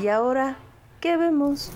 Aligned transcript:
¿Y 0.00 0.06
ahora 0.06 0.56
qué 1.00 1.16
vemos? 1.16 1.72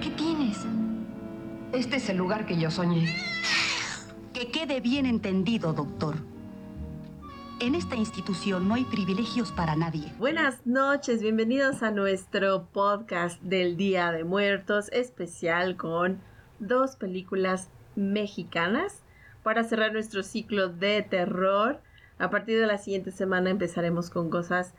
¿Qué 0.00 0.10
tienes? 0.16 0.56
Este 1.74 1.96
es 1.96 2.08
el 2.08 2.16
lugar 2.16 2.46
que 2.46 2.56
yo 2.58 2.70
soñé. 2.70 3.14
Que 4.32 4.50
quede 4.50 4.80
bien 4.80 5.04
entendido, 5.04 5.74
doctor. 5.74 6.16
En 7.60 7.74
esta 7.74 7.94
institución 7.94 8.66
no 8.68 8.74
hay 8.74 8.84
privilegios 8.84 9.52
para 9.52 9.76
nadie. 9.76 10.14
Buenas 10.18 10.66
noches, 10.66 11.20
bienvenidos 11.20 11.82
a 11.82 11.90
nuestro 11.90 12.64
podcast 12.72 13.40
del 13.42 13.76
Día 13.76 14.12
de 14.12 14.24
Muertos 14.24 14.88
especial 14.92 15.76
con 15.76 16.22
dos 16.58 16.96
películas 16.96 17.68
mexicanas 17.96 19.02
para 19.42 19.64
cerrar 19.64 19.92
nuestro 19.92 20.22
ciclo 20.22 20.68
de 20.68 21.02
terror. 21.02 21.80
A 22.18 22.30
partir 22.30 22.58
de 22.58 22.66
la 22.66 22.78
siguiente 22.78 23.10
semana 23.10 23.50
empezaremos 23.50 24.10
con 24.10 24.30
cosas 24.30 24.74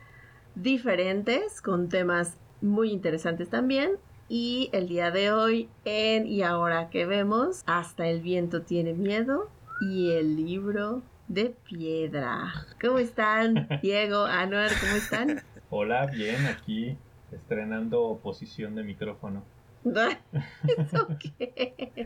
diferentes, 0.54 1.60
con 1.60 1.88
temas 1.88 2.38
muy 2.60 2.90
interesantes 2.90 3.48
también. 3.48 3.92
Y 4.28 4.70
el 4.72 4.88
día 4.88 5.10
de 5.12 5.30
hoy 5.30 5.68
en 5.84 6.26
Y 6.26 6.42
ahora 6.42 6.90
que 6.90 7.06
vemos, 7.06 7.62
hasta 7.66 8.08
el 8.08 8.20
viento 8.20 8.62
tiene 8.62 8.92
miedo 8.92 9.48
y 9.80 10.12
el 10.12 10.36
libro 10.36 11.02
de 11.28 11.54
piedra. 11.68 12.52
¿Cómo 12.80 12.98
están? 12.98 13.68
Diego, 13.82 14.24
Anuar, 14.24 14.70
¿cómo 14.80 14.96
están? 14.96 15.42
Hola, 15.70 16.06
bien, 16.06 16.46
aquí 16.46 16.96
estrenando 17.32 18.18
posición 18.22 18.74
de 18.74 18.82
micrófono. 18.82 19.44
¿Eso 20.78 21.08
qué? 21.18 22.00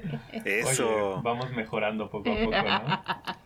Eso. 0.44 1.12
Oye, 1.14 1.22
vamos 1.22 1.50
mejorando 1.52 2.10
poco 2.10 2.30
a 2.30 2.36
poco, 2.36 2.50
¿no? 2.50 3.40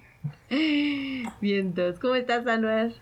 Bien, 1.40 1.66
entonces, 1.66 2.00
¿cómo 2.00 2.14
estás, 2.14 2.46
Anuar? 2.46 2.92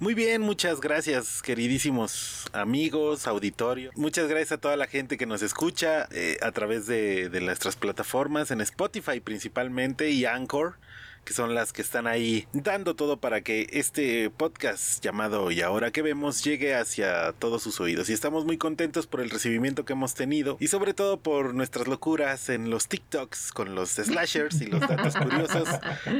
Muy 0.00 0.14
bien, 0.14 0.40
muchas 0.40 0.80
gracias, 0.80 1.42
queridísimos 1.42 2.46
amigos, 2.52 3.26
auditorio. 3.26 3.90
Muchas 3.96 4.28
gracias 4.28 4.52
a 4.52 4.58
toda 4.58 4.76
la 4.76 4.86
gente 4.86 5.18
que 5.18 5.26
nos 5.26 5.42
escucha 5.42 6.08
eh, 6.10 6.38
a 6.42 6.52
través 6.52 6.86
de, 6.86 7.28
de 7.28 7.40
nuestras 7.42 7.76
plataformas, 7.76 8.50
en 8.50 8.62
Spotify 8.62 9.20
principalmente 9.20 10.10
y 10.10 10.24
Anchor, 10.24 10.76
que 11.24 11.32
son 11.34 11.54
las 11.54 11.72
que 11.72 11.82
están 11.82 12.06
ahí 12.06 12.46
dando 12.52 12.96
todo 12.96 13.18
para 13.18 13.40
que 13.42 13.68
este 13.72 14.30
podcast 14.30 15.00
llamado 15.04 15.50
Y 15.52 15.60
ahora 15.60 15.92
que 15.92 16.02
vemos 16.02 16.42
llegue 16.42 16.74
hacia 16.74 17.32
todos 17.34 17.62
sus 17.62 17.80
oídos. 17.80 18.10
Y 18.10 18.12
estamos 18.12 18.44
muy 18.44 18.58
contentos 18.58 19.06
por 19.06 19.20
el 19.20 19.30
recibimiento 19.30 19.84
que 19.84 19.92
hemos 19.92 20.14
tenido 20.14 20.56
y 20.58 20.66
sobre 20.68 20.92
todo 20.94 21.20
por 21.20 21.54
nuestras 21.54 21.86
locuras 21.86 22.48
en 22.48 22.68
los 22.70 22.88
TikToks 22.88 23.52
con 23.52 23.74
los 23.76 23.90
slashers 23.90 24.60
y 24.60 24.66
los 24.66 24.80
datos 24.80 25.14
curiosos 25.22 25.68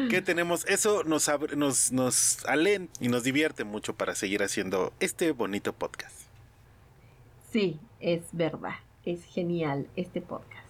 que 0.08 0.22
tenemos. 0.22 0.64
Eso 0.66 1.02
nos, 1.02 1.28
abre- 1.28 1.56
nos, 1.56 1.90
nos 1.92 2.44
alenta 2.46 2.92
y 3.00 3.08
nos 3.08 3.24
divierte 3.24 3.64
mucho 3.64 3.94
para 3.94 4.14
seguir 4.14 4.42
haciendo 4.42 4.92
este 5.00 5.32
bonito 5.32 5.72
podcast. 5.72 6.14
Sí, 7.52 7.80
es 7.98 8.22
verdad. 8.32 8.74
Es 9.04 9.24
genial 9.24 9.88
este 9.96 10.20
podcast. 10.20 10.69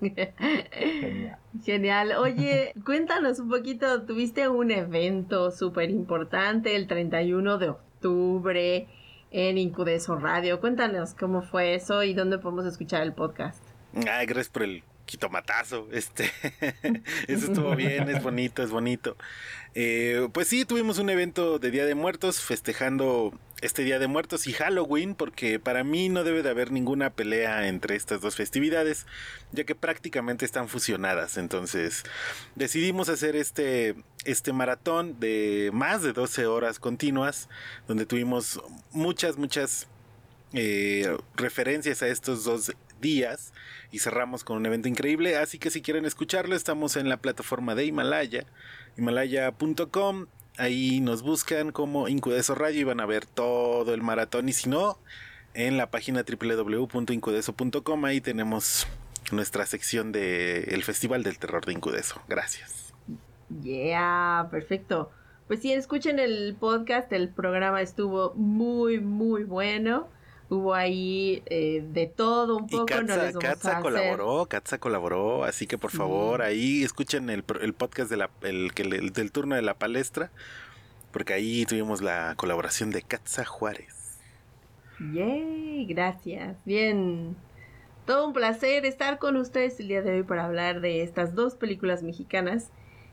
Genial. 0.00 1.38
Genial. 1.64 2.12
Oye, 2.18 2.72
cuéntanos 2.84 3.38
un 3.38 3.48
poquito. 3.48 4.02
Tuviste 4.02 4.48
un 4.48 4.70
evento 4.70 5.50
súper 5.50 5.90
importante 5.90 6.76
el 6.76 6.86
31 6.86 7.58
de 7.58 7.68
octubre 7.70 8.88
en 9.30 9.58
Incudeso 9.58 10.16
Radio. 10.16 10.60
Cuéntanos 10.60 11.14
cómo 11.14 11.42
fue 11.42 11.74
eso 11.74 12.02
y 12.02 12.14
dónde 12.14 12.38
podemos 12.38 12.66
escuchar 12.66 13.02
el 13.02 13.12
podcast. 13.12 13.62
Ay, 14.08 14.26
gracias 14.26 14.48
por 14.48 14.62
el 14.62 14.82
quitomatazo. 15.06 15.88
Este, 15.92 16.30
eso 17.28 17.46
estuvo 17.46 17.74
bien, 17.76 18.08
es 18.08 18.22
bonito, 18.22 18.62
es 18.62 18.70
bonito. 18.70 19.16
Eh, 19.74 20.28
pues 20.32 20.48
sí, 20.48 20.64
tuvimos 20.64 20.98
un 20.98 21.10
evento 21.10 21.58
de 21.58 21.70
Día 21.70 21.84
de 21.84 21.94
Muertos 21.94 22.40
festejando 22.40 23.32
este 23.64 23.82
Día 23.82 23.98
de 23.98 24.08
Muertos 24.08 24.46
y 24.46 24.52
Halloween, 24.52 25.14
porque 25.14 25.58
para 25.58 25.84
mí 25.84 26.10
no 26.10 26.22
debe 26.22 26.42
de 26.42 26.50
haber 26.50 26.70
ninguna 26.70 27.08
pelea 27.08 27.66
entre 27.66 27.96
estas 27.96 28.20
dos 28.20 28.36
festividades, 28.36 29.06
ya 29.52 29.64
que 29.64 29.74
prácticamente 29.74 30.44
están 30.44 30.68
fusionadas. 30.68 31.38
Entonces 31.38 32.04
decidimos 32.54 33.08
hacer 33.08 33.36
este, 33.36 33.94
este 34.26 34.52
maratón 34.52 35.18
de 35.18 35.70
más 35.72 36.02
de 36.02 36.12
12 36.12 36.44
horas 36.44 36.78
continuas, 36.78 37.48
donde 37.88 38.04
tuvimos 38.04 38.60
muchas, 38.92 39.38
muchas 39.38 39.88
eh, 40.52 41.16
referencias 41.34 42.02
a 42.02 42.08
estos 42.08 42.44
dos 42.44 42.70
días 43.00 43.54
y 43.90 44.00
cerramos 44.00 44.44
con 44.44 44.58
un 44.58 44.66
evento 44.66 44.88
increíble. 44.88 45.38
Así 45.38 45.58
que 45.58 45.70
si 45.70 45.80
quieren 45.80 46.04
escucharlo, 46.04 46.54
estamos 46.54 46.96
en 46.96 47.08
la 47.08 47.16
plataforma 47.16 47.74
de 47.74 47.86
Himalaya, 47.86 48.44
himalaya.com. 48.98 50.26
Ahí 50.56 51.00
nos 51.00 51.22
buscan 51.22 51.72
como 51.72 52.08
Incudeso 52.08 52.54
Radio 52.54 52.80
y 52.80 52.84
van 52.84 53.00
a 53.00 53.06
ver 53.06 53.26
todo 53.26 53.92
el 53.92 54.02
maratón. 54.02 54.48
Y 54.48 54.52
si 54.52 54.68
no, 54.68 54.98
en 55.54 55.76
la 55.76 55.90
página 55.90 56.24
www.incudeso.com, 56.24 58.04
ahí 58.04 58.20
tenemos 58.20 58.86
nuestra 59.32 59.66
sección 59.66 60.12
de 60.12 60.64
el 60.64 60.84
Festival 60.84 61.22
del 61.22 61.38
Terror 61.38 61.64
de 61.64 61.72
Incudeso. 61.72 62.20
Gracias. 62.28 62.92
Yeah, 63.62 64.48
perfecto. 64.50 65.10
Pues 65.46 65.60
sí, 65.60 65.72
escuchen 65.72 66.18
el 66.18 66.56
podcast, 66.58 67.12
el 67.12 67.28
programa 67.28 67.82
estuvo 67.82 68.32
muy, 68.34 69.00
muy 69.00 69.44
bueno. 69.44 70.08
Hubo 70.50 70.74
ahí 70.74 71.42
eh, 71.46 71.82
de 71.92 72.06
todo 72.06 72.56
un 72.58 72.66
Y 72.68 72.76
poco. 72.76 72.86
no 73.02 73.06
Katza, 73.38 73.80
colaboró, 73.80 74.46
Katza 74.46 74.78
colaboró, 74.78 75.44
así 75.44 75.66
que 75.66 75.78
por 75.78 75.90
favor 75.90 76.42
ahí 76.42 76.82
escuchen 76.82 77.30
el, 77.30 77.44
el 77.60 77.72
podcast 77.74 78.10
de 78.10 78.16
la, 78.18 78.30
el, 78.42 78.70
el 78.76 79.12
del 79.12 79.32
turno 79.32 79.56
de 79.56 79.62
la 79.62 79.74
palestra, 79.74 80.30
porque 81.12 81.32
ahí 81.34 81.64
tuvimos 81.66 82.02
la 82.02 82.34
colaboración 82.36 82.90
de 82.90 83.02
Katza 83.02 83.44
Juárez. 83.44 84.20
Yay, 84.98 85.86
gracias. 85.86 86.56
Bien. 86.64 87.36
Todo 88.06 88.26
un 88.26 88.32
placer 88.34 88.84
estar 88.84 89.18
con 89.18 89.36
ustedes 89.36 89.80
el 89.80 89.88
día 89.88 90.02
de 90.02 90.12
hoy 90.12 90.22
para 90.24 90.44
hablar 90.44 90.80
de 90.80 91.02
estas 91.02 91.34
dos 91.34 91.54
películas 91.56 92.02
mexicanas 92.02 92.70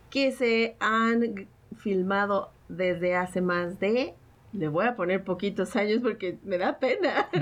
que 0.09 0.31
se 0.31 0.75
han 0.79 1.47
filmado 1.77 2.51
desde 2.67 3.15
hace 3.15 3.41
más 3.41 3.79
de... 3.79 4.15
Le 4.53 4.67
voy 4.67 4.85
a 4.85 4.95
poner 4.95 5.23
poquitos 5.23 5.75
años 5.75 5.99
porque 6.01 6.37
me 6.43 6.57
da 6.57 6.77
pena. 6.79 7.29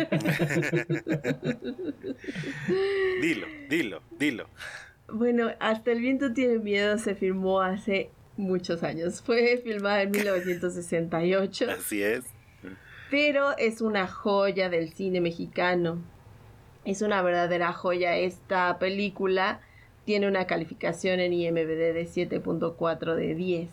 Dilo, 3.22 3.48
dilo, 3.70 4.02
dilo. 4.18 4.48
bueno, 5.12 5.50
Hasta 5.60 5.92
el 5.92 6.00
viento 6.02 6.34
tiene 6.34 6.60
miedo 6.60 6.98
se 6.98 7.16
filmó 7.16 7.62
hace 7.62 8.12
muchos 8.38 8.84
años. 8.84 9.22
Fue 9.22 9.58
filmada 9.64 10.04
en 10.04 10.12
1968. 10.12 11.66
Así 11.72 12.02
es. 12.02 12.26
pero 13.10 13.58
es 13.58 13.82
una 13.82 14.08
joya 14.08 14.70
del 14.70 14.94
cine 14.94 15.22
mexicano. 15.22 15.98
Es 16.86 17.02
una 17.02 17.22
verdadera 17.22 17.74
joya. 17.74 18.16
Esta 18.18 18.78
película 18.80 19.62
tiene 20.06 20.28
una 20.28 20.48
calificación 20.48 21.20
en 21.20 21.34
IMDb 21.34 21.94
de 21.94 22.06
7.4 22.08 23.16
de 23.16 23.36
10. 23.36 23.70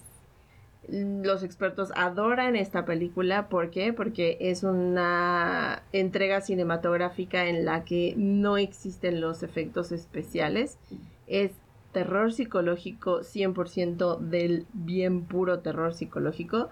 Los 0.89 1.43
expertos 1.43 1.93
adoran 1.97 2.55
esta 2.55 2.85
película, 2.85 3.49
¿por 3.49 3.71
qué? 3.71 3.93
Porque 3.93 4.37
es 4.41 4.63
una 4.63 5.83
entrega 5.93 6.41
cinematográfica 6.41 7.47
en 7.47 7.65
la 7.65 7.85
que 7.85 8.15
no 8.17 8.57
existen 8.57 9.21
los 9.21 9.43
efectos 9.43 9.91
especiales. 9.91 10.79
Es 11.27 11.53
terror 11.93 12.33
psicológico 12.33 13.21
100% 13.21 14.19
del 14.19 14.67
bien 14.75 15.25
puro 15.25 15.61
terror 15.61 15.95
psicológico 15.95 16.69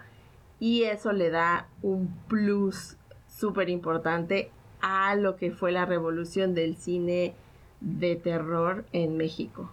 y 0.60 0.82
eso 0.84 1.12
le 1.12 1.30
da 1.30 1.66
un 1.82 2.14
plus 2.28 2.96
súper 3.26 3.68
importante 3.68 4.50
a 4.80 5.16
lo 5.16 5.36
que 5.36 5.50
fue 5.50 5.72
la 5.72 5.86
revolución 5.86 6.54
del 6.54 6.76
cine 6.76 7.34
de 7.80 8.16
terror 8.16 8.84
en 8.92 9.16
México. 9.16 9.70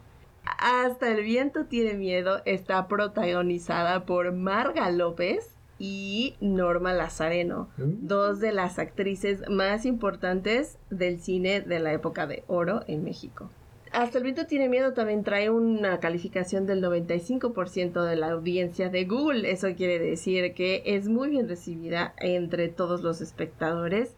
Hasta 0.62 1.10
el 1.10 1.24
viento 1.24 1.66
tiene 1.66 1.96
miedo 1.96 2.44
está 2.46 2.88
protagonizada 2.88 4.06
por 4.06 4.32
Marga 4.32 4.92
López 4.92 5.56
y 5.80 6.36
Norma 6.40 6.94
Lazareno, 6.94 7.70
dos 7.78 8.40
de 8.40 8.52
las 8.52 8.78
actrices 8.78 9.42
más 9.50 9.88
importantes 9.88 10.78
del 10.92 11.20
cine 11.20 11.62
de 11.62 11.80
la 11.80 11.94
época 11.94 12.28
de 12.28 12.44
oro 12.46 12.84
en 12.86 13.04
México. 13.04 13.50
Hasta 13.92 14.20
el 14.20 14.24
viento 14.24 14.46
tiene 14.46 14.70
miedo 14.70 14.94
también 14.94 15.24
trae 15.24 15.50
una 15.50 16.00
calificación 16.00 16.68
del 16.68 16.84
95% 16.84 18.06
de 18.06 18.16
la 18.16 18.30
audiencia 18.30 18.90
de 18.90 19.06
Google. 19.06 19.50
Eso 19.50 19.68
quiere 19.76 19.98
decir 19.98 20.54
que 20.54 20.84
es 20.86 21.10
muy 21.10 21.30
bien 21.30 21.50
recibida 21.50 22.14
entre 22.20 22.68
todos 22.70 23.02
los 23.02 23.20
espectadores. 23.20 24.16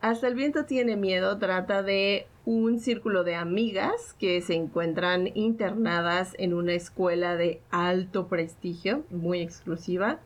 Hasta 0.00 0.28
el 0.28 0.34
viento 0.36 0.64
tiene 0.64 0.96
miedo 0.96 1.38
trata 1.38 1.82
de 1.82 2.28
un 2.44 2.78
círculo 2.78 3.24
de 3.24 3.34
amigas 3.34 4.14
que 4.18 4.40
se 4.42 4.54
encuentran 4.54 5.28
internadas 5.34 6.34
en 6.38 6.54
una 6.54 6.72
escuela 6.74 7.34
de 7.34 7.60
alto 7.70 8.28
prestigio, 8.28 9.04
muy 9.10 9.40
exclusiva, 9.40 10.20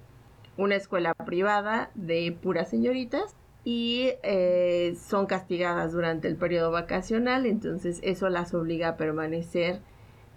una 0.58 0.76
escuela 0.76 1.14
privada 1.14 1.90
de 1.94 2.36
puras 2.42 2.68
señoritas 2.68 3.34
y 3.64 4.10
eh, 4.22 4.94
son 5.00 5.24
castigadas 5.24 5.92
durante 5.92 6.28
el 6.28 6.36
periodo 6.36 6.70
vacacional, 6.70 7.46
entonces 7.46 7.98
eso 8.02 8.28
las 8.28 8.52
obliga 8.52 8.88
a 8.88 8.96
permanecer 8.98 9.80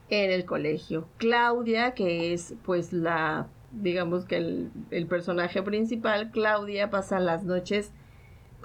en 0.10 0.31
el 0.31 0.46
colegio. 0.46 1.10
Claudia, 1.18 1.94
que 1.94 2.31
es 2.34 2.54
pues 2.64 2.94
la, 2.94 3.48
digamos 3.74 4.26
que 4.26 4.38
el, 4.38 4.72
el 4.92 5.08
personaje 5.08 5.62
principal, 5.62 6.31
Claudia 6.31 6.90
pasa 6.90 7.20
las 7.20 7.44
noches 7.44 7.92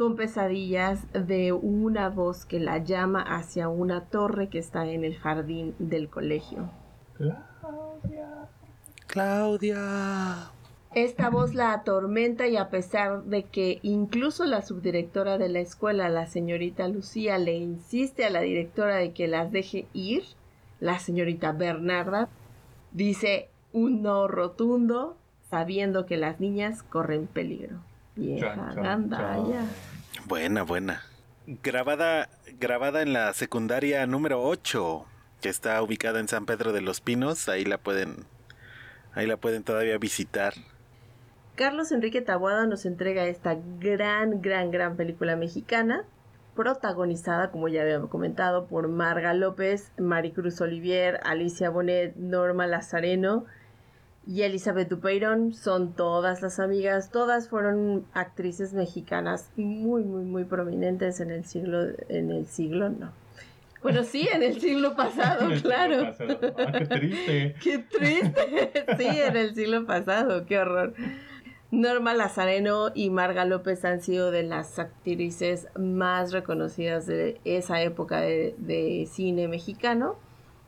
con 0.01 0.17
pesadillas 0.17 1.07
de 1.13 1.53
una 1.53 2.09
voz 2.09 2.47
que 2.47 2.59
la 2.59 2.79
llama 2.79 3.21
hacia 3.21 3.69
una 3.69 4.07
torre 4.07 4.49
que 4.49 4.59
está 4.59 4.87
en 4.87 5.05
el 5.05 5.15
jardín 5.15 5.75
del 5.79 6.09
colegio. 6.09 6.71
Claudia. 7.19 8.49
Claudia. 9.09 10.51
Esta 10.95 11.29
voz 11.29 11.55
la 11.55 11.75
atormenta 11.75 12.49
y 12.49 12.57
a 12.57 12.71
pesar 12.71 13.25
de 13.25 13.43
que 13.43 13.79
incluso 13.83 14.47
la 14.47 14.63
subdirectora 14.63 15.37
de 15.37 15.51
la 15.51 15.61
escuela, 15.61 16.09
la 16.09 16.27
señorita 16.27 16.89
Lucía, 16.89 17.37
le 17.37 17.59
insiste 17.59 18.25
a 18.25 18.31
la 18.31 18.41
directora 18.41 18.97
de 18.97 19.13
que 19.13 19.29
las 19.29 19.53
deje 19.53 19.87
ir, 19.93 20.23
la 20.81 20.99
señorita 20.99 21.53
Bernarda 21.53 22.31
dice 22.93 23.51
un 23.75 24.01
no 24.01 24.29
rotundo, 24.29 25.19
sabiendo 25.51 26.07
que 26.07 26.17
las 26.17 26.41
niñas 26.41 26.83
corren 26.83 27.27
peligro. 27.27 27.90
Vieja. 28.21 28.99
Buena, 30.27 30.63
buena. 30.63 31.03
Grabada, 31.47 32.29
grabada 32.59 33.01
en 33.01 33.15
la 33.15 33.33
secundaria 33.33 34.07
número 34.07 34.43
8, 34.43 35.07
que 35.41 35.49
está 35.49 35.83
ubicada 35.83 36.21
en 36.21 36.29
San 36.29 36.45
Pedro 36.45 36.73
de 36.73 36.83
los 36.83 37.01
Pinos, 37.01 37.49
ahí 37.49 37.65
la 37.65 37.79
pueden, 37.79 38.27
ahí 39.15 39.27
la 39.27 39.39
pueden 39.39 39.65
todavía 39.65 39.97
visitar. 39.97 40.53
Carlos 41.55 41.93
Enrique 41.93 42.21
Taboada 42.21 42.67
nos 42.67 42.85
entrega 42.85 43.25
esta 43.25 43.57
gran, 43.79 44.43
gran, 44.43 44.71
gran 44.71 44.97
película 44.97 45.35
mexicana, 45.37 46.05
protagonizada, 46.55 47.51
como 47.51 47.69
ya 47.69 47.81
habíamos 47.81 48.11
comentado, 48.11 48.67
por 48.67 48.89
Marga 48.89 49.33
López, 49.33 49.93
Maricruz 49.99 50.61
Olivier, 50.61 51.21
Alicia 51.25 51.71
Bonet, 51.71 52.15
Norma 52.17 52.67
Lazareno 52.67 53.47
y 54.27 54.43
Elizabeth 54.43 54.89
Dupeirón. 54.89 55.55
Son 55.55 55.95
todas 55.95 56.43
las 56.43 56.61
amigas, 56.61 57.11
todas 57.11 57.49
fueron 57.49 58.05
actrices 58.13 58.73
mexicanas 58.73 59.51
muy, 59.57 60.03
muy, 60.03 60.25
muy 60.25 60.45
prominentes 60.45 61.21
en 61.21 61.31
el 61.31 61.45
siglo, 61.45 61.89
en 62.09 62.31
el 62.31 62.47
siglo, 62.47 62.91
no. 62.91 63.13
Bueno, 63.83 64.05
sí, 64.05 64.29
en 64.33 64.43
el 64.43 64.61
siglo 64.61 64.95
pasado, 64.97 65.49
siglo 65.49 65.63
claro. 65.63 66.03
pasado. 66.03 66.39
Ah, 66.59 66.73
qué 66.73 66.87
triste. 66.87 67.55
Qué 67.63 67.79
triste. 67.79 68.87
Sí, 68.99 69.07
en 69.07 69.37
el 69.37 69.55
siglo 69.55 69.87
pasado, 69.87 70.45
qué 70.47 70.59
horror. 70.59 70.95
Norma 71.71 72.15
Lazareno 72.15 72.91
y 72.95 73.11
Marga 73.11 73.45
López 73.45 73.85
han 73.85 74.03
sido 74.03 74.31
de 74.33 74.43
las 74.43 74.79
actrices 74.79 75.69
más 75.79 76.33
reconocidas 76.33 77.07
de 77.07 77.41
esa 77.45 77.81
época 77.83 78.21
de, 78.21 78.55
de 78.59 79.09
cine 79.11 79.47
mexicano. 79.47 80.17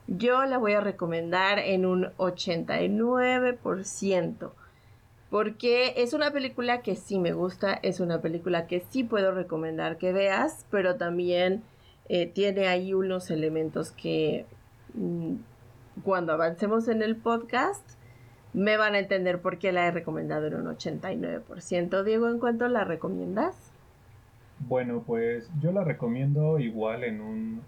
Yo 0.06 0.44
la 0.44 0.58
voy 0.58 0.72
a 0.72 0.80
recomendar 0.80 1.58
en 1.58 1.86
un 1.86 2.08
89%. 2.16 4.50
Porque 5.30 5.94
es 5.96 6.12
una 6.12 6.30
película 6.30 6.82
que 6.82 6.94
sí 6.94 7.18
me 7.18 7.32
gusta, 7.32 7.72
es 7.72 8.00
una 8.00 8.20
película 8.20 8.66
que 8.66 8.84
sí 8.90 9.02
puedo 9.02 9.32
recomendar 9.32 9.96
que 9.96 10.12
veas, 10.12 10.66
pero 10.70 10.96
también 10.96 11.62
eh, 12.10 12.26
tiene 12.26 12.66
ahí 12.66 12.92
unos 12.92 13.30
elementos 13.30 13.92
que 13.92 14.44
mm, 14.92 15.36
cuando 16.04 16.34
avancemos 16.34 16.86
en 16.88 17.00
el 17.00 17.16
podcast 17.16 17.82
me 18.52 18.76
van 18.76 18.94
a 18.94 18.98
entender 18.98 19.40
por 19.40 19.58
qué 19.58 19.72
la 19.72 19.86
he 19.86 19.90
recomendado 19.90 20.48
en 20.48 20.56
un 20.56 20.66
89%. 20.66 22.02
Diego, 22.02 22.28
¿en 22.28 22.38
cuánto 22.38 22.68
la 22.68 22.84
recomiendas? 22.84 23.56
Bueno, 24.68 25.02
pues 25.06 25.48
yo 25.60 25.72
la 25.72 25.84
recomiendo 25.84 26.58
igual 26.58 27.04
en 27.04 27.20
un 27.20 27.62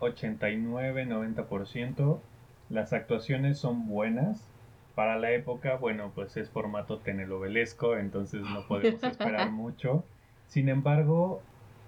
89-90%. 0.00 2.20
Las 2.68 2.92
actuaciones 2.92 3.58
son 3.58 3.88
buenas. 3.88 4.50
Para 4.94 5.18
la 5.18 5.32
época, 5.32 5.76
bueno, 5.76 6.12
pues 6.14 6.36
es 6.36 6.50
formato 6.50 6.98
telenovelesco, 6.98 7.96
entonces 7.96 8.42
no 8.42 8.66
podemos 8.66 9.02
esperar 9.04 9.50
mucho. 9.50 10.04
Sin 10.46 10.68
embargo, 10.68 11.40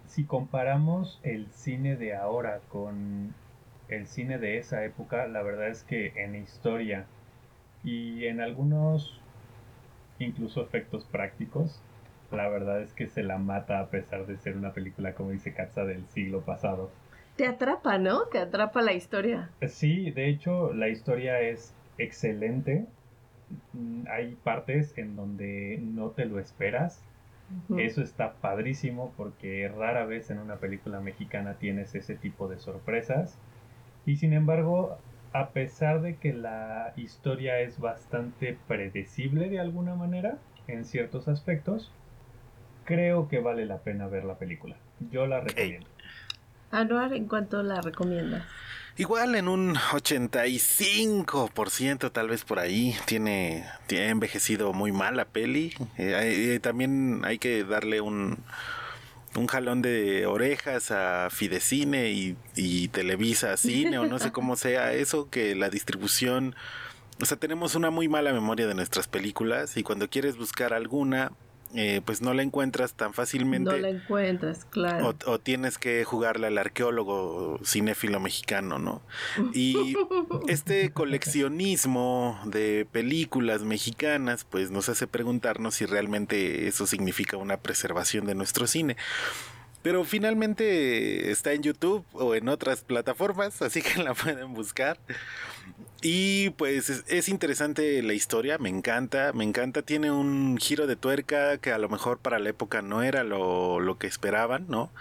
si 0.06 0.24
comparamos 0.24 1.20
el 1.22 1.50
cine 1.50 1.96
de 1.96 2.14
ahora 2.14 2.60
con 2.68 3.34
el 3.88 4.06
cine 4.06 4.38
de 4.38 4.58
esa 4.58 4.84
época, 4.84 5.26
la 5.26 5.42
verdad 5.42 5.68
es 5.68 5.84
que 5.84 6.12
en 6.16 6.34
historia 6.34 7.06
y 7.82 8.26
en 8.26 8.40
algunos 8.40 9.20
incluso 10.18 10.62
efectos 10.62 11.04
prácticos, 11.04 11.82
la 12.30 12.48
verdad 12.48 12.82
es 12.82 12.92
que 12.92 13.06
se 13.06 13.22
la 13.22 13.38
mata 13.38 13.80
a 13.80 13.88
pesar 13.88 14.26
de 14.26 14.36
ser 14.36 14.56
una 14.56 14.72
película, 14.72 15.14
como 15.14 15.30
dice 15.30 15.54
Katza, 15.54 15.84
del 15.84 16.06
siglo 16.08 16.42
pasado. 16.42 16.90
Te 17.38 17.46
atrapa, 17.46 17.98
¿no? 17.98 18.24
Te 18.24 18.40
atrapa 18.40 18.82
la 18.82 18.94
historia. 18.94 19.48
Sí, 19.68 20.10
de 20.10 20.28
hecho 20.28 20.72
la 20.74 20.88
historia 20.88 21.40
es 21.40 21.72
excelente. 21.96 22.84
Mm, 23.72 24.08
Hay 24.10 24.34
partes 24.42 24.92
en 24.98 25.14
donde 25.14 25.78
no 25.80 26.10
te 26.10 26.24
lo 26.24 26.40
esperas. 26.40 27.00
Eso 27.78 28.02
está 28.02 28.32
padrísimo 28.34 29.14
porque 29.16 29.68
rara 29.68 30.04
vez 30.04 30.30
en 30.30 30.38
una 30.40 30.56
película 30.56 31.00
mexicana 31.00 31.54
tienes 31.54 31.94
ese 31.94 32.16
tipo 32.16 32.48
de 32.48 32.58
sorpresas. 32.58 33.38
Y 34.04 34.16
sin 34.16 34.32
embargo, 34.32 34.98
a 35.32 35.50
pesar 35.50 36.02
de 36.02 36.16
que 36.16 36.32
la 36.32 36.92
historia 36.96 37.60
es 37.60 37.78
bastante 37.78 38.58
predecible 38.66 39.48
de 39.48 39.60
alguna 39.60 39.94
manera 39.94 40.38
en 40.66 40.84
ciertos 40.84 41.28
aspectos, 41.28 41.90
creo 42.84 43.28
que 43.28 43.38
vale 43.38 43.64
la 43.64 43.78
pena 43.78 44.08
ver 44.08 44.24
la 44.24 44.34
película. 44.38 44.74
Yo 45.10 45.26
la 45.26 45.40
recomiendo. 45.40 45.86
Anuar, 46.70 47.14
¿en 47.14 47.26
cuánto 47.26 47.62
la 47.62 47.80
recomiendas? 47.80 48.44
Igual 48.98 49.34
en 49.36 49.46
un 49.46 49.76
85% 49.76 52.10
tal 52.10 52.28
vez 52.28 52.42
por 52.44 52.58
ahí. 52.58 52.96
Tiene, 53.06 53.64
tiene 53.86 54.08
envejecido 54.08 54.72
muy 54.72 54.90
mal 54.90 55.16
la 55.16 55.24
peli. 55.24 55.72
Eh, 55.96 56.54
eh, 56.54 56.60
también 56.60 57.22
hay 57.24 57.38
que 57.38 57.62
darle 57.62 58.00
un, 58.00 58.38
un 59.36 59.46
jalón 59.46 59.82
de 59.82 60.26
orejas 60.26 60.90
a 60.90 61.28
Fidecine 61.30 62.10
y, 62.10 62.36
y 62.56 62.88
Televisa 62.88 63.56
Cine 63.56 64.00
o 64.00 64.06
no 64.06 64.18
sé 64.18 64.32
cómo 64.32 64.56
sea 64.56 64.92
eso, 64.92 65.30
que 65.30 65.54
la 65.54 65.70
distribución... 65.70 66.56
O 67.20 67.24
sea, 67.24 67.36
tenemos 67.36 67.76
una 67.76 67.90
muy 67.90 68.08
mala 68.08 68.32
memoria 68.32 68.66
de 68.66 68.74
nuestras 68.74 69.06
películas 69.06 69.76
y 69.76 69.84
cuando 69.84 70.08
quieres 70.08 70.36
buscar 70.36 70.72
alguna, 70.72 71.30
eh, 71.74 72.00
pues 72.04 72.22
no 72.22 72.32
la 72.32 72.42
encuentras 72.42 72.94
tan 72.94 73.12
fácilmente. 73.12 73.70
No 73.70 73.76
la 73.76 73.90
encuentras, 73.90 74.64
claro. 74.64 75.14
O, 75.26 75.32
o 75.32 75.38
tienes 75.38 75.76
que 75.76 76.02
jugarle 76.04 76.46
al 76.46 76.56
arqueólogo 76.56 77.58
cinéfilo 77.64 78.20
mexicano, 78.20 78.78
¿no? 78.78 79.02
Y 79.52 79.94
este 80.48 80.90
coleccionismo 80.90 82.40
de 82.46 82.86
películas 82.90 83.62
mexicanas, 83.62 84.44
pues 84.44 84.70
nos 84.70 84.88
hace 84.88 85.06
preguntarnos 85.06 85.74
si 85.74 85.86
realmente 85.86 86.68
eso 86.68 86.86
significa 86.86 87.36
una 87.36 87.58
preservación 87.58 88.26
de 88.26 88.34
nuestro 88.34 88.66
cine. 88.66 88.96
Pero 89.82 90.04
finalmente 90.04 91.30
está 91.30 91.52
en 91.52 91.62
YouTube 91.62 92.04
o 92.12 92.34
en 92.34 92.48
otras 92.48 92.82
plataformas, 92.82 93.62
así 93.62 93.82
que 93.82 94.02
la 94.02 94.14
pueden 94.14 94.52
buscar. 94.54 94.98
Y 96.00 96.50
pues 96.50 96.90
es, 96.90 97.04
es 97.08 97.28
interesante 97.28 98.02
la 98.02 98.12
historia, 98.12 98.58
me 98.58 98.68
encanta, 98.68 99.32
me 99.32 99.44
encanta, 99.44 99.82
tiene 99.82 100.12
un 100.12 100.56
giro 100.58 100.86
de 100.86 100.94
tuerca 100.94 101.58
que 101.58 101.72
a 101.72 101.78
lo 101.78 101.88
mejor 101.88 102.18
para 102.18 102.38
la 102.38 102.50
época 102.50 102.82
no 102.82 103.02
era 103.02 103.24
lo, 103.24 103.80
lo 103.80 103.98
que 103.98 104.06
esperaban, 104.06 104.66
¿no? 104.68 104.92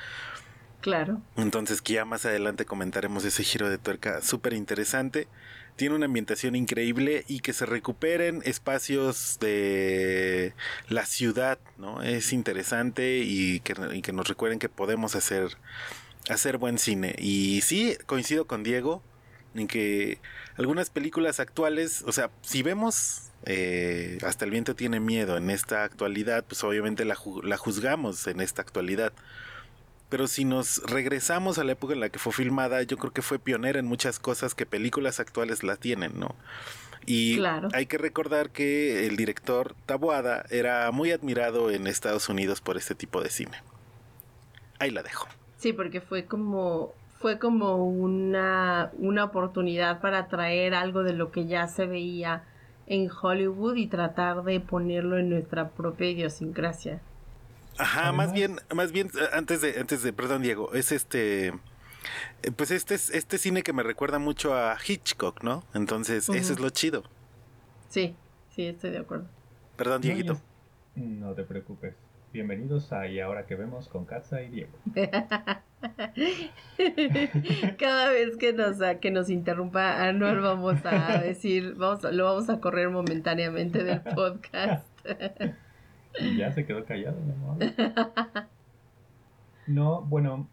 Claro. 0.81 1.21
Entonces 1.35 1.81
que 1.81 1.93
ya 1.93 2.05
más 2.05 2.25
adelante 2.25 2.65
comentaremos 2.65 3.25
ese 3.25 3.43
giro 3.43 3.69
de 3.69 3.77
tuerca 3.77 4.21
súper 4.21 4.53
interesante. 4.53 5.27
Tiene 5.75 5.95
una 5.95 6.05
ambientación 6.05 6.55
increíble 6.55 7.23
y 7.27 7.41
que 7.41 7.53
se 7.53 7.67
recuperen 7.67 8.41
espacios 8.45 9.37
de 9.39 10.53
la 10.89 11.05
ciudad, 11.05 11.59
¿no? 11.77 12.01
Es 12.01 12.33
interesante 12.33 13.19
y 13.19 13.59
que, 13.59 13.75
y 13.93 14.01
que 14.01 14.13
nos 14.13 14.27
recuerden 14.27 14.57
que 14.57 14.69
podemos 14.69 15.15
hacer, 15.15 15.57
hacer 16.29 16.57
buen 16.57 16.79
cine. 16.79 17.15
Y 17.19 17.61
sí, 17.61 17.95
coincido 18.07 18.47
con 18.47 18.63
Diego. 18.63 19.03
En 19.59 19.67
que 19.67 20.19
algunas 20.57 20.89
películas 20.89 21.39
actuales, 21.39 22.03
o 22.05 22.11
sea, 22.11 22.29
si 22.41 22.63
vemos 22.63 23.31
eh, 23.45 24.17
hasta 24.25 24.45
el 24.45 24.51
viento 24.51 24.75
tiene 24.75 24.99
miedo 24.99 25.37
en 25.37 25.49
esta 25.49 25.83
actualidad, 25.83 26.43
pues 26.45 26.63
obviamente 26.63 27.05
la, 27.05 27.17
la 27.43 27.57
juzgamos 27.57 28.27
en 28.27 28.41
esta 28.41 28.61
actualidad. 28.61 29.13
Pero 30.09 30.27
si 30.27 30.45
nos 30.45 30.81
regresamos 30.83 31.57
a 31.57 31.63
la 31.63 31.73
época 31.73 31.93
en 31.93 31.99
la 31.99 32.09
que 32.09 32.19
fue 32.19 32.31
filmada, 32.31 32.81
yo 32.83 32.97
creo 32.97 33.11
que 33.11 33.21
fue 33.21 33.39
pionera 33.39 33.79
en 33.79 33.85
muchas 33.85 34.19
cosas 34.19 34.55
que 34.55 34.65
películas 34.65 35.19
actuales 35.19 35.63
la 35.63 35.75
tienen, 35.75 36.17
¿no? 36.17 36.35
Y 37.05 37.39
hay 37.73 37.85
que 37.85 37.97
recordar 37.97 38.49
que 38.49 39.07
el 39.07 39.15
director 39.15 39.75
Taboada 39.85 40.45
era 40.49 40.91
muy 40.91 41.11
admirado 41.11 41.71
en 41.71 41.87
Estados 41.87 42.27
Unidos 42.27 42.59
por 42.59 42.75
este 42.75 42.95
tipo 42.95 43.21
de 43.21 43.29
cine. 43.29 43.63
Ahí 44.77 44.91
la 44.91 45.03
dejo. 45.03 45.27
Sí, 45.57 45.71
porque 45.71 46.01
fue 46.01 46.25
como 46.25 46.93
fue 47.19 47.39
como 47.39 47.85
una, 47.85 48.91
una 48.97 49.23
oportunidad 49.23 50.01
para 50.01 50.27
traer 50.27 50.73
algo 50.73 51.03
de 51.03 51.13
lo 51.13 51.31
que 51.31 51.47
ya 51.47 51.67
se 51.67 51.85
veía 51.85 52.43
en 52.85 53.09
Hollywood 53.09 53.75
y 53.75 53.87
tratar 53.87 54.43
de 54.43 54.59
ponerlo 54.59 55.17
en 55.17 55.29
nuestra 55.29 55.69
propia 55.69 56.09
idiosincrasia. 56.09 57.01
Ajá, 57.77 58.11
más 58.11 58.33
bien, 58.33 58.59
más 58.73 58.91
bien, 58.91 59.07
eh, 59.07 59.27
antes 59.33 59.61
de, 59.61 59.79
antes 59.79 60.01
de, 60.01 60.13
perdón 60.13 60.41
Diego, 60.41 60.73
es 60.73 60.91
este, 60.91 61.47
eh, 61.47 61.53
pues 62.55 62.71
este 62.71 62.95
es 62.95 63.09
este 63.11 63.37
cine 63.37 63.61
que 63.61 63.73
me 63.73 63.83
recuerda 63.83 64.19
mucho 64.19 64.55
a 64.55 64.77
Hitchcock, 64.85 65.43
¿no? 65.43 65.63
Entonces, 65.73 66.29
eso 66.29 66.53
es 66.53 66.59
lo 66.59 66.69
chido. 66.69 67.03
Sí, 67.89 68.15
sí, 68.55 68.65
estoy 68.67 68.91
de 68.91 68.99
acuerdo. 68.99 69.27
Perdón, 69.75 70.01
Dieguito. 70.01 70.41
No, 70.95 71.33
te 71.33 71.43
preocupes. 71.43 71.93
Bienvenidos 72.33 72.91
a 72.91 73.07
Y 73.07 73.21
ahora 73.21 73.45
que 73.45 73.55
vemos 73.55 73.87
con 73.87 74.05
Katza 74.05 74.41
y 74.41 74.49
Diego. 74.49 74.71
Cada 77.79 78.09
vez 78.11 78.35
que 78.37 78.51
nos, 78.53 78.77
que 78.99 79.11
nos 79.11 79.29
interrumpa 79.29 80.03
Anuel 80.03 80.41
vamos 80.41 80.85
a 80.85 81.19
decir, 81.19 81.75
vamos, 81.75 82.03
lo 82.03 82.25
vamos 82.25 82.49
a 82.49 82.59
correr 82.59 82.89
momentáneamente 82.89 83.83
del 83.83 84.01
podcast. 84.15 84.85
Y 86.19 86.37
ya 86.37 86.51
se 86.51 86.65
quedó 86.65 86.83
callado, 86.83 87.17
mi 87.21 87.31
amor. 87.31 87.57
No, 89.67 90.01
bueno, 90.01 90.49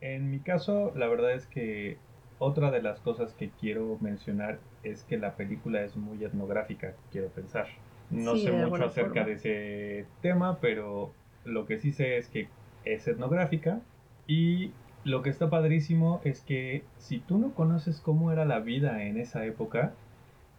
en 0.00 0.30
mi 0.30 0.40
caso, 0.40 0.92
la 0.96 1.06
verdad 1.08 1.32
es 1.32 1.46
que 1.46 1.98
otra 2.38 2.70
de 2.70 2.82
las 2.82 3.00
cosas 3.00 3.34
que 3.34 3.50
quiero 3.50 3.98
mencionar 4.00 4.58
es 4.82 5.04
que 5.04 5.18
la 5.18 5.36
película 5.36 5.82
es 5.82 5.96
muy 5.96 6.24
etnográfica, 6.24 6.94
quiero 7.12 7.28
pensar. 7.28 7.66
No 8.10 8.36
sé 8.36 8.52
mucho 8.52 8.84
acerca 8.84 9.24
de 9.24 9.32
ese 9.32 10.06
tema, 10.20 10.58
pero 10.60 11.12
lo 11.44 11.66
que 11.66 11.78
sí 11.78 11.92
sé 11.92 12.16
es 12.16 12.28
que 12.28 12.48
es 12.84 13.06
etnográfica 13.08 13.80
y 14.26 14.70
lo 15.04 15.22
que 15.22 15.30
está 15.30 15.50
padrísimo 15.50 16.20
es 16.24 16.40
que 16.40 16.82
si 16.98 17.18
tú 17.18 17.38
no 17.38 17.52
conoces 17.52 18.00
cómo 18.00 18.32
era 18.32 18.44
la 18.44 18.60
vida 18.60 19.04
en 19.04 19.18
esa 19.18 19.44
época, 19.44 19.92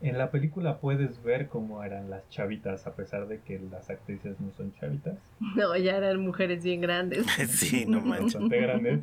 en 0.02 0.18
la 0.18 0.30
película 0.30 0.78
puedes 0.80 1.24
ver 1.24 1.48
cómo 1.48 1.84
eran 1.84 2.10
las 2.10 2.30
chavitas, 2.30 2.86
a 2.86 2.96
pesar 2.96 3.28
de 3.28 3.40
que 3.40 3.60
las 3.72 3.90
actrices 3.90 4.40
no 4.40 4.52
son 4.52 4.74
chavitas. 4.74 5.18
No, 5.56 5.76
ya 5.76 5.98
eran 5.98 6.20
mujeres 6.20 6.64
bien 6.64 6.82
grandes. 6.82 7.26
sí, 7.50 7.86
no 7.88 8.02
manches. 8.06 8.36
Bastante 8.36 8.62
grandes. 8.62 9.00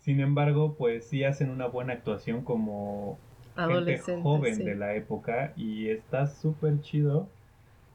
Sin 0.00 0.20
embargo, 0.20 0.74
pues 0.76 1.06
sí 1.06 1.24
hacen 1.24 1.50
una 1.50 1.66
buena 1.66 1.94
actuación 1.94 2.42
como 2.44 3.18
gente 3.56 3.98
joven 3.98 4.58
de 4.58 4.74
la 4.74 4.94
época 4.94 5.52
y 5.56 5.88
está 5.88 6.26
súper 6.26 6.80
chido 6.82 7.28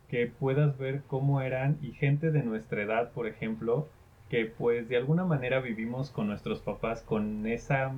que 0.10 0.28
puedas 0.28 0.78
ver 0.78 1.04
cómo 1.08 1.42
eran 1.42 1.78
y 1.82 1.92
gente 1.92 2.32
de 2.32 2.44
nuestra 2.44 2.84
edad, 2.84 3.12
por 3.12 3.28
ejemplo, 3.28 3.88
que 4.30 4.46
pues 4.46 4.90
de 4.90 4.98
alguna 4.98 5.26
manera 5.26 5.60
vivimos 5.60 6.12
con 6.12 6.28
nuestros 6.28 6.60
papás 6.60 7.02
con 7.02 7.46
esa 7.48 7.94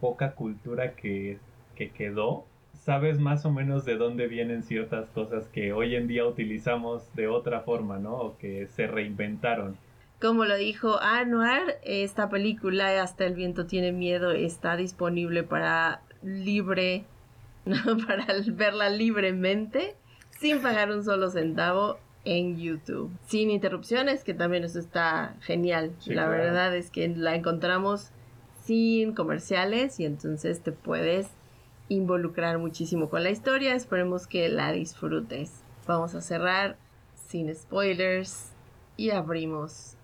poca 0.00 0.32
cultura 0.32 0.94
que, 0.94 1.38
que 1.74 1.90
quedó 1.90 2.44
sabes 2.84 3.18
más 3.18 3.46
o 3.46 3.50
menos 3.50 3.84
de 3.84 3.96
dónde 3.96 4.26
vienen 4.26 4.62
ciertas 4.62 5.08
cosas 5.10 5.48
que 5.48 5.72
hoy 5.72 5.94
en 5.94 6.06
día 6.06 6.26
utilizamos 6.26 7.14
de 7.14 7.28
otra 7.28 7.60
forma, 7.60 7.98
¿no? 7.98 8.16
O 8.16 8.38
que 8.38 8.66
se 8.66 8.86
reinventaron. 8.86 9.76
Como 10.20 10.44
lo 10.44 10.56
dijo 10.56 11.00
Anuar, 11.00 11.78
esta 11.82 12.30
película 12.30 13.02
Hasta 13.02 13.26
el 13.26 13.34
viento 13.34 13.66
tiene 13.66 13.92
miedo 13.92 14.30
está 14.30 14.76
disponible 14.76 15.42
para 15.42 16.02
libre, 16.22 17.04
para 18.06 18.26
verla 18.52 18.90
libremente, 18.90 19.96
sin 20.44 20.60
pagar 20.60 20.90
un 20.90 21.02
solo 21.02 21.30
centavo 21.30 21.98
en 22.26 22.58
YouTube. 22.58 23.10
Sin 23.26 23.48
interrupciones, 23.48 24.24
que 24.24 24.34
también 24.34 24.62
eso 24.62 24.78
está 24.78 25.36
genial. 25.40 25.92
la 26.04 26.28
verdad 26.28 26.76
es 26.76 26.90
que 26.90 27.08
la 27.08 27.34
encontramos 27.34 28.10
sin 28.62 29.14
comerciales 29.14 29.98
y 30.00 30.04
entonces 30.04 30.62
te 30.62 30.70
puedes 30.70 31.28
involucrar 31.88 32.58
muchísimo 32.58 33.08
con 33.08 33.22
la 33.22 33.30
historia. 33.30 33.74
Esperemos 33.74 34.26
que 34.26 34.50
la 34.50 34.70
disfrutes. 34.72 35.62
Vamos 35.86 36.14
a 36.14 36.20
cerrar 36.20 36.76
sin 37.26 37.54
spoilers 37.54 38.50
y 38.98 39.12
abrimos 39.12 39.96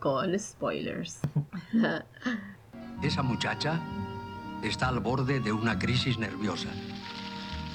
con 0.00 0.36
spoilers. 0.36 1.20
Esa 3.04 3.22
muchacha 3.22 3.80
está 4.64 4.88
al 4.88 4.98
borde 4.98 5.38
de 5.38 5.52
una 5.52 5.78
crisis 5.78 6.18
nerviosa. 6.18 6.70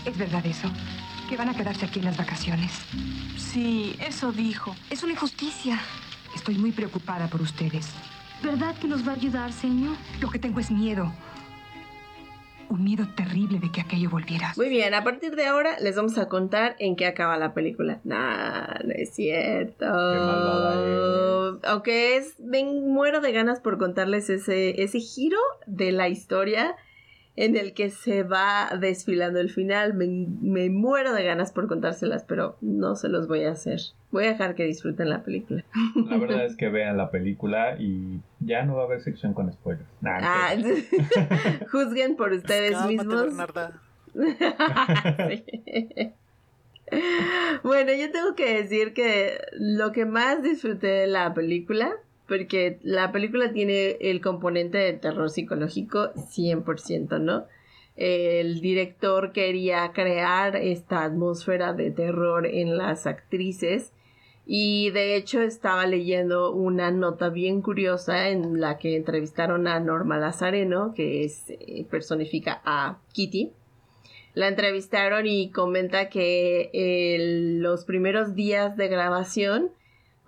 ¿Es 0.03 0.17
verdad 0.17 0.45
eso? 0.45 0.67
¿Que 1.31 1.37
van 1.37 1.47
a 1.47 1.55
quedarse 1.55 1.85
aquí 1.85 1.99
en 1.99 2.05
las 2.05 2.17
vacaciones? 2.17 2.73
Sí, 3.37 3.95
eso 4.05 4.33
dijo. 4.33 4.75
Es 4.89 5.01
una 5.01 5.13
injusticia. 5.13 5.79
Estoy 6.35 6.57
muy 6.57 6.73
preocupada 6.73 7.29
por 7.29 7.41
ustedes. 7.41 7.87
¿Verdad 8.43 8.75
que 8.75 8.89
nos 8.89 9.07
va 9.07 9.13
a 9.13 9.15
ayudar, 9.15 9.53
señor? 9.53 9.95
Lo 10.19 10.29
que 10.29 10.39
tengo 10.39 10.59
es 10.59 10.69
miedo 10.69 11.09
un 12.67 12.83
miedo 12.85 13.05
terrible 13.15 13.59
de 13.59 13.69
que 13.69 13.81
aquello 13.81 14.09
volviera. 14.09 14.53
Muy 14.55 14.69
bien, 14.69 14.93
a 14.93 15.03
partir 15.03 15.35
de 15.35 15.45
ahora 15.45 15.77
les 15.81 15.97
vamos 15.97 16.17
a 16.17 16.29
contar 16.29 16.77
en 16.79 16.95
qué 16.95 17.05
acaba 17.05 17.37
la 17.37 17.53
película. 17.53 17.99
Nah, 18.05 18.79
no 18.85 18.93
es 18.93 19.13
cierto. 19.13 19.85
Aunque 21.63 22.15
es, 22.15 22.35
ven, 22.39 22.87
muero 22.87 23.19
de 23.19 23.33
ganas 23.33 23.59
por 23.59 23.77
contarles 23.77 24.29
ese, 24.29 24.81
ese 24.81 25.01
giro 25.01 25.39
de 25.65 25.91
la 25.91 26.07
historia 26.07 26.77
en 27.41 27.57
el 27.57 27.73
que 27.73 27.89
se 27.89 28.21
va 28.21 28.69
desfilando 28.79 29.39
el 29.39 29.49
final. 29.49 29.95
Me, 29.95 30.69
muero 30.69 31.11
de 31.11 31.23
ganas 31.23 31.51
por 31.51 31.67
contárselas, 31.67 32.23
pero 32.23 32.55
no 32.61 32.95
se 32.95 33.09
los 33.09 33.27
voy 33.27 33.45
a 33.45 33.51
hacer. 33.51 33.79
Voy 34.11 34.25
a 34.25 34.27
dejar 34.27 34.53
que 34.53 34.63
disfruten 34.63 35.09
la 35.09 35.23
película. 35.23 35.65
La 35.95 36.17
verdad 36.17 36.45
es 36.45 36.55
que 36.55 36.69
vean 36.69 36.97
la 36.97 37.09
película 37.09 37.77
y 37.79 38.19
ya 38.41 38.63
no 38.63 38.75
va 38.75 38.83
a 38.83 38.85
haber 38.85 39.01
sección 39.01 39.33
con 39.33 39.51
spoilers. 39.51 39.89
Ah, 40.03 40.53
juzguen 41.71 42.15
por 42.15 42.31
ustedes 42.31 42.79
mismos. 42.85 43.33
Bueno, 47.63 47.93
yo 47.93 48.11
tengo 48.11 48.35
que 48.35 48.61
decir 48.61 48.93
que 48.93 49.39
lo 49.53 49.93
que 49.93 50.05
más 50.05 50.43
disfruté 50.43 50.87
de 50.87 51.07
la 51.07 51.33
película 51.33 51.95
porque 52.31 52.79
la 52.81 53.11
película 53.11 53.51
tiene 53.51 53.97
el 53.99 54.21
componente 54.21 54.77
de 54.77 54.93
terror 54.93 55.29
psicológico 55.29 56.13
100%, 56.13 57.19
¿no? 57.19 57.43
El 57.97 58.61
director 58.61 59.33
quería 59.33 59.91
crear 59.93 60.55
esta 60.55 61.03
atmósfera 61.03 61.73
de 61.73 61.91
terror 61.91 62.45
en 62.47 62.77
las 62.77 63.05
actrices 63.05 63.91
y 64.45 64.91
de 64.91 65.17
hecho 65.17 65.41
estaba 65.41 65.85
leyendo 65.85 66.53
una 66.53 66.89
nota 66.89 67.27
bien 67.27 67.61
curiosa 67.61 68.29
en 68.29 68.61
la 68.61 68.77
que 68.77 68.95
entrevistaron 68.95 69.67
a 69.67 69.81
Norma 69.81 70.17
Lazareno, 70.17 70.93
que 70.93 71.25
es, 71.25 71.49
eh, 71.49 71.85
personifica 71.91 72.61
a 72.63 73.01
Kitty. 73.11 73.51
La 74.35 74.47
entrevistaron 74.47 75.27
y 75.27 75.51
comenta 75.51 76.07
que 76.07 77.57
los 77.59 77.83
primeros 77.83 78.35
días 78.35 78.77
de 78.77 78.87
grabación 78.87 79.71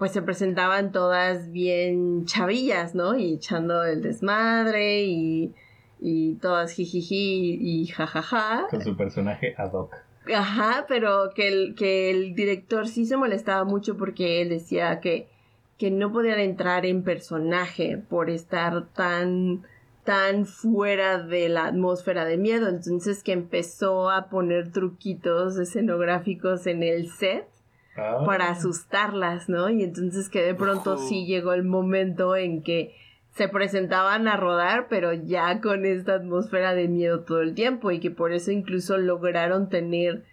pues 0.04 0.12
se 0.12 0.22
presentaban 0.22 0.92
todas 0.92 1.50
bien 1.50 2.26
chavillas, 2.26 2.94
¿no? 2.94 3.18
Y 3.18 3.36
echando 3.36 3.86
el 3.86 4.02
desmadre 4.02 5.04
y, 5.06 5.54
y 6.02 6.36
todas 6.42 6.74
jijiji 6.74 7.58
y 7.62 7.88
jajaja. 7.88 8.68
Con 8.70 8.82
su 8.82 8.98
personaje 8.98 9.56
ad 9.58 9.72
hoc. 9.72 9.96
Ajá, 10.36 10.84
pero 10.90 11.30
que 11.34 11.48
el, 11.48 11.76
que 11.76 12.12
el 12.12 12.36
director 12.36 12.90
sí 12.90 13.06
se 13.06 13.16
molestaba 13.16 13.64
mucho 13.64 13.96
porque 13.96 14.42
él 14.42 14.50
decía 14.50 15.00
que, 15.00 15.30
que 15.78 15.90
no 15.90 16.12
podían 16.12 16.42
entrar 16.42 16.86
en 16.86 17.04
personaje 17.04 17.98
por 17.98 18.30
estar 18.30 18.90
tan 18.90 19.64
tan 20.04 20.46
fuera 20.46 21.18
de 21.18 21.48
la 21.48 21.68
atmósfera 21.68 22.26
de 22.26 22.36
miedo, 22.36 22.68
entonces 22.68 23.24
que 23.24 23.32
empezó 23.32 24.12
a 24.12 24.28
poner 24.28 24.74
truquitos 24.74 25.58
escenográficos 25.58 26.68
en 26.68 26.84
el 26.84 27.10
set 27.10 27.53
Ah. 27.96 28.24
para 28.26 28.50
asustarlas, 28.50 29.50
¿no? 29.50 29.70
Y 29.70 29.84
entonces 29.84 30.30
que 30.30 30.42
de 30.42 30.56
pronto 30.56 30.98
sí 30.98 31.26
llegó 31.26 31.54
el 31.54 31.64
momento 31.64 32.36
en 32.36 32.64
que 32.64 32.96
se 33.36 33.48
presentaban 33.48 34.28
a 34.28 34.36
rodar, 34.38 34.88
pero 34.90 35.14
ya 35.14 35.60
con 35.62 35.86
esta 35.86 36.16
atmósfera 36.16 36.74
de 36.74 36.88
miedo 36.88 37.22
todo 37.22 37.42
el 37.42 37.54
tiempo 37.56 37.92
y 37.92 38.00
que 38.00 38.12
por 38.12 38.32
eso 38.32 38.52
incluso 38.52 38.98
lograron 38.98 39.70
tener 39.70 40.24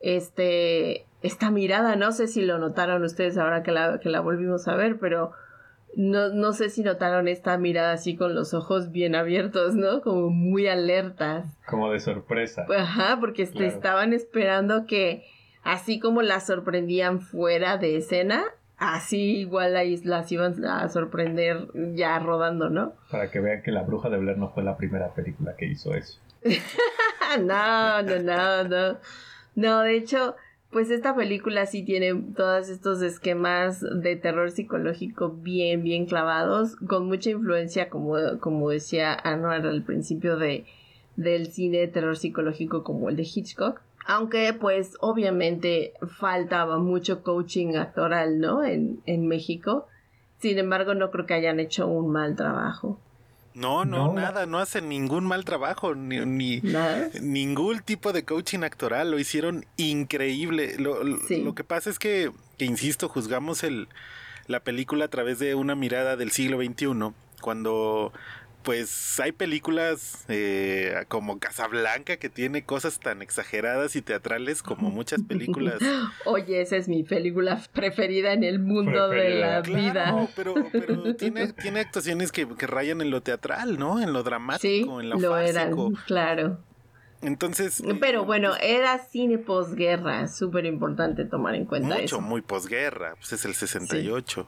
este 0.00 1.04
esta 1.22 1.50
mirada, 1.50 1.96
no 1.96 2.12
sé 2.12 2.28
si 2.28 2.42
lo 2.42 2.58
notaron 2.58 3.02
ustedes 3.02 3.36
ahora 3.36 3.62
que 3.62 3.72
la, 3.72 3.98
que 3.98 4.10
la 4.10 4.20
volvimos 4.20 4.68
a 4.68 4.76
ver, 4.76 4.98
pero 4.98 5.32
no, 5.96 6.28
no 6.28 6.52
sé 6.52 6.68
si 6.68 6.82
notaron 6.82 7.26
esta 7.26 7.56
mirada 7.58 7.92
así 7.92 8.16
con 8.16 8.34
los 8.34 8.54
ojos 8.54 8.92
bien 8.92 9.14
abiertos, 9.16 9.74
¿no? 9.74 10.02
Como 10.02 10.28
muy 10.28 10.68
alertas. 10.68 11.46
Como 11.66 11.90
de 11.90 11.98
sorpresa. 12.00 12.66
Ajá, 12.76 13.16
porque 13.18 13.46
Claro. 13.46 13.66
estaban 13.66 14.12
esperando 14.12 14.86
que, 14.86 15.24
así 15.66 15.98
como 15.98 16.22
las 16.22 16.46
sorprendían 16.46 17.20
fuera 17.20 17.76
de 17.76 17.96
escena, 17.96 18.44
así 18.78 19.40
igual 19.40 19.76
ahí 19.76 19.96
las 20.04 20.30
iban 20.30 20.64
a 20.64 20.88
sorprender 20.88 21.68
ya 21.94 22.18
rodando, 22.20 22.70
¿no? 22.70 22.94
Para 23.10 23.30
que 23.30 23.40
vean 23.40 23.62
que 23.62 23.72
La 23.72 23.82
Bruja 23.82 24.08
de 24.08 24.16
Blair 24.16 24.38
no 24.38 24.50
fue 24.50 24.62
la 24.62 24.76
primera 24.76 25.12
película 25.12 25.56
que 25.56 25.66
hizo 25.66 25.92
eso. 25.94 26.20
no, 27.40 28.02
no, 28.02 28.22
no, 28.22 28.64
no. 28.64 28.98
No, 29.56 29.80
de 29.80 29.96
hecho, 29.96 30.36
pues 30.70 30.90
esta 30.90 31.16
película 31.16 31.66
sí 31.66 31.82
tiene 31.82 32.14
todos 32.36 32.68
estos 32.68 33.02
esquemas 33.02 33.80
de 33.80 34.14
terror 34.14 34.52
psicológico 34.52 35.30
bien, 35.30 35.82
bien 35.82 36.06
clavados, 36.06 36.76
con 36.76 37.06
mucha 37.06 37.30
influencia, 37.30 37.88
como, 37.88 38.16
como 38.38 38.70
decía 38.70 39.14
Anwar 39.14 39.66
al 39.66 39.82
principio, 39.82 40.36
de, 40.36 40.64
del 41.16 41.48
cine 41.48 41.78
de 41.78 41.88
terror 41.88 42.16
psicológico 42.16 42.84
como 42.84 43.08
el 43.08 43.16
de 43.16 43.24
Hitchcock. 43.24 43.80
Aunque, 44.06 44.52
pues, 44.52 44.96
obviamente 45.00 45.92
faltaba 46.18 46.78
mucho 46.78 47.22
coaching 47.22 47.74
actoral, 47.76 48.38
¿no? 48.38 48.64
En, 48.64 49.00
en 49.06 49.26
México. 49.26 49.86
Sin 50.38 50.58
embargo, 50.58 50.94
no 50.94 51.10
creo 51.10 51.26
que 51.26 51.34
hayan 51.34 51.58
hecho 51.60 51.86
un 51.88 52.12
mal 52.12 52.36
trabajo. 52.36 53.00
No, 53.54 53.84
no, 53.86 54.08
No. 54.08 54.12
nada, 54.12 54.44
no 54.44 54.58
hacen 54.58 54.88
ningún 54.90 55.24
mal 55.24 55.44
trabajo, 55.46 55.94
ni, 55.94 56.18
ni- 56.26 56.60
ningún 57.22 57.80
tipo 57.80 58.12
de 58.12 58.22
coaching 58.24 58.60
actoral, 58.64 59.10
lo 59.10 59.18
hicieron 59.18 59.64
increíble. 59.78 60.76
Lo, 60.78 61.02
lo- 61.02 61.18
Sí. 61.26 61.42
lo 61.42 61.54
que 61.54 61.64
pasa 61.64 61.88
es 61.90 61.98
que, 61.98 62.30
que, 62.58 62.66
insisto, 62.66 63.08
juzgamos 63.08 63.64
el, 63.64 63.88
la 64.46 64.60
película 64.60 65.06
a 65.06 65.08
través 65.08 65.38
de 65.38 65.54
una 65.54 65.74
mirada 65.74 66.16
del 66.16 66.30
siglo 66.32 66.58
XXI, 66.58 67.12
cuando 67.40 68.12
pues 68.66 69.20
hay 69.20 69.30
películas 69.30 70.24
eh, 70.26 71.04
como 71.06 71.38
Casablanca 71.38 72.16
que 72.16 72.28
tiene 72.28 72.64
cosas 72.64 72.98
tan 72.98 73.22
exageradas 73.22 73.94
y 73.94 74.02
teatrales 74.02 74.60
como 74.60 74.90
muchas 74.90 75.22
películas. 75.22 75.78
Oye, 76.24 76.62
esa 76.62 76.76
es 76.76 76.88
mi 76.88 77.04
película 77.04 77.62
preferida 77.72 78.32
en 78.32 78.42
el 78.42 78.58
mundo 78.58 79.08
de 79.08 79.36
la 79.38 79.60
vida. 79.60 80.28
Pero, 80.34 80.54
pero 80.72 81.14
tiene, 81.14 81.52
tiene 81.52 81.78
actuaciones 81.78 82.32
que, 82.32 82.48
que 82.56 82.66
rayan 82.66 83.00
en 83.00 83.10
lo 83.10 83.20
teatral, 83.20 83.78
¿no? 83.78 84.00
En 84.02 84.12
lo 84.12 84.24
dramático, 84.24 84.60
Sí, 84.60 84.80
en 85.00 85.10
lo, 85.10 85.16
lo 85.20 85.38
eran, 85.38 85.92
claro. 86.08 86.58
Entonces. 87.22 87.78
eh, 87.80 87.96
Pero 88.00 88.24
bueno, 88.24 88.56
era 88.60 88.98
cine 88.98 89.38
posguerra, 89.38 90.26
súper 90.26 90.66
importante 90.66 91.24
tomar 91.24 91.54
en 91.54 91.66
cuenta 91.66 91.86
mucho, 91.94 92.04
eso. 92.04 92.20
muy 92.20 92.40
posguerra, 92.42 93.14
pues 93.14 93.32
es 93.32 93.44
el 93.44 93.54
68. 93.54 94.44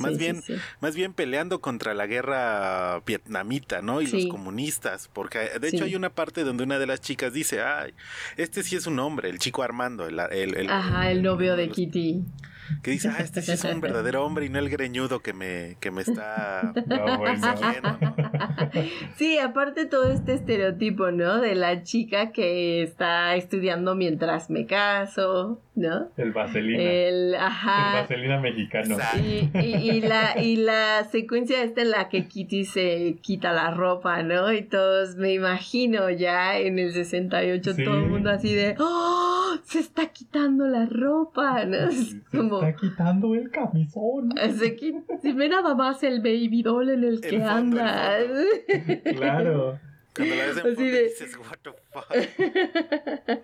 Más 0.00 0.12
Sí, 0.14 0.18
bien, 0.18 0.42
sí, 0.42 0.54
sí. 0.56 0.60
más 0.80 0.94
bien 0.96 1.12
peleando 1.12 1.60
contra 1.60 1.94
la 1.94 2.06
guerra 2.06 3.00
vietnamita, 3.06 3.82
¿no? 3.82 4.00
Y 4.02 4.06
los 4.06 4.26
comunistas, 4.26 5.08
porque 5.12 5.38
de 5.60 5.68
hecho 5.68 5.84
hay 5.84 5.94
una 5.94 6.10
parte 6.10 6.42
donde 6.42 6.64
una 6.64 6.78
de 6.78 6.86
las 6.86 7.00
chicas 7.00 7.32
dice, 7.32 7.62
ay, 7.62 7.92
este 8.36 8.62
sí 8.62 8.76
es 8.76 8.86
un 8.86 8.98
hombre, 8.98 9.30
el 9.30 9.38
chico 9.38 9.62
Armando, 9.62 10.06
el, 10.06 10.18
el, 10.18 10.56
el- 10.56 10.70
Ajá, 10.70 11.10
el 11.10 11.22
novio 11.22 11.54
de 11.56 11.66
los- 11.66 11.76
Kitty. 11.76 12.22
Que 12.82 12.90
dice, 12.92 13.08
ah, 13.08 13.16
este 13.20 13.42
sí 13.42 13.52
es 13.52 13.64
un 13.64 13.80
verdadero 13.80 14.24
hombre 14.24 14.46
y 14.46 14.48
no 14.48 14.58
el 14.58 14.68
greñudo 14.70 15.20
que 15.20 15.32
me, 15.32 15.76
que 15.80 15.90
me 15.90 16.02
está 16.02 16.72
No, 16.86 17.18
bueno. 17.18 17.40
persiguiendo, 17.40 17.98
¿no? 18.00 18.14
Sí, 19.16 19.38
aparte 19.38 19.86
todo 19.86 20.10
este 20.12 20.34
estereotipo, 20.34 21.10
¿no? 21.10 21.40
De 21.40 21.54
la 21.54 21.82
chica 21.82 22.32
que 22.32 22.82
está 22.82 23.34
estudiando 23.36 23.94
mientras 23.94 24.50
me 24.50 24.66
caso, 24.66 25.60
¿no? 25.74 26.08
El 26.16 26.32
Vaselina. 26.32 26.82
El. 26.82 27.36
Vaselina 27.36 28.40
mexicano. 28.40 28.96
Y, 29.22 29.50
y- 29.58 29.90
y 29.90 30.00
la, 30.02 30.40
y 30.40 30.56
la 30.56 31.04
secuencia 31.10 31.62
esta 31.62 31.82
en 31.82 31.90
la 31.90 32.08
que 32.08 32.26
Kitty 32.26 32.64
se 32.64 33.16
quita 33.20 33.52
la 33.52 33.70
ropa, 33.70 34.22
¿no? 34.22 34.52
Y 34.52 34.62
todos, 34.62 35.16
me 35.16 35.32
imagino 35.32 36.10
ya 36.10 36.58
en 36.58 36.78
el 36.78 36.92
68, 36.92 37.72
Sí. 37.74 37.84
todo 37.84 37.94
el 37.98 38.06
mundo 38.06 38.30
así 38.30 38.54
de, 38.54 38.76
¡Oh! 38.78 39.56
Se 39.64 39.80
está 39.80 40.06
quitando 40.06 40.66
la 40.66 40.86
ropa, 40.86 41.64
¿no? 41.64 41.76
Es 41.88 42.16
Se 42.30 42.38
está 42.68 42.74
quitando 42.74 43.34
el 43.34 43.50
camisón. 43.50 44.30
se 44.36 44.76
si 45.22 45.32
ve 45.32 45.48
nada 45.48 45.74
más 45.74 46.02
el 46.02 46.18
baby 46.20 46.62
doll 46.62 46.90
en 46.90 47.04
el 47.04 47.20
que 47.20 47.40
fondo, 47.40 47.76
el 47.76 47.82
anda. 47.82 48.18
Claro. 49.16 49.78
Cuando 50.14 50.34
la 50.34 50.46
ves 50.46 50.56
en 50.56 50.62
fondo 50.62 50.80
de- 50.82 51.02
dices, 51.04 51.38
what 51.38 51.58
the 51.62 51.70
fuck. 51.92 53.40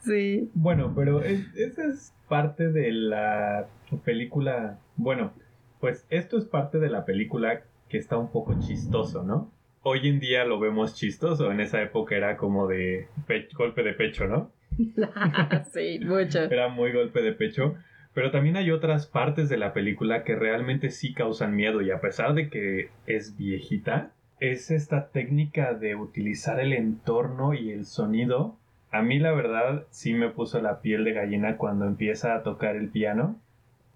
sí. 0.00 0.50
Bueno, 0.54 0.92
pero 0.94 1.22
es- 1.22 1.46
esa 1.56 1.84
es 1.86 2.14
parte 2.28 2.68
de 2.70 2.90
la 2.92 3.66
película. 4.04 4.78
Bueno, 4.96 5.32
pues 5.80 6.06
esto 6.10 6.38
es 6.38 6.44
parte 6.44 6.78
de 6.78 6.88
la 6.88 7.04
película 7.04 7.62
que 7.88 7.98
está 7.98 8.16
un 8.16 8.30
poco 8.30 8.58
chistoso, 8.60 9.22
¿no? 9.22 9.52
Hoy 9.82 10.08
en 10.08 10.18
día 10.18 10.44
lo 10.44 10.58
vemos 10.58 10.94
chistoso. 10.96 11.52
En 11.52 11.60
esa 11.60 11.80
época 11.82 12.16
era 12.16 12.36
como 12.36 12.66
de 12.66 13.08
pe- 13.26 13.48
golpe 13.56 13.82
de 13.82 13.92
pecho, 13.92 14.26
¿no? 14.26 14.50
sí, 15.72 16.00
mucho. 16.02 16.40
Era 16.44 16.68
muy 16.68 16.92
golpe 16.92 17.22
de 17.22 17.32
pecho. 17.32 17.76
Pero 18.16 18.30
también 18.30 18.56
hay 18.56 18.70
otras 18.70 19.06
partes 19.06 19.50
de 19.50 19.58
la 19.58 19.74
película 19.74 20.24
que 20.24 20.34
realmente 20.36 20.88
sí 20.90 21.12
causan 21.12 21.54
miedo 21.54 21.82
y 21.82 21.90
a 21.90 22.00
pesar 22.00 22.32
de 22.32 22.48
que 22.48 22.88
es 23.06 23.36
viejita, 23.36 24.12
es 24.40 24.70
esta 24.70 25.08
técnica 25.08 25.74
de 25.74 25.96
utilizar 25.96 26.58
el 26.58 26.72
entorno 26.72 27.52
y 27.52 27.72
el 27.72 27.84
sonido. 27.84 28.56
A 28.90 29.02
mí 29.02 29.18
la 29.18 29.32
verdad 29.32 29.84
sí 29.90 30.14
me 30.14 30.30
puso 30.30 30.62
la 30.62 30.80
piel 30.80 31.04
de 31.04 31.12
gallina 31.12 31.58
cuando 31.58 31.84
empieza 31.84 32.34
a 32.34 32.42
tocar 32.42 32.74
el 32.76 32.88
piano. 32.88 33.38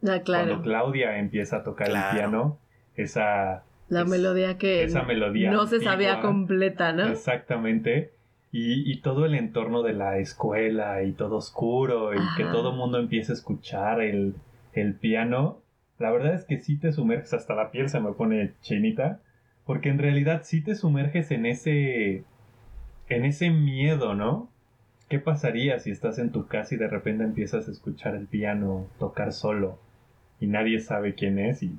Ah, 0.03 0.21
Cuando 0.21 0.23
claro. 0.25 0.63
Claudia 0.63 1.19
empieza 1.19 1.57
a 1.57 1.65
tocar 1.65 1.89
Claro. 1.89 2.11
el 2.11 2.17
piano. 2.17 2.59
Esa... 2.97 3.65
La 3.89 4.03
es- 4.03 4.09
melodía 4.11 4.59
que 4.59 4.83
esa 4.85 5.03
melodía 5.03 5.51
no 5.51 5.67
se 5.67 5.81
sabía 5.81 6.21
completa, 6.21 6.93
¿no? 6.93 7.09
Exactamente. 7.09 8.11
Y, 8.53 8.91
y 8.91 9.01
todo 9.01 9.27
el 9.27 9.35
entorno 9.35 9.83
de 9.83 9.93
la 9.93 10.19
escuela 10.19 11.03
y 11.05 11.13
todo 11.13 11.37
oscuro 11.37 12.15
y 12.15 12.19
que 12.37 12.45
todo 12.45 12.71
el 12.71 12.77
mundo 12.77 12.99
empiece 12.99 13.33
a 13.33 13.37
escuchar 13.37 14.01
el, 14.01 14.35
el 14.73 14.95
piano. 14.95 15.61
La 15.99 16.11
verdad 16.11 16.35
es 16.35 16.45
que 16.45 16.59
sí 16.59 16.77
te 16.77 16.93
sumerges, 16.93 17.33
hasta 17.33 17.55
la 17.55 17.71
piel 17.71 17.89
se 17.89 18.01
me 18.01 18.13
pone 18.13 18.55
chinita, 18.63 19.21
porque 19.67 19.89
en 19.89 19.99
realidad 19.99 20.43
sí 20.45 20.63
te 20.63 20.75
sumerges 20.75 21.31
en 21.31 21.47
ese, 21.47 22.25
en 23.09 23.25
ese 23.25 23.51
miedo, 23.51 24.15
¿no? 24.15 24.49
¿Qué 25.09 25.19
pasaría 25.19 25.79
si 25.79 25.91
estás 25.91 26.19
en 26.19 26.31
tu 26.31 26.47
casa 26.47 26.75
y 26.75 26.79
de 26.79 26.89
repente 26.89 27.25
empiezas 27.25 27.69
a 27.69 27.71
escuchar 27.71 28.15
el 28.15 28.27
piano 28.27 28.87
tocar 28.99 29.33
solo 29.33 29.79
y 30.41 30.47
nadie 30.47 30.81
sabe 30.81 31.15
quién 31.15 31.39
es 31.39 31.63
y 31.63 31.79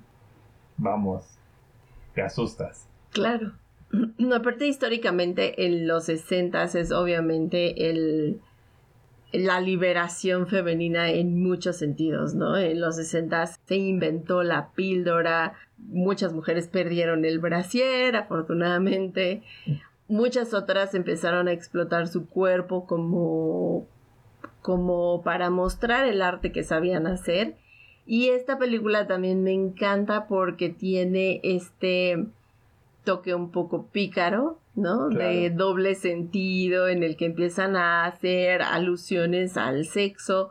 vamos, 0.77 1.23
te 2.13 2.21
asustas. 2.21 2.88
Claro. 3.12 3.53
No, 4.17 4.36
aparte 4.36 4.67
históricamente 4.67 5.65
en 5.65 5.88
los 5.88 6.06
60 6.06 6.63
es 6.63 6.91
obviamente 6.91 7.89
el 7.89 8.39
la 9.34 9.62
liberación 9.62 10.47
femenina 10.47 11.10
en 11.10 11.41
muchos 11.41 11.77
sentidos, 11.77 12.36
¿no? 12.36 12.58
En 12.58 12.82
los 12.82 12.97
60 12.97 13.45
se 13.47 13.75
inventó 13.75 14.43
la 14.43 14.71
píldora, 14.73 15.54
muchas 15.77 16.34
mujeres 16.34 16.67
perdieron 16.67 17.23
el 17.23 17.39
brasier, 17.39 18.15
afortunadamente. 18.15 19.41
Muchas 20.10 20.54
otras 20.54 20.93
empezaron 20.95 21.47
a 21.47 21.54
explotar 21.54 22.08
su 22.08 22.27
cuerpo 22.27 22.86
como 22.86 23.88
como 24.62 25.23
para 25.23 25.49
mostrar 25.49 26.08
el 26.08 26.21
arte 26.21 26.51
que 26.51 26.63
sabían 26.63 27.08
hacer. 27.08 27.56
Y 28.06 28.30
esta 28.30 28.60
película 28.60 29.08
también 29.08 29.43
me 29.43 29.54
encanta 29.54 30.27
porque 30.27 30.69
tiene 30.69 31.39
este 31.43 32.27
toque 33.04 33.34
un 33.36 33.52
poco 33.52 33.88
pícaro, 33.88 34.60
¿no? 34.76 35.10
De 35.10 35.50
doble 35.50 35.96
sentido 35.96 36.88
en 36.88 37.04
el 37.04 37.18
que 37.18 37.26
empiezan 37.26 37.76
a 37.76 38.06
hacer 38.06 38.62
alusiones 38.62 39.58
al 39.58 39.86
sexo, 39.86 40.50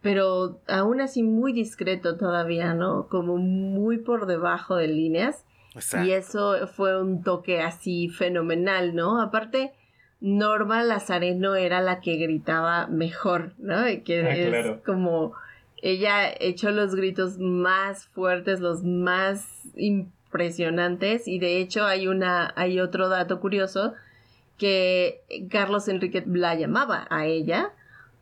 pero 0.00 0.60
aún 0.68 1.00
así 1.00 1.22
muy 1.22 1.52
discreto 1.52 2.16
todavía, 2.16 2.74
¿no? 2.74 3.08
Como 3.08 3.36
muy 3.36 3.98
por 3.98 4.26
debajo 4.26 4.76
de 4.76 4.88
líneas. 4.88 5.44
Exacto. 5.74 6.06
Y 6.06 6.12
eso 6.12 6.66
fue 6.68 7.00
un 7.00 7.22
toque 7.22 7.60
así 7.60 8.08
fenomenal, 8.08 8.94
¿no? 8.94 9.20
Aparte, 9.20 9.72
Norma 10.20 10.82
Lazareno 10.82 11.54
era 11.54 11.80
la 11.80 12.00
que 12.00 12.16
gritaba 12.16 12.86
mejor, 12.88 13.52
¿no? 13.58 13.76
Que 14.04 14.20
Ah, 14.26 14.34
es 14.34 14.48
claro. 14.48 14.80
como 14.84 15.32
ella 15.80 16.28
echó 16.40 16.70
los 16.70 16.94
gritos 16.94 17.38
más 17.38 18.06
fuertes, 18.06 18.60
los 18.60 18.82
más 18.82 19.46
impresionantes 20.28 21.26
y 21.26 21.38
de 21.38 21.58
hecho 21.58 21.86
hay 21.86 22.06
una 22.06 22.52
hay 22.56 22.80
otro 22.80 23.08
dato 23.08 23.40
curioso 23.40 23.94
que 24.58 25.22
Carlos 25.50 25.88
Enrique 25.88 26.22
la 26.26 26.54
llamaba 26.54 27.06
a 27.10 27.26
ella 27.26 27.72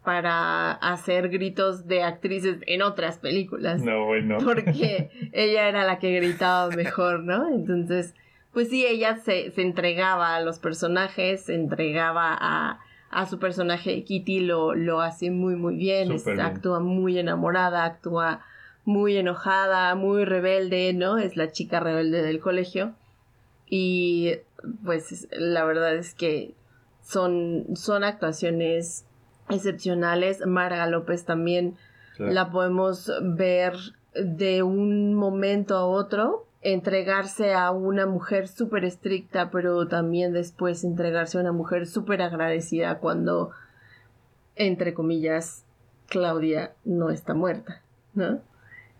para 0.04 0.70
hacer 0.72 1.30
gritos 1.30 1.88
de 1.88 2.04
actrices 2.04 2.58
en 2.66 2.82
otras 2.82 3.18
películas 3.18 3.82
No, 3.82 4.04
bueno. 4.04 4.38
porque 4.44 5.10
ella 5.32 5.68
era 5.68 5.84
la 5.84 5.98
que 5.98 6.12
gritaba 6.14 6.70
mejor, 6.70 7.20
¿no? 7.24 7.48
Entonces, 7.48 8.14
pues 8.52 8.68
sí, 8.68 8.86
ella 8.86 9.16
se, 9.16 9.50
se 9.50 9.62
entregaba 9.62 10.36
a 10.36 10.40
los 10.42 10.60
personajes, 10.60 11.44
se 11.46 11.54
entregaba 11.54 12.36
a, 12.38 12.78
a 13.10 13.26
su 13.26 13.38
personaje. 13.40 14.04
Kitty 14.04 14.40
lo, 14.40 14.74
lo 14.74 15.00
hace 15.00 15.30
muy, 15.32 15.56
muy 15.56 15.74
bien, 15.76 16.12
es- 16.12 16.24
bien. 16.24 16.40
actúa 16.40 16.78
muy 16.78 17.18
enamorada, 17.18 17.84
actúa 17.84 18.44
muy 18.86 19.16
enojada, 19.18 19.94
muy 19.94 20.24
rebelde, 20.24 20.94
¿no? 20.94 21.18
Es 21.18 21.36
la 21.36 21.52
chica 21.52 21.80
rebelde 21.80 22.22
del 22.22 22.40
colegio. 22.40 22.94
Y 23.68 24.36
pues 24.84 25.28
la 25.32 25.64
verdad 25.64 25.94
es 25.96 26.14
que 26.14 26.54
son, 27.02 27.66
son 27.74 28.04
actuaciones 28.04 29.04
excepcionales. 29.50 30.46
Marga 30.46 30.86
López 30.86 31.24
también 31.24 31.76
la 32.18 32.50
podemos 32.50 33.12
ver 33.20 33.74
de 34.14 34.62
un 34.62 35.14
momento 35.14 35.76
a 35.76 35.84
otro 35.84 36.46
entregarse 36.62 37.54
a 37.54 37.70
una 37.70 38.06
mujer 38.06 38.48
súper 38.48 38.84
estricta, 38.84 39.50
pero 39.50 39.86
también 39.86 40.32
después 40.32 40.82
entregarse 40.82 41.38
a 41.38 41.42
una 41.42 41.52
mujer 41.52 41.86
súper 41.86 42.22
agradecida 42.22 42.98
cuando, 42.98 43.50
entre 44.56 44.94
comillas, 44.94 45.64
Claudia 46.08 46.72
no 46.84 47.10
está 47.10 47.34
muerta, 47.34 47.82
¿no? 48.14 48.40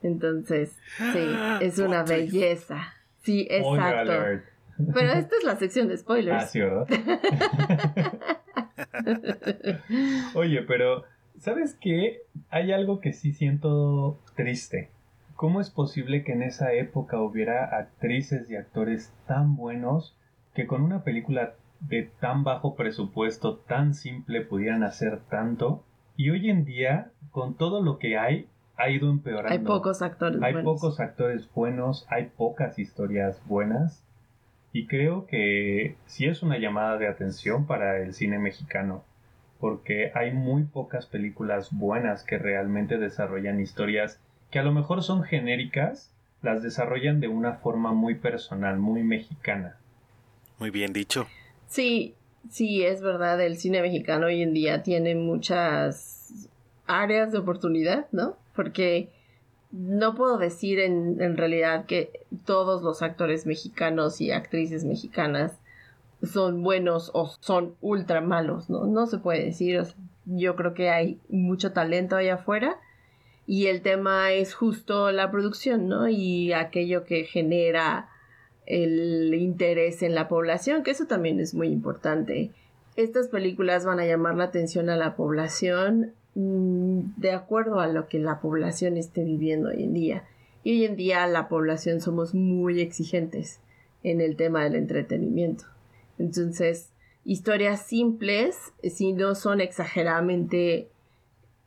Entonces, 0.03 0.77
sí, 0.99 1.27
es 1.61 1.79
una 1.79 2.03
belleza. 2.03 2.95
Sí, 3.23 3.47
exacto. 3.51 4.43
Pero 4.95 5.13
esta 5.13 5.37
es 5.37 5.45
la 5.45 5.57
sección 5.57 5.89
de 5.89 5.97
spoilers. 5.97 6.43
Ah, 6.43 6.47
sí, 6.47 6.61
¿verdad? 6.61 6.87
Oye, 10.35 10.63
pero 10.63 11.05
¿sabes 11.39 11.77
qué? 11.81 12.23
Hay 12.51 12.73
algo 12.73 13.01
que 13.01 13.13
sí 13.13 13.33
siento 13.33 14.19
triste. 14.35 14.91
¿Cómo 15.35 15.61
es 15.61 15.71
posible 15.71 16.25
que 16.25 16.33
en 16.33 16.43
esa 16.43 16.73
época 16.73 17.21
hubiera 17.21 17.79
actrices 17.79 18.51
y 18.51 18.57
actores 18.57 19.13
tan 19.27 19.57
buenos 19.57 20.17
que 20.55 20.67
con 20.67 20.83
una 20.83 21.05
película 21.05 21.55
de 21.81 22.11
tan 22.21 22.43
bajo 22.43 22.75
presupuesto, 22.75 23.57
tan 23.57 23.95
simple, 23.95 24.41
pudieran 24.43 24.83
hacer 24.83 25.21
tanto? 25.29 25.85
Y 26.17 26.31
hoy 26.31 26.49
en 26.49 26.65
día, 26.65 27.11
con 27.31 27.55
todo 27.55 27.83
lo 27.83 27.99
que 27.99 28.17
hay, 28.17 28.49
ha 28.77 28.91
ido 28.91 29.11
empeorando. 29.11 29.53
Hay 29.53 29.59
pocos 29.59 30.03
actores 30.03 30.43
hay 30.43 30.53
buenos. 30.53 30.81
pocos 30.81 31.01
actores 31.01 31.49
buenos, 31.55 32.07
hay 32.09 32.27
pocas 32.37 32.79
historias 32.79 33.41
buenas. 33.47 34.03
Y 34.73 34.87
creo 34.87 35.27
que 35.27 35.97
sí 36.07 36.27
es 36.27 36.43
una 36.43 36.59
llamada 36.59 36.99
de 36.99 37.09
atención 37.09 37.67
para 37.67 38.03
el 38.03 38.13
cine 38.13 38.39
mexicano, 38.39 39.05
porque 39.59 40.13
hay 40.15 40.33
muy 40.33 40.65
pocas 40.65 41.07
películas 41.07 41.71
buenas 41.73 42.25
que 42.25 42.37
realmente 42.37 42.99
desarrollan 42.99 43.61
historias 43.61 44.21
que 44.51 44.59
a 44.59 44.63
lo 44.63 44.73
mejor 44.73 45.03
son 45.03 45.23
genéricas, 45.23 46.13
las 46.43 46.63
desarrollan 46.63 47.21
de 47.21 47.29
una 47.29 47.55
forma 47.55 47.93
muy 47.93 48.17
personal, 48.17 48.79
muy 48.79 49.03
mexicana. 49.03 49.77
Muy 50.59 50.71
bien 50.71 50.93
dicho. 50.93 51.27
Sí, 51.67 52.15
sí, 52.51 52.85
es 52.85 53.01
verdad, 53.01 53.41
el 53.41 53.57
cine 53.57 53.81
mexicano 53.81 54.27
hoy 54.27 54.43
en 54.43 54.53
día 54.53 54.83
tiene 54.83 55.15
muchas 55.15 56.49
áreas 56.87 57.33
de 57.33 57.39
oportunidad, 57.39 58.07
¿no? 58.13 58.37
Porque 58.57 59.11
no 59.71 60.15
puedo 60.15 60.39
decir 60.39 60.81
en, 60.81 61.21
en 61.21 61.37
realidad 61.37 61.87
que 61.87 62.25
todos 62.45 62.83
los 62.83 63.03
actores 63.03 63.47
mexicanos 63.47 64.21
y 64.21 64.33
actrices 64.33 64.85
mexicanas 64.85 65.61
son 66.23 66.63
buenos 66.63 67.11
o 67.15 67.31
son 67.41 67.75
ultra 67.81 68.21
malos, 68.21 68.71
¿no? 68.71 68.87
No 68.87 69.07
se 69.07 69.19
puede 69.19 69.45
decir. 69.45 69.83
Yo 70.25 70.57
creo 70.57 70.75
que 70.75 70.91
hay 70.91 71.21
mucho 71.29 71.73
talento 71.73 72.17
allá 72.17 72.35
afuera 72.35 72.81
y 73.47 73.67
el 73.67 73.83
tema 73.83 74.33
es 74.33 74.55
justo 74.55 75.13
la 75.13 75.31
producción, 75.31 75.89
¿no? 75.89 76.09
Y 76.09 76.53
aquello 76.53 77.05
que 77.05 77.25
genera 77.25 78.09
el 78.67 79.33
interés 79.35 80.03
en 80.03 80.15
la 80.15 80.27
población, 80.27 80.83
que 80.83 80.91
eso 80.91 81.07
también 81.07 81.39
es 81.39 81.55
muy 81.55 81.69
importante. 81.69 82.51
Estas 82.97 83.29
películas 83.29 83.85
van 83.85 84.01
a 84.01 84.07
llamar 84.07 84.35
la 84.35 84.45
atención 84.45 84.91
a 84.91 84.97
la 84.97 85.15
población 85.15 86.15
de 86.39 87.33
acuerdo 87.33 87.81
a 87.81 87.87
lo 87.87 88.09
que 88.09 88.19
la 88.19 88.41
población 88.41 88.99
esté 88.99 89.25
viviendo 89.25 89.71
hoy 89.71 89.83
en 89.85 89.95
día. 89.95 90.25
Y 90.63 90.73
hoy 90.73 90.85
en 90.85 90.97
día 90.97 91.27
la 91.27 91.49
población 91.49 92.03
somos 92.03 92.35
muy 92.35 92.81
exigentes 92.83 93.61
en 94.03 94.21
el 94.21 94.37
tema 94.37 94.63
del 94.65 94.75
entretenimiento. 94.75 95.65
Entonces, 96.19 96.91
historias 97.25 97.87
simples, 97.87 98.57
si 98.83 99.15
no 99.15 99.35
son 99.35 99.63
exageradamente 99.63 100.89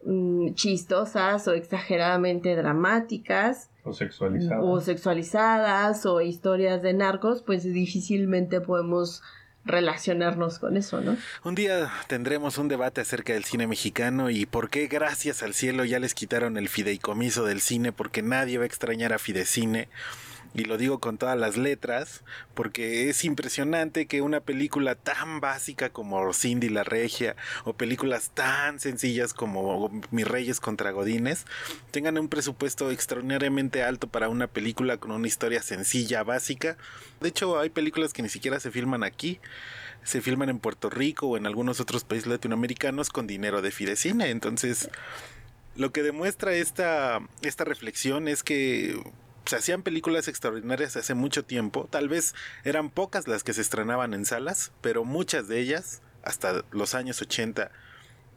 mm, 0.05 0.53
chistosas 0.53 1.47
o 1.47 1.53
exageradamente 1.53 2.55
dramáticas, 2.55 3.71
O 3.84 3.93
sexualizadas. 3.93 4.63
o 4.63 4.79
sexualizadas 4.82 6.05
o 6.05 6.21
historias 6.21 6.84
de 6.84 6.93
narcos, 6.93 7.41
pues 7.41 7.63
difícilmente 7.63 8.62
podemos 8.62 9.23
relacionarnos 9.65 10.60
con 10.60 10.78
eso, 10.78 11.02
¿no? 11.02 11.17
Un 11.43 11.56
día 11.56 11.91
tendremos 12.08 12.58
un 12.58 12.67
debate 12.67 13.02
acerca 13.02 13.34
del 13.34 13.43
cine 13.43 13.67
mexicano 13.67 14.30
y 14.30 14.45
por 14.45 14.69
qué 14.69 14.88
gracias 14.88 15.43
al 15.43 15.54
cielo 15.54 15.86
ya 15.86 16.00
les 16.00 16.13
quitaron 16.13 16.58
el 16.58 16.69
fideicomiso 16.69 17.45
del 17.45 17.62
cine 17.62 17.91
porque 17.91 18.22
nadie 18.22 18.58
va 18.58 18.63
a 18.63 18.67
extrañar 18.67 19.13
a 19.13 19.19
Fidecine. 19.19 19.89
Y 20.56 20.66
lo 20.66 20.78
digo 20.78 21.00
con 21.00 21.18
todas 21.18 21.38
las 21.38 21.58
letras, 21.58 22.24
porque 22.56 23.10
es 23.10 23.24
impresionante 23.24 24.08
que 24.08 24.22
una 24.22 24.40
película 24.40 24.96
tan 24.96 25.40
básica 25.40 25.90
como 25.90 26.34
Cindy 26.34 26.70
la 26.70 26.84
Regia 26.84 27.36
o 27.66 27.74
películas 27.74 28.32
tan 28.34 28.80
sencillas 28.80 29.34
como 29.34 29.92
Mis 30.12 30.28
Reyes 30.28 30.60
contra 30.60 30.92
Godines 30.92 31.46
tengan 31.92 32.18
un 32.18 32.30
presupuesto 32.30 32.90
extraordinariamente 32.90 33.84
alto 33.84 34.08
para 34.08 34.30
una 34.30 34.48
película 34.48 34.98
con 34.98 35.12
una 35.12 35.28
historia 35.28 35.62
sencilla, 35.62 36.24
básica. 36.24 36.78
De 37.22 37.30
hecho, 37.30 37.60
hay 37.60 37.70
películas 37.70 38.14
que 38.14 38.24
ni 38.24 38.30
siquiera 38.30 38.60
se 38.60 38.72
filman 38.72 39.04
aquí 39.04 39.40
se 40.04 40.22
filman 40.22 40.50
en 40.50 40.60
Puerto 40.60 40.90
Rico 40.90 41.28
o 41.28 41.38
en 41.38 41.46
algunos 41.46 41.80
otros 41.80 42.04
países 42.04 42.28
latinoamericanos 42.28 43.10
con 43.10 43.28
dinero 43.28 43.62
de 43.62 43.70
Fidecine. 43.70 44.30
Entonces, 44.30 44.90
lo 45.76 45.92
que 45.92 46.04
demuestra 46.04 46.54
esta, 46.54 47.20
esta 47.42 47.64
reflexión 47.64 48.28
es 48.28 48.42
que 48.42 49.02
se 49.45 49.56
hacían 49.56 49.84
películas 49.84 50.28
extraordinarias 50.28 50.95
hace 50.95 51.13
mucho 51.13 51.43
tiempo. 51.43 51.88
Tal 51.89 52.10
vez 52.10 52.36
eran 52.63 52.89
pocas 52.89 53.28
las 53.28 53.43
que 53.43 53.54
se 53.54 53.62
estrenaban 53.62 54.13
en 54.13 54.25
salas, 54.25 54.71
pero 54.82 55.06
muchas 55.06 55.47
de 55.47 55.60
ellas, 55.60 56.02
hasta 56.23 56.63
los 56.71 56.95
años 56.95 57.21
80 57.21 57.71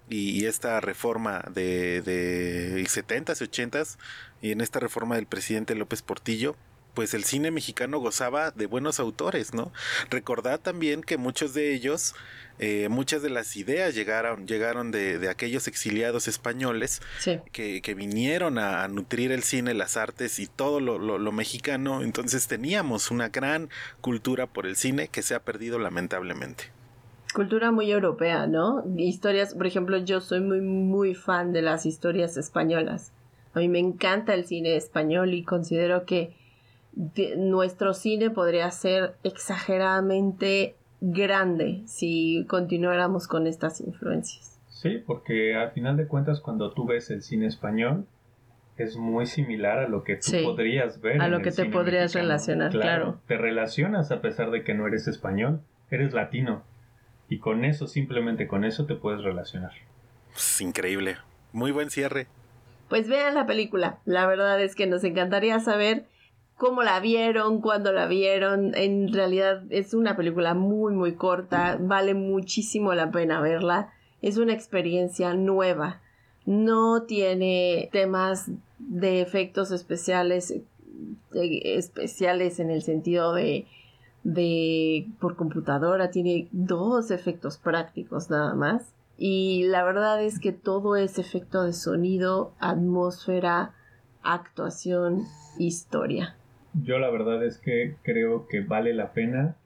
y 0.09 0.45
esta 0.45 0.81
reforma 0.81 1.43
de, 1.55 2.03
de 2.03 2.83
70s 2.83 3.41
y 3.41 3.45
80s, 3.47 3.97
y 4.43 4.53
en 4.53 4.61
esta 4.61 4.79
reforma 4.81 5.15
del 5.17 5.27
presidente 5.27 5.75
López 5.75 6.03
Portillo, 6.03 6.57
pues 6.95 7.15
el 7.15 7.25
cine 7.25 7.51
mexicano 7.51 7.99
gozaba 7.99 8.51
de 8.51 8.67
buenos 8.67 9.01
autores, 9.01 9.55
¿no? 9.55 9.73
Recordad 10.11 10.61
también 10.61 11.03
que 11.03 11.17
muchos 11.17 11.55
de 11.55 11.73
ellos, 11.75 12.15
eh, 12.59 12.89
muchas 12.89 13.23
de 13.23 13.31
las 13.31 13.57
ideas 13.57 13.95
llegaron, 13.95 14.47
llegaron 14.47 14.91
de, 14.91 15.19
de 15.19 15.29
aquellos 15.29 15.67
exiliados 15.69 16.29
españoles 16.29 17.01
Sí. 17.19 17.41
que, 17.53 17.83
que 17.83 17.95
vinieron 17.95 18.59
a, 18.59 18.85
a 18.85 18.89
nutrir 18.89 19.33
el 19.33 19.43
cine, 19.43 19.75
las 19.75 19.97
artes 19.97 20.39
y 20.39 20.47
todo 20.47 20.81
lo, 20.81 20.99
lo- 20.99 21.19
lo 21.19 21.33
mexicano. 21.33 22.03
Entonces 22.03 22.47
teníamos 22.47 23.11
una 23.11 23.29
gran 23.31 23.69
cultura 24.01 24.47
por 24.47 24.67
el 24.67 24.77
cine 24.77 25.09
que 25.09 25.23
se 25.23 25.35
ha 25.35 25.41
perdido 25.41 25.79
lamentablemente. 25.79 26.65
Cultura 27.35 27.73
muy 27.73 27.91
europea, 27.91 28.47
¿no? 28.47 28.85
Historias, 28.99 29.55
por 29.55 29.67
ejemplo, 29.67 29.97
yo 29.99 30.21
soy 30.21 30.41
muy, 30.41 30.61
muy 30.61 31.15
fan 31.15 31.53
de 31.53 31.63
las 31.63 31.87
historias 31.87 32.37
españolas. 32.37 33.11
A 33.55 33.59
mí 33.61 33.69
me 33.69 33.79
encanta 33.79 34.35
el 34.35 34.45
cine 34.45 34.77
español 34.77 35.33
y 35.33 35.43
considero 35.43 36.05
que 36.05 36.37
de- 36.93 37.37
nuestro 37.37 37.95
cine 37.95 38.29
podría 38.31 38.71
ser 38.71 39.15
exageradamente 39.25 40.77
grande 41.05 41.83
si 41.87 42.47
continuáramos 42.49 43.27
con 43.27 43.47
estas 43.49 43.81
influencias. 43.81 44.61
Sí, 44.69 45.03
porque 45.07 45.55
al 45.57 45.73
final 45.73 45.97
de 45.97 46.07
cuentas 46.07 46.41
cuando 46.41 46.73
tú 46.73 46.87
ves 46.87 47.11
el 47.11 47.23
cine 47.23 47.47
español 47.47 48.07
es 48.77 48.97
muy 48.97 49.27
similar 49.27 49.79
a 49.81 49.89
lo 49.89 50.03
que 50.05 50.17
tú 50.17 50.31
Sí, 50.31 50.43
podrías 50.45 51.01
ver. 51.01 51.21
a 51.21 51.27
en 51.27 51.31
lo 51.33 51.37
el 51.39 51.43
que 51.43 51.51
te 51.51 51.63
cine 51.63 51.71
podrías 51.71 52.05
mexicano. 52.15 52.23
relacionar, 52.25 52.71
claro. 52.71 53.21
Te 53.27 53.37
relacionas 53.37 54.11
a 54.13 54.21
pesar 54.23 54.51
de 54.51 54.63
que 54.65 54.75
no 54.75 54.87
eres 54.87 55.07
español, 55.09 55.61
eres 55.91 56.13
latino. 56.15 56.63
Y 57.29 57.39
con 57.39 57.65
eso, 57.65 57.87
simplemente 57.87 58.47
con 58.47 58.65
eso 58.65 58.87
te 58.87 58.95
puedes 58.95 59.23
relacionar. 59.23 59.73
Es 60.35 60.61
increíble. 60.61 61.17
Muy 61.53 61.71
buen 61.71 61.91
cierre. 61.91 62.27
Pues 62.89 63.09
vean 63.09 63.35
la 63.35 63.47
película. 63.47 63.99
La 64.05 64.27
verdad 64.27 64.61
es 64.61 64.75
que 64.75 64.87
nos 64.87 65.03
encantaría 65.05 65.59
saber 65.61 66.07
cómo 66.63 66.85
la 66.85 67.01
vieron, 67.01 67.61
cuándo 67.61 67.91
la 67.93 68.07
vieron. 68.07 68.77
En 68.77 69.13
realidad 69.13 69.65
es 69.71 69.95
una 69.95 70.15
película 70.15 70.55
muy, 70.55 70.95
muy 70.95 71.17
corta. 71.17 71.77
Vale 71.81 72.15
muchísimo 72.15 72.95
la 72.95 73.11
pena 73.11 73.41
verla. 73.41 73.93
Es 74.21 74.37
una 74.37 74.53
experiencia 74.53 75.35
nueva. 75.35 76.01
No 76.47 77.03
tiene 77.03 77.89
temas 77.91 78.49
de 78.79 79.23
efectos 79.23 79.73
especiales 79.73 80.53
eh, 80.53 80.63
especiales 81.77 82.61
en 82.61 82.71
el 82.71 82.83
sentido 82.83 83.35
de 83.35 83.67
de 84.23 85.09
por 85.19 85.35
computadora 85.35 86.13
tiene 86.13 86.47
dos 86.53 87.11
efectos 87.11 87.57
prácticos 87.57 88.31
nada 88.31 88.55
más 88.55 88.85
y 89.19 89.65
la 89.65 89.83
verdad 89.83 90.23
es 90.23 90.39
que 90.39 90.53
todo 90.53 90.95
es 90.95 91.19
efecto 91.19 91.65
de 91.65 91.73
sonido, 91.73 92.53
atmósfera, 92.61 93.75
actuación, 94.23 95.25
historia. 95.59 96.37
Yo 96.75 96.99
la 96.99 97.11
verdad 97.11 97.45
es 97.45 97.59
que 97.59 97.97
creo 98.03 98.47
que 98.49 98.61
vale 98.61 98.95
la 98.95 99.13
pena 99.13 99.57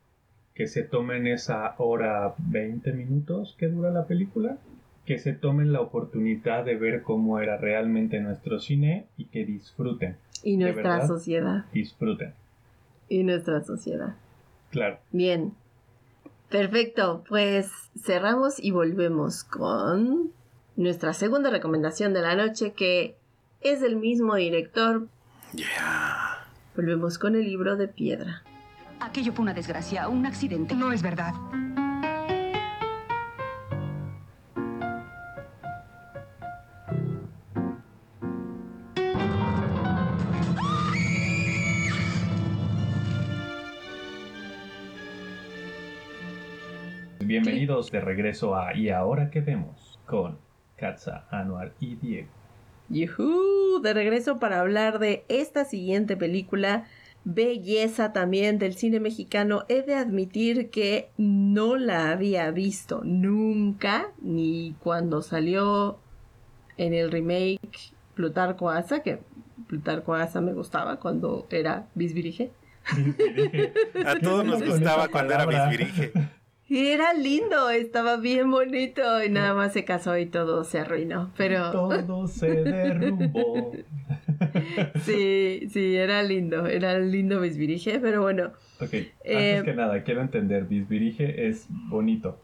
que 0.55 0.66
se 0.66 0.83
tomen 0.83 1.27
esa 1.27 1.75
hora 1.79 2.35
20 2.38 2.92
minutos 2.92 3.55
que 3.59 3.69
dura 3.69 3.90
la 3.90 4.07
película 4.07 4.59
que 5.07 5.19
se 5.19 5.33
tomen 5.33 5.73
la 5.73 5.81
oportunidad 5.81 6.64
de 6.64 6.75
ver 6.77 7.03
cómo 7.03 7.38
era 7.38 7.57
realmente 7.57 8.21
nuestro 8.21 8.59
cine 8.59 9.07
y 9.16 9.27
que 9.27 9.47
disfruten. 9.47 10.16
Y 10.42 10.57
nuestra 10.57 10.95
verdad. 10.95 11.07
sociedad. 11.07 11.64
Disfruten. 11.73 12.35
Y 13.09 13.23
nuestra 13.23 13.62
sociedad. 13.62 14.16
Claro. 14.71 14.99
Bien. 15.12 15.55
Perfecto. 16.51 17.25
Pues 17.29 17.71
cerramos 17.97 18.62
y 18.62 18.73
volvemos 18.73 19.45
con 19.45 20.33
nuestra 20.75 21.12
segunda 21.12 21.51
recomendación 21.51 22.12
de 22.12 22.23
la 22.23 22.35
noche 22.35 22.73
que 22.73 23.14
es 23.61 23.81
del 23.81 23.97
mismo 23.97 24.35
director. 24.35 25.07
Yeah. 25.55 26.36
Volvemos 26.77 27.19
con 27.19 27.35
el 27.35 27.45
libro 27.45 27.75
de 27.75 27.89
piedra. 27.89 28.43
Aquello 29.01 29.33
fue 29.33 29.45
una 29.45 29.55
desgracia, 29.55 30.09
un 30.09 30.27
accidente. 30.27 30.75
No 30.75 30.93
es 30.93 31.03
verdad. 31.03 31.33
Bienvenidos 47.21 47.91
de 47.91 48.03
regreso 48.03 48.55
a 48.55 48.77
Y 48.77 48.91
ahora 48.91 49.31
que 49.31 49.41
vemos 49.41 49.99
con 50.05 50.39
Katza, 50.77 51.25
Anuar 51.31 51.73
y 51.81 51.97
Diego. 51.97 52.46
¡Yujú! 52.88 53.81
De 53.83 53.92
regreso 53.94 54.38
para 54.38 54.61
hablar 54.61 54.99
de 54.99 55.25
esta 55.29 55.64
siguiente 55.64 56.16
película, 56.16 56.85
belleza 57.25 58.12
también 58.12 58.59
del 58.59 58.77
cine 58.77 59.01
mexicano. 59.01 59.64
He 59.68 59.83
de 59.83 59.94
admitir 59.94 60.70
que 60.70 61.11
no 61.16 61.77
la 61.77 62.11
había 62.11 62.51
visto 62.51 63.03
nunca, 63.05 64.09
ni 64.20 64.75
cuando 64.81 65.22
salió 65.22 65.99
en 66.77 66.94
el 66.94 67.11
remake 67.11 67.92
Plutarco 68.14 68.70
Asa, 68.70 69.03
que 69.03 69.20
Plutarco 69.66 70.14
Asa 70.14 70.40
me 70.40 70.53
gustaba 70.53 71.01
cuando 71.01 71.46
era 71.51 71.88
bisbirige. 71.94 72.53
A 74.07 74.18
todos 74.20 74.44
nos 74.44 74.62
gustaba 74.62 75.09
cuando 75.09 75.35
era 75.35 75.46
bisbirige. 75.46 76.12
Y 76.68 76.88
era 76.88 77.12
lindo, 77.14 77.70
estaba 77.70 78.16
bien 78.16 78.50
bonito 78.50 79.22
y 79.22 79.29
nada 79.31 79.55
más 79.55 79.72
se 79.72 79.85
casó 79.85 80.18
y 80.18 80.26
todo 80.26 80.64
se 80.64 80.81
arruinó. 80.81 81.31
Pero 81.37 81.70
Todo 81.70 82.26
se 82.26 82.48
derrumbó. 82.64 83.72
sí, 85.05 85.68
sí, 85.72 85.96
era 85.96 86.22
lindo, 86.22 86.66
era 86.66 86.98
lindo 86.98 87.40
bisbirige, 87.40 87.98
pero 88.00 88.22
bueno, 88.22 88.52
Ok, 88.81 88.92
Eh, 88.92 89.11
antes 89.59 89.64
que 89.64 89.74
nada, 89.74 90.02
quiero 90.02 90.20
entender, 90.22 90.64
bisbirige 90.64 91.48
es 91.48 91.66
bonito. 91.88 92.40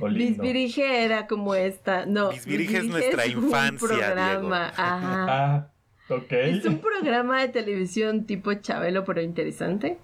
O 0.00 0.08
lindo. 0.08 0.42
bisbirige 0.42 1.04
era 1.04 1.26
como 1.26 1.54
esta, 1.54 2.06
no. 2.06 2.30
Bisbirige 2.30 2.78
es 2.78 2.84
nuestra 2.86 3.24
un 3.26 3.44
infancia, 3.44 3.78
programa, 3.88 4.30
Diego. 4.36 4.82
ajá. 4.82 5.26
Ah, 6.08 6.14
ok. 6.14 6.32
Es 6.32 6.64
un 6.64 6.78
programa 6.78 7.42
de 7.42 7.48
televisión 7.48 8.24
tipo 8.24 8.54
Chabelo, 8.54 9.04
pero 9.04 9.20
interesante. 9.20 9.98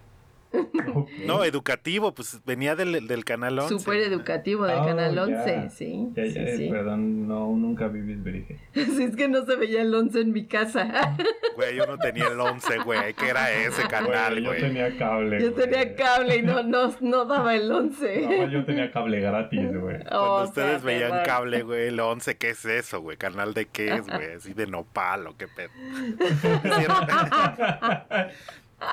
No, 1.27 1.45
educativo, 1.45 2.13
pues 2.15 2.41
venía 2.45 2.77
del, 2.77 3.07
del 3.07 3.25
canal 3.25 3.59
11. 3.59 3.79
Súper 3.79 4.01
educativo 4.01 4.65
del 4.67 4.79
Oh, 4.79 4.87
Canal 4.87 5.15
ya. 5.15 5.23
11, 5.23 5.71
sí. 5.71 6.09
Ya, 6.15 6.25
sí, 6.27 6.33
ya, 6.35 6.57
sí. 6.57 6.69
Perdón, 6.71 7.27
no, 7.29 7.47
nunca 7.57 7.89
vi 7.89 8.01
bisbirige. 8.01 8.59
Sí, 8.75 9.03
es 9.05 9.17
que 9.17 9.29
no 9.29 9.45
se 9.45 9.57
veía 9.57 9.83
el 9.83 9.95
11 9.95 10.21
en 10.21 10.33
mi 10.33 10.47
casa. 10.47 11.17
Güey, 11.57 11.77
yo 11.77 11.87
no 11.87 11.97
tenía 11.99 12.27
el 12.27 12.39
11, 12.41 12.79
güey. 12.79 13.15
¿Qué 13.15 13.29
era 13.29 13.53
ese 13.53 13.87
canal, 13.87 14.33
Güey, 14.43 14.45
yo 14.45 14.67
tenía 14.67 14.97
cable. 14.99 15.41
Yo 15.41 15.53
güey. 15.53 15.65
tenía 15.71 15.95
cable 15.95 16.37
y 16.39 16.43
no, 16.43 16.63
no, 16.65 16.93
no 17.01 17.25
daba 17.27 17.55
el 17.55 17.71
11. 17.71 18.27
No, 18.27 18.49
yo 18.51 18.65
tenía 18.65 18.91
cable 18.91 19.21
gratis, 19.21 19.61
güey. 19.81 19.99
Cuando 20.01 20.21
Oh, 20.35 20.45
ustedes 20.45 20.81
qué 20.81 20.87
veían 20.87 21.23
cable, 21.25 21.63
güey, 21.63 21.87
el 21.89 22.01
11, 22.01 22.37
¿qué 22.39 22.51
es 22.51 22.65
eso, 22.65 23.01
güey? 23.01 23.17
¿Canal 23.17 23.55
de 23.55 23.67
qué 23.67 23.95
es, 23.95 24.07
güey? 24.07 24.33
Así 24.35 24.53
de 24.53 24.67
nopal 24.67 25.29
o 25.29 25.37
qué 25.37 25.47
pedo. 25.47 25.71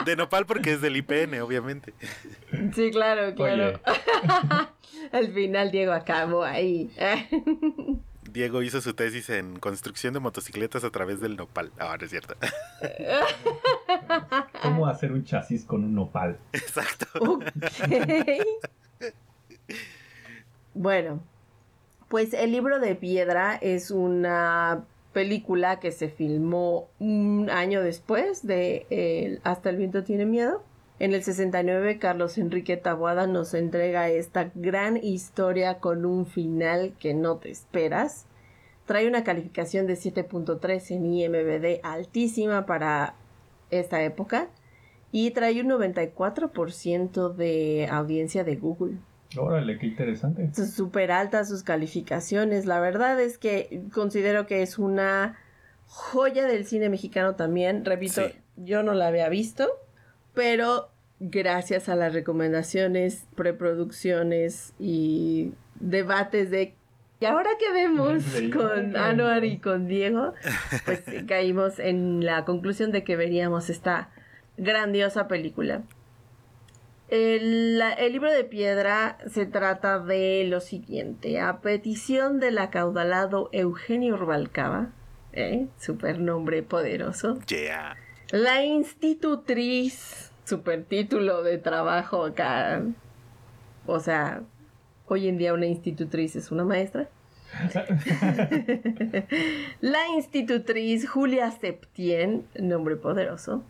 De 0.05 0.15
nopal 0.15 0.45
porque 0.45 0.73
es 0.73 0.81
del 0.81 0.97
IPN, 0.97 1.41
obviamente. 1.41 1.93
Sí, 2.73 2.91
claro, 2.91 3.33
claro. 3.35 3.79
Oye, 3.85 3.97
Al 5.11 5.33
final 5.33 5.71
Diego 5.71 5.93
acabó 5.93 6.43
ahí. 6.43 6.91
Diego 8.31 8.61
hizo 8.61 8.81
su 8.81 8.93
tesis 8.93 9.29
en 9.29 9.59
construcción 9.59 10.13
de 10.13 10.19
motocicletas 10.19 10.83
a 10.83 10.89
través 10.89 11.19
del 11.19 11.35
nopal. 11.35 11.71
Ah, 11.79 11.97
no 11.99 12.05
es 12.05 12.11
cierto. 12.11 12.35
¿cómo 14.61 14.87
hacer 14.87 15.11
un 15.11 15.23
chasis 15.25 15.65
con 15.65 15.83
un 15.83 15.95
nopal? 15.95 16.37
Exacto. 16.53 17.07
Ok. 17.19 17.43
bueno, 20.73 21.21
pues 22.07 22.33
el 22.33 22.51
libro 22.51 22.79
de 22.79 22.95
piedra 22.95 23.55
es 23.55 23.91
una 23.91 24.85
película 25.13 25.79
que 25.79 25.91
se 25.91 26.09
filmó 26.09 26.87
un 26.99 27.49
año 27.49 27.81
después 27.81 28.45
de 28.45 28.85
eh, 28.89 29.39
Hasta 29.43 29.69
el 29.69 29.77
viento 29.77 30.03
tiene 30.03 30.25
miedo. 30.25 30.63
En 30.99 31.13
el 31.13 31.23
69, 31.23 31.97
Carlos 31.97 32.37
Enrique 32.37 32.77
Taboada 32.77 33.25
nos 33.25 33.55
entrega 33.55 34.09
esta 34.09 34.51
gran 34.53 34.97
historia 34.97 35.79
con 35.79 36.05
un 36.05 36.27
final 36.27 36.93
que 36.99 37.13
no 37.15 37.37
te 37.37 37.49
esperas. 37.49 38.27
Trae 38.85 39.07
una 39.07 39.23
calificación 39.23 39.87
de 39.87 39.93
7.3 39.93 40.91
en 40.91 41.05
IMBD 41.05 41.79
altísima 41.83 42.65
para 42.65 43.15
esta 43.71 44.03
época 44.03 44.49
y 45.11 45.31
trae 45.31 45.61
un 45.61 45.69
94% 45.69 47.33
de 47.33 47.87
audiencia 47.91 48.43
de 48.43 48.55
Google. 48.55 48.97
Órale, 49.37 49.77
qué 49.77 49.87
interesante. 49.87 50.51
Súper 50.53 51.11
altas 51.11 51.49
sus 51.49 51.63
calificaciones. 51.63 52.65
La 52.65 52.79
verdad 52.79 53.19
es 53.19 53.37
que 53.37 53.81
considero 53.93 54.45
que 54.45 54.61
es 54.61 54.77
una 54.77 55.37
joya 55.87 56.45
del 56.47 56.65
cine 56.65 56.89
mexicano 56.89 57.35
también. 57.35 57.85
Repito, 57.85 58.27
Sí. 58.27 58.33
yo 58.57 58.83
no 58.83 58.93
la 58.93 59.07
había 59.07 59.29
visto, 59.29 59.69
pero 60.33 60.89
gracias 61.19 61.87
a 61.89 61.95
las 61.95 62.13
recomendaciones, 62.13 63.25
preproducciones 63.35 64.73
y 64.79 65.53
debates 65.79 66.49
de 66.51 66.75
y 67.19 67.25
ahora 67.25 67.51
que 67.59 67.71
vemos 67.71 68.23
con 68.51 68.97
Anuar 68.97 69.45
y 69.45 69.59
con 69.59 69.87
Diego, 69.87 70.33
pues 70.85 71.03
caímos 71.27 71.77
en 71.77 72.25
la 72.25 72.45
conclusión 72.45 72.91
de 72.91 73.03
que 73.03 73.15
veríamos 73.15 73.69
esta 73.69 74.09
grandiosa 74.57 75.27
película. 75.27 75.83
El, 77.11 77.77
la- 77.77 77.91
el 77.93 78.13
libro 78.13 78.31
de 78.31 78.43
piedra 78.45 79.17
se 79.29 79.45
trata 79.45 79.99
de 79.99 80.45
lo 80.47 80.61
siguiente. 80.61 81.39
A 81.41 81.59
petición 81.61 82.39
del 82.39 82.57
acaudalado 82.57 83.49
Eugenio 83.51 84.15
Rubalcaba, 84.17 84.89
¿eh? 85.33 85.67
super 85.77 86.19
nombre 86.19 86.63
poderoso, 86.63 87.37
Yeah. 87.47 87.97
la 88.31 88.63
institutriz, 88.63 90.31
super 90.45 90.83
título 90.85 91.43
de 91.43 91.57
trabajo 91.57 92.23
acá. 92.25 92.81
O 93.85 93.99
sea, 93.99 94.41
hoy 95.07 95.27
en 95.27 95.37
día 95.37 95.53
una 95.53 95.65
institutriz 95.65 96.37
es 96.37 96.49
una 96.49 96.63
maestra. 96.63 97.09
La 99.81 100.07
institutriz 100.15 101.09
Julia 101.09 101.51
Septien, 101.51 102.45
nombre 102.59 102.95
poderoso, 102.95 103.63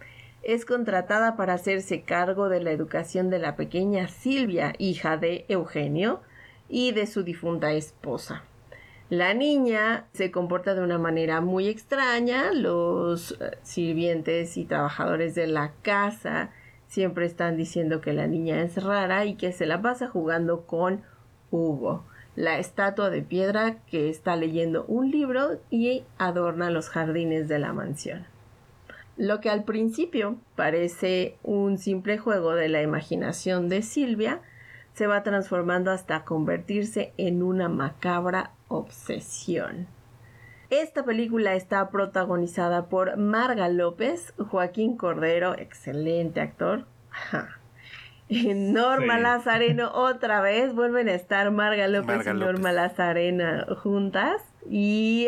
es 0.43 0.65
contratada 0.65 1.35
para 1.35 1.53
hacerse 1.53 2.01
cargo 2.01 2.49
de 2.49 2.61
la 2.61 2.71
educación 2.71 3.29
de 3.29 3.39
la 3.39 3.55
pequeña 3.55 4.07
Silvia, 4.07 4.73
hija 4.77 5.17
de 5.17 5.45
Eugenio, 5.47 6.21
y 6.67 6.93
de 6.93 7.05
su 7.05 7.23
difunta 7.23 7.73
esposa. 7.73 8.43
La 9.09 9.33
niña 9.33 10.05
se 10.13 10.31
comporta 10.31 10.73
de 10.73 10.81
una 10.81 10.97
manera 10.97 11.41
muy 11.41 11.67
extraña, 11.67 12.53
los 12.53 13.33
eh, 13.33 13.57
sirvientes 13.61 14.55
y 14.55 14.63
trabajadores 14.63 15.35
de 15.35 15.47
la 15.47 15.73
casa 15.81 16.51
siempre 16.87 17.25
están 17.25 17.57
diciendo 17.57 18.01
que 18.01 18.13
la 18.13 18.27
niña 18.27 18.61
es 18.61 18.81
rara 18.81 19.25
y 19.25 19.35
que 19.35 19.51
se 19.51 19.65
la 19.65 19.81
pasa 19.81 20.07
jugando 20.07 20.65
con 20.65 21.01
Hugo, 21.49 22.05
la 22.35 22.59
estatua 22.59 23.09
de 23.09 23.21
piedra 23.21 23.77
que 23.85 24.09
está 24.09 24.35
leyendo 24.37 24.85
un 24.85 25.11
libro 25.11 25.59
y 25.69 26.03
adorna 26.17 26.69
los 26.69 26.89
jardines 26.89 27.49
de 27.49 27.59
la 27.59 27.73
mansión. 27.73 28.25
Lo 29.21 29.39
que 29.39 29.51
al 29.51 29.65
principio 29.65 30.37
parece 30.55 31.37
un 31.43 31.77
simple 31.77 32.17
juego 32.17 32.55
de 32.55 32.69
la 32.69 32.81
imaginación 32.81 33.69
de 33.69 33.83
Silvia, 33.83 34.41
se 34.93 35.05
va 35.05 35.21
transformando 35.21 35.91
hasta 35.91 36.25
convertirse 36.25 37.13
en 37.17 37.43
una 37.43 37.69
macabra 37.69 38.53
obsesión. 38.67 39.85
Esta 40.71 41.05
película 41.05 41.53
está 41.53 41.91
protagonizada 41.91 42.89
por 42.89 43.15
Marga 43.17 43.69
López, 43.69 44.33
Joaquín 44.39 44.97
Cordero, 44.97 45.55
excelente 45.55 46.41
actor. 46.41 46.87
Ajá. 47.11 47.59
Norma 48.27 49.17
Sí. 49.17 49.21
Lazareno 49.21 49.91
otra 49.93 50.41
vez, 50.41 50.73
vuelven 50.73 51.09
a 51.09 51.13
estar 51.13 51.51
Marga 51.51 51.87
López 51.87 52.25
Marga 52.25 52.31
y 52.31 52.37
Norma 52.39 52.71
López. 52.71 52.73
Lazarena 52.73 53.67
juntas. 53.83 54.41
Y 54.67 55.27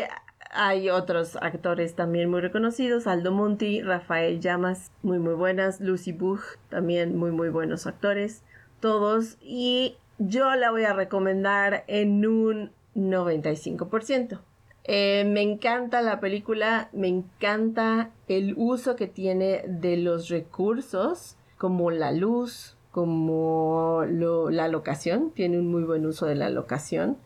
hay 0.54 0.90
otros 0.90 1.38
actores 1.42 1.96
también 1.96 2.30
muy 2.30 2.42
reconocidos, 2.42 3.08
Aldo 3.08 3.32
Monti, 3.32 3.82
Rafael 3.82 4.40
Llamas, 4.40 4.92
muy 5.02 5.20
muy 5.20 5.34
buenas, 5.34 5.82
Lucy 5.82 6.12
Buch, 6.12 6.42
también 6.70 7.18
muy 7.18 7.32
muy 7.32 7.50
buenos 7.50 7.88
actores, 7.88 8.44
todos. 8.80 9.38
Y 9.42 9.98
yo 10.20 10.56
la 10.56 10.72
voy 10.72 10.84
a 10.84 10.94
recomendar 10.94 11.84
en 11.88 12.26
un 12.26 12.72
95%. 12.96 14.40
Eh, 14.86 15.24
me 15.26 15.42
encanta 15.42 16.02
la 16.02 16.20
película, 16.20 16.90
me 16.92 17.08
encanta 17.08 18.12
el 18.28 18.54
uso 18.58 18.96
que 18.96 19.08
tiene 19.08 19.64
de 19.68 19.98
los 19.98 20.30
recursos, 20.30 21.38
como 21.58 21.90
la 21.90 22.12
luz, 22.12 22.76
como 22.92 24.04
la 24.06 24.68
locación, 24.68 25.32
tiene 25.32 25.58
un 25.58 25.72
muy 25.72 25.84
buen 25.84 26.06
uso 26.06 26.26
de 26.26 26.36
la 26.36 26.50
locación. 26.50 27.18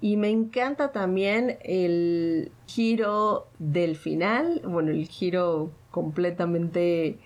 Y 0.00 0.16
me 0.16 0.30
encanta 0.30 0.92
también 0.92 1.58
el 1.62 2.50
giro 2.66 3.48
del 3.58 3.96
final, 3.96 4.62
bueno, 4.64 4.90
el 4.90 5.06
giro 5.06 5.72
completamente 5.90 7.18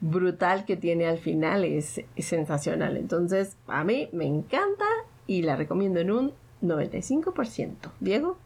brutal 0.00 0.64
que 0.64 0.76
tiene 0.76 1.06
al 1.06 1.18
final 1.18 1.64
es, 1.64 2.02
sensacional. 2.18 2.96
Entonces, 2.96 3.56
a 3.66 3.84
mí 3.84 4.08
me 4.12 4.26
encanta 4.26 4.84
y 5.26 5.42
la 5.42 5.56
recomiendo 5.56 6.00
en 6.00 6.10
un 6.10 6.32
95%. 6.62 7.92
Diego. 8.00 8.38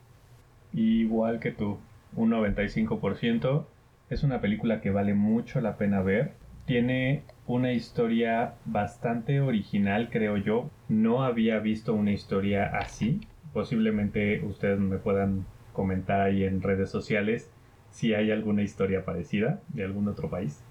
Igual 0.73 1.41
que 1.41 1.53
tú, 1.53 1.79
un 2.15 2.31
95%. 2.31 3.67
Es 4.11 4.23
una 4.23 4.41
película 4.41 4.81
que 4.81 4.91
vale 4.91 5.15
mucho 5.15 5.61
la 5.61 5.77
pena 5.77 6.01
ver. 6.03 6.35
Tiene 6.67 7.23
una 7.47 7.73
historia 7.73 8.55
bastante 8.65 9.41
original, 9.41 10.11
creo 10.11 10.37
yo. 10.37 10.71
No 10.89 11.23
había 11.23 11.59
visto 11.61 11.95
una 11.95 12.13
historia 12.13 12.67
así. 12.79 13.21
Posiblemente 13.57 14.45
ustedes 14.45 14.79
me 14.79 14.99
puedan 14.99 15.47
comentar 15.73 16.21
ahí 16.21 16.45
en 16.45 16.61
redes 16.61 16.91
sociales 16.91 17.51
si 17.91 18.13
hay 18.13 18.31
alguna 18.31 18.61
historia 18.61 19.07
parecida 19.07 19.63
de 19.69 19.83
algún 19.83 20.09
otro 20.09 20.29
país. 20.29 20.63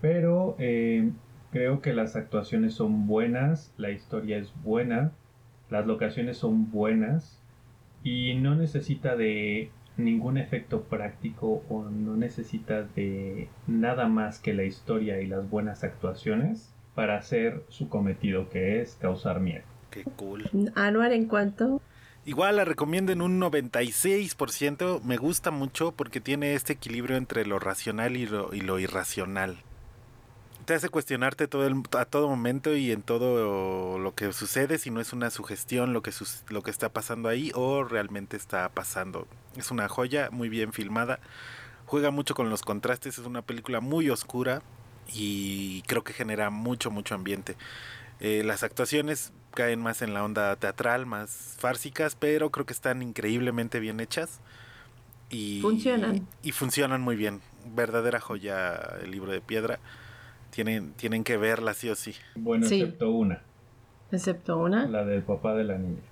Pero 0.00 0.56
eh, 0.58 1.08
creo 1.52 1.80
que 1.80 1.92
las 1.92 2.16
actuaciones 2.16 2.74
son 2.74 3.06
buenas, 3.06 3.72
la 3.76 3.92
historia 3.92 4.38
es 4.38 4.52
buena, 4.64 5.12
las 5.70 5.86
locaciones 5.86 6.36
son 6.36 6.72
buenas 6.72 7.40
y 8.02 8.34
no 8.34 8.56
necesita 8.56 9.14
de 9.14 9.70
ningún 9.96 10.36
efecto 10.36 10.82
práctico 10.82 11.62
o 11.68 11.84
no 11.84 12.16
necesita 12.16 12.82
de 12.82 13.50
nada 13.68 14.08
más 14.08 14.40
que 14.40 14.52
la 14.52 14.64
historia 14.64 15.20
y 15.20 15.28
las 15.28 15.48
buenas 15.48 15.84
actuaciones 15.84 16.74
para 16.96 17.18
hacer 17.18 17.62
su 17.68 17.88
cometido 17.88 18.50
que 18.50 18.80
es 18.80 18.96
causar 19.00 19.38
miedo. 19.38 19.62
Qué 19.90 20.02
cool. 20.16 20.50
Anuar, 20.74 21.12
¿en 21.12 21.26
cuánto? 21.26 21.80
Igual 22.24 22.56
la 22.56 22.64
recomiendo 22.64 23.10
en 23.12 23.20
un 23.20 23.40
96%. 23.40 25.00
Me 25.02 25.16
gusta 25.16 25.50
mucho 25.50 25.92
porque 25.92 26.20
tiene 26.20 26.54
este 26.54 26.74
equilibrio 26.74 27.16
entre 27.16 27.44
lo 27.46 27.58
racional 27.58 28.16
y 28.16 28.26
lo, 28.26 28.78
irracional. 28.78 29.58
Te 30.64 30.74
hace 30.74 30.88
cuestionarte 30.88 31.48
todo 31.48 31.66
el- 31.66 31.82
a 31.98 32.04
todo 32.04 32.28
momento 32.28 32.76
y 32.76 32.92
en 32.92 33.02
todo 33.02 33.98
lo 33.98 34.14
que 34.14 34.32
sucede, 34.32 34.78
si 34.78 34.90
no 34.92 35.00
es 35.00 35.12
una 35.12 35.30
sugestión 35.30 35.92
lo 35.92 36.02
que, 36.02 36.12
sus- 36.12 36.44
lo 36.48 36.62
que 36.62 36.70
está 36.70 36.88
pasando 36.90 37.28
ahí 37.28 37.50
o 37.56 37.82
realmente 37.82 38.36
está 38.36 38.68
pasando. 38.68 39.26
Es 39.56 39.72
una 39.72 39.88
joya, 39.88 40.30
muy 40.30 40.48
bien 40.48 40.72
filmada. 40.72 41.18
Juega 41.86 42.12
mucho 42.12 42.36
con 42.36 42.48
los 42.48 42.62
contrastes, 42.62 43.18
es 43.18 43.26
una 43.26 43.42
película 43.42 43.80
muy 43.80 44.08
oscura 44.08 44.62
y 45.12 45.82
creo 45.88 46.04
que 46.04 46.12
genera 46.12 46.50
mucho, 46.50 46.92
mucho 46.92 47.16
ambiente. 47.16 47.56
Eh, 48.20 48.44
las 48.44 48.62
actuaciones 48.62 49.32
caen 49.52 49.80
más 49.80 50.02
en 50.02 50.14
la 50.14 50.24
onda 50.24 50.56
teatral, 50.56 51.06
más 51.06 51.56
fársicas, 51.58 52.16
pero 52.16 52.50
creo 52.50 52.66
que 52.66 52.72
están 52.72 53.02
increíblemente 53.02 53.78
bien 53.80 54.00
hechas. 54.00 54.40
Y, 55.30 55.60
Funcionan. 55.62 56.26
Y 56.42 56.52
funcionan 56.52 57.00
muy 57.00 57.16
bien. 57.16 57.40
Verdadera 57.74 58.20
joya 58.20 58.74
el 59.02 59.10
libro 59.12 59.30
de 59.32 59.40
piedra. 59.40 59.78
Tienen, 60.50 60.92
tienen 60.94 61.24
que 61.24 61.36
verla 61.36 61.72
sí 61.74 61.88
o 61.88 61.94
sí. 61.94 62.14
Bueno, 62.34 62.66
Sí. 62.66 62.80
excepto 62.82 63.10
una, 63.10 63.40
Excepto 64.10 64.58
una. 64.58 64.86
la 64.86 65.04
del 65.04 65.22
papá 65.22 65.54
de 65.54 65.64
la 65.64 65.78
niña. 65.78 66.02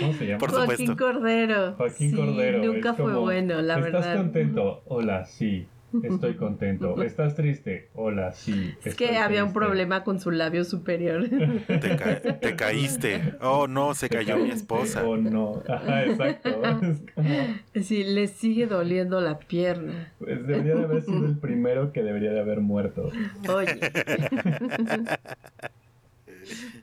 ¿Cómo 0.00 0.12
se 0.14 0.26
llama? 0.26 0.38
Por 0.38 0.50
Joaquín. 0.52 0.96
Cordero. 0.96 1.74
Joaquín 1.74 2.10
Sí, 2.10 2.16
Cordero. 2.16 2.64
Nunca 2.64 2.90
es 2.90 2.96
fue 2.96 3.04
como, 3.12 3.20
bueno, 3.20 3.60
la 3.60 3.74
¿Estás 3.78 3.92
verdad. 3.92 4.16
contento? 4.16 4.82
Hola, 4.86 5.26
sí. 5.26 5.66
Estoy 6.02 6.34
contento. 6.36 7.02
¿Estás 7.02 7.34
triste? 7.34 7.88
Hola, 7.94 8.32
sí. 8.32 8.74
Es 8.84 8.94
que 8.94 9.18
había 9.18 9.44
un 9.44 9.52
problema 9.52 10.04
con 10.04 10.20
su 10.20 10.30
labio 10.30 10.64
superior. 10.64 11.28
Te, 11.28 11.96
ca- 11.96 12.20
te 12.40 12.56
caíste. 12.56 13.34
Oh, 13.40 13.66
no, 13.66 13.94
se 13.94 14.08
cayó 14.08 14.36
mi 14.38 14.50
esposa. 14.50 15.06
O 15.06 15.16
no. 15.16 15.62
Ajá, 15.68 16.04
exacto. 16.04 16.62
Sí, 17.82 18.04
le 18.04 18.26
sigue 18.28 18.66
doliendo 18.66 19.20
la 19.20 19.38
pierna. 19.38 20.12
pues 20.18 20.46
debería 20.46 20.74
de 20.76 20.84
haber 20.84 21.02
sido 21.02 21.26
el 21.26 21.38
primero 21.38 21.92
que 21.92 22.02
debería 22.02 22.30
de 22.32 22.40
haber 22.40 22.60
muerto. 22.60 23.10
Oye. 23.48 23.80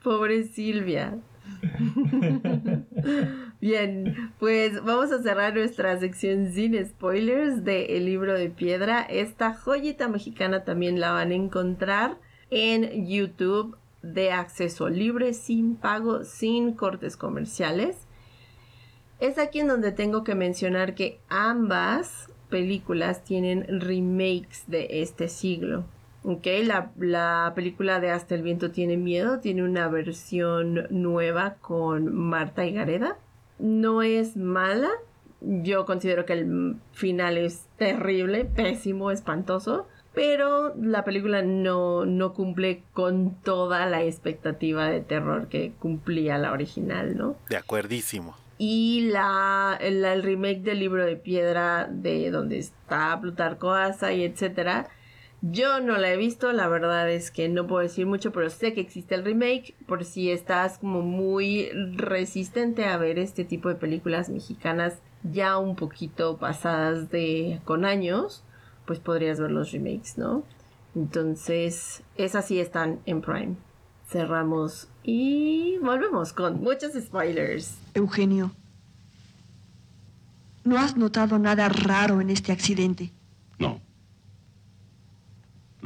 Pobre 0.04 0.44
Silvia. 0.44 1.18
Bien, 3.62 4.32
pues 4.40 4.84
vamos 4.84 5.12
a 5.12 5.22
cerrar 5.22 5.56
nuestra 5.56 6.00
sección 6.00 6.52
sin 6.52 6.84
spoilers 6.86 7.64
de 7.64 7.98
El 7.98 8.06
libro 8.06 8.34
de 8.34 8.50
piedra. 8.50 9.02
Esta 9.02 9.54
joyita 9.54 10.08
mexicana 10.08 10.64
también 10.64 11.00
la 11.00 11.12
van 11.12 11.32
a 11.32 11.36
encontrar 11.36 12.18
en 12.50 13.08
YouTube 13.08 13.78
de 14.02 14.32
acceso 14.32 14.90
libre, 14.90 15.34
sin 15.34 15.76
pago, 15.76 16.24
sin 16.24 16.74
cortes 16.74 17.18
comerciales. 17.18 17.98
Es 19.20 19.40
aquí 19.40 19.60
en 19.60 19.68
donde 19.68 19.92
tengo 19.92 20.24
que 20.24 20.36
mencionar 20.36 20.94
que 20.94 21.20
ambas 21.28 22.30
películas 22.50 23.24
tienen 23.24 23.82
remakes 23.82 24.64
de 24.68 25.02
este 25.02 25.28
siglo. 25.28 25.86
Ok, 26.30 26.46
la, 26.66 26.92
la 27.00 27.54
película 27.56 28.02
de 28.02 28.12
Hasta 28.12 28.36
el 28.36 28.42
viento 28.42 28.70
tiene 28.72 28.98
miedo 28.98 29.40
tiene 29.40 29.64
una 29.64 29.88
versión 29.88 30.86
nueva 30.90 31.56
con 31.62 32.14
Marta 32.14 32.66
y 32.66 32.74
Gareda. 32.74 33.16
No 33.60 34.02
es 34.04 34.36
mala. 34.36 34.90
Yo 35.40 35.86
considero 35.86 36.26
que 36.26 36.34
el 36.34 36.76
final 36.92 37.38
es 37.38 37.66
terrible, 37.78 38.44
pésimo, 38.44 39.10
espantoso. 39.12 39.88
Pero 40.14 40.74
la 40.76 41.06
película 41.06 41.44
no, 41.44 42.06
no 42.06 42.34
cumple 42.34 42.84
con 42.92 43.36
toda 43.44 43.86
la 43.86 44.04
expectativa 44.04 44.90
de 44.90 45.00
terror 45.00 45.48
que 45.48 45.72
cumplía 45.80 46.38
la 46.40 46.52
original, 46.52 47.16
¿no? 47.16 47.36
De 47.50 47.56
acuerdísimo. 47.56 48.36
Y 48.58 49.10
la, 49.12 49.78
la- 49.80 50.14
el 50.14 50.24
remake 50.24 50.62
del 50.64 50.80
libro 50.80 51.06
de 51.06 51.16
piedra 51.16 51.88
de 51.90 52.32
donde 52.32 52.58
está 52.58 53.18
Plutarco 53.22 53.72
Asa 53.72 54.12
y 54.12 54.24
etcétera. 54.24 54.88
Yo 55.42 55.80
no 55.80 55.98
la 55.98 56.12
he 56.12 56.18
visto, 56.18 56.52
la 56.52 56.68
verdad 56.68 57.10
es 57.12 57.30
que 57.30 57.48
no 57.48 57.68
puedo 57.68 57.84
decir 57.84 58.08
mucho, 58.08 58.32
pero 58.32 58.50
sé 58.50 58.74
que 58.74 58.82
existe 58.82 59.14
el 59.14 59.24
remake. 59.24 59.76
Por 59.86 60.04
si 60.04 60.32
estás 60.32 60.80
como 60.80 61.02
muy 61.02 61.70
resistente 61.96 62.86
a 62.86 62.98
ver 62.98 63.20
este 63.20 63.46
tipo 63.46 63.70
de 63.70 63.76
películas 63.76 64.30
mexicanas 64.30 64.96
ya 65.24 65.58
un 65.58 65.76
poquito 65.76 66.38
pasadas 66.38 67.12
de 67.12 67.62
con 67.66 67.86
años, 67.86 68.44
pues 68.86 69.00
podrías 69.00 69.40
ver 69.40 69.52
los 69.52 69.72
remakes, 69.72 70.18
¿no? 70.18 70.44
Entonces, 70.96 72.02
esas 72.16 72.48
sí 72.48 72.60
están 72.60 73.00
en 73.06 73.22
Prime. 73.22 73.56
Cerramos 74.10 74.88
y 75.04 75.78
volvemos 75.80 76.34
con 76.34 76.62
muchos 76.62 76.94
spoilers. 76.94 77.78
Eugenio, 77.94 78.52
¿no 80.64 80.80
has 80.80 80.98
notado 80.98 81.38
nada 81.38 81.70
raro 81.70 82.22
en 82.22 82.30
este 82.32 82.52
accidente? 82.52 83.12
No. 83.60 83.82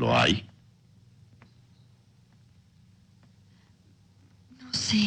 Lo 0.02 0.18
hay. 0.18 0.50
No 4.60 4.74
sé, 4.74 4.98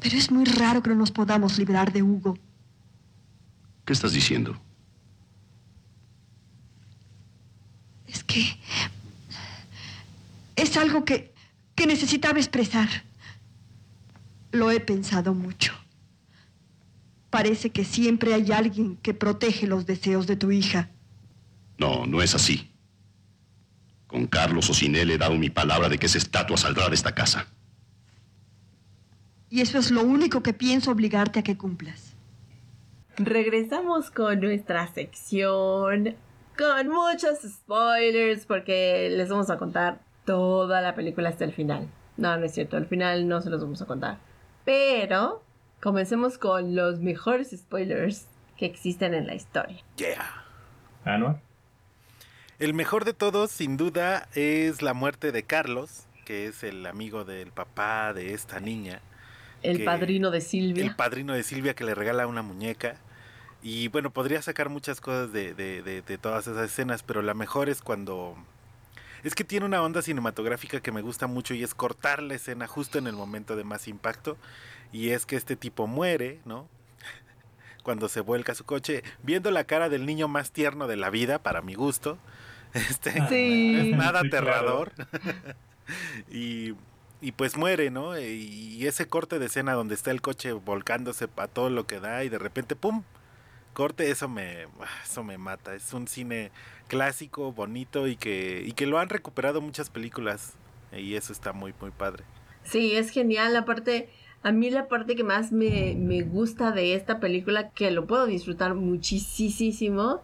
pero 0.00 0.16
es 0.16 0.30
muy 0.30 0.44
raro 0.44 0.84
que 0.84 0.90
no 0.90 0.94
nos 0.94 1.10
podamos 1.10 1.58
librar 1.58 1.92
de 1.92 2.04
Hugo. 2.04 2.38
¿Qué 3.84 3.92
estás 3.92 4.12
diciendo? 4.12 4.56
Es 8.06 8.22
que... 8.22 8.56
Es 10.54 10.76
algo 10.76 11.04
que, 11.04 11.34
que 11.74 11.88
necesitaba 11.88 12.38
expresar. 12.38 12.88
Lo 14.52 14.70
he 14.70 14.78
pensado 14.78 15.34
mucho. 15.34 15.72
Parece 17.30 17.70
que 17.70 17.84
siempre 17.84 18.32
hay 18.32 18.52
alguien 18.52 18.96
que 18.98 19.12
protege 19.12 19.66
los 19.66 19.86
deseos 19.86 20.28
de 20.28 20.36
tu 20.36 20.52
hija. 20.52 20.88
No, 21.78 22.06
no 22.06 22.22
es 22.22 22.36
así. 22.36 22.70
Con 24.08 24.26
Carlos 24.26 24.68
o 24.68 24.74
sin 24.74 24.96
él 24.96 25.12
he 25.12 25.18
dado 25.18 25.34
mi 25.36 25.50
palabra 25.50 25.88
de 25.88 25.98
que 25.98 26.06
esa 26.06 26.18
estatua 26.18 26.56
saldrá 26.56 26.88
de 26.88 26.96
esta 26.96 27.14
casa. 27.14 27.46
Y 29.50 29.60
eso 29.60 29.78
es 29.78 29.92
lo 29.92 30.02
único 30.02 30.42
que 30.42 30.52
pienso 30.52 30.90
obligarte 30.90 31.38
a 31.38 31.42
que 31.42 31.56
cumplas. 31.56 32.16
Regresamos 33.16 34.10
con 34.10 34.40
nuestra 34.40 34.86
sección 34.92 36.16
con 36.58 36.88
muchos 36.88 37.38
spoilers 37.46 38.44
porque 38.44 39.08
les 39.10 39.28
vamos 39.28 39.48
a 39.48 39.58
contar 39.58 40.00
toda 40.24 40.80
la 40.80 40.94
película 40.94 41.28
hasta 41.28 41.44
el 41.44 41.52
final. 41.52 41.88
No, 42.16 42.36
no 42.36 42.44
es 42.44 42.52
cierto, 42.52 42.76
al 42.76 42.86
final 42.86 43.28
no 43.28 43.40
se 43.40 43.48
los 43.48 43.62
vamos 43.62 43.80
a 43.80 43.86
contar. 43.86 44.18
Pero 44.64 45.42
comencemos 45.80 46.36
con 46.36 46.74
los 46.74 46.98
mejores 46.98 47.50
spoilers 47.56 48.26
que 48.56 48.66
existen 48.66 49.14
en 49.14 49.26
la 49.26 49.34
historia. 49.34 49.78
Yeah. 49.96 50.44
Anuar. 51.04 51.40
El 52.58 52.74
mejor 52.74 53.04
de 53.04 53.14
todos, 53.14 53.50
sin 53.50 53.76
duda, 53.76 54.28
es 54.34 54.82
la 54.82 54.92
muerte 54.94 55.30
de 55.30 55.44
Carlos, 55.44 56.04
que 56.24 56.46
es 56.46 56.62
el 56.64 56.84
amigo 56.86 57.24
del 57.24 57.52
papá 57.52 58.12
de 58.12 58.34
esta 58.34 58.58
niña. 58.60 59.00
El 59.62 59.78
que- 59.78 59.84
padrino 59.84 60.30
de 60.30 60.40
Silvia. 60.40 60.84
El 60.84 60.96
padrino 60.96 61.34
de 61.34 61.42
Silvia 61.42 61.74
que 61.74 61.84
le 61.84 61.94
regala 61.94 62.26
una 62.26 62.42
muñeca. 62.42 62.96
Y 63.62 63.88
bueno, 63.88 64.10
podría 64.10 64.42
sacar 64.42 64.68
muchas 64.70 65.00
cosas 65.00 65.32
de, 65.32 65.54
de- 65.54 65.82
de- 65.82 66.02
de 66.02 66.18
todas 66.18 66.46
esas 66.46 66.70
escenas, 66.70 67.02
pero 67.02 67.22
la 67.22 67.34
mejor 67.34 67.68
es 67.68 67.80
cuando... 67.82 68.36
Es 69.24 69.34
que 69.34 69.42
tiene 69.42 69.66
una 69.66 69.82
onda 69.82 70.00
cinematográfica 70.00 70.80
que 70.80 70.92
me 70.92 71.00
gusta 71.02 71.26
mucho 71.26 71.52
y 71.54 71.64
es 71.64 71.74
cortar 71.74 72.22
la 72.22 72.34
escena 72.36 72.68
justo 72.68 72.98
en 72.98 73.08
el 73.08 73.14
momento 73.14 73.56
de 73.56 73.64
más 73.64 73.88
impacto. 73.88 74.36
Y 74.92 75.10
es 75.10 75.26
que 75.26 75.34
este 75.36 75.56
tipo 75.56 75.86
muere, 75.88 76.40
¿no? 76.44 76.68
Cuando 77.82 78.08
se 78.08 78.20
vuelca 78.20 78.54
su 78.54 78.64
coche, 78.64 79.02
viendo 79.24 79.50
la 79.50 79.64
cara 79.64 79.88
del 79.88 80.06
niño 80.06 80.28
más 80.28 80.52
tierno 80.52 80.86
de 80.86 80.96
la 80.96 81.10
vida, 81.10 81.40
para 81.40 81.62
mi 81.62 81.74
gusto. 81.74 82.18
Este, 82.90 83.12
Sí. 83.28 83.72
no 83.74 83.80
es 83.82 83.96
nada 83.96 84.20
aterrador. 84.20 84.92
y, 86.30 86.74
y 87.20 87.32
pues 87.32 87.56
muere, 87.56 87.90
¿no? 87.90 88.18
Y 88.18 88.86
ese 88.86 89.06
corte 89.08 89.38
de 89.38 89.46
escena 89.46 89.72
donde 89.72 89.94
está 89.94 90.10
el 90.10 90.20
coche 90.20 90.52
volcándose 90.52 91.28
a 91.36 91.48
todo 91.48 91.70
lo 91.70 91.86
que 91.86 92.00
da 92.00 92.24
y 92.24 92.28
de 92.28 92.38
repente, 92.38 92.76
¡pum! 92.76 93.02
Corte, 93.72 94.10
eso 94.10 94.28
me, 94.28 94.66
eso 95.04 95.22
me 95.22 95.38
mata. 95.38 95.74
Es 95.74 95.92
un 95.92 96.08
cine 96.08 96.50
clásico, 96.88 97.52
bonito 97.52 98.08
y 98.08 98.16
que, 98.16 98.62
y 98.66 98.72
que 98.72 98.86
lo 98.86 98.98
han 98.98 99.08
recuperado 99.08 99.60
muchas 99.60 99.88
películas. 99.90 100.54
Y 100.92 101.14
eso 101.14 101.32
está 101.32 101.52
muy, 101.52 101.74
muy 101.80 101.90
padre. 101.90 102.24
Sí, 102.64 102.96
es 102.96 103.10
genial. 103.10 103.54
Aparte, 103.56 104.10
a 104.42 104.52
mí 104.52 104.70
la 104.70 104.88
parte 104.88 105.14
que 105.16 105.22
más 105.22 105.52
me, 105.52 105.94
me 105.96 106.22
gusta 106.22 106.72
de 106.72 106.94
esta 106.94 107.20
película, 107.20 107.70
que 107.70 107.90
lo 107.90 108.06
puedo 108.06 108.26
disfrutar 108.26 108.74
muchísimo, 108.74 110.22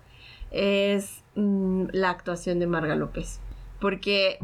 es 0.54 1.22
mm, 1.34 1.86
la 1.92 2.10
actuación 2.10 2.58
de 2.60 2.66
Marga 2.66 2.94
López. 2.94 3.40
Porque, 3.80 4.38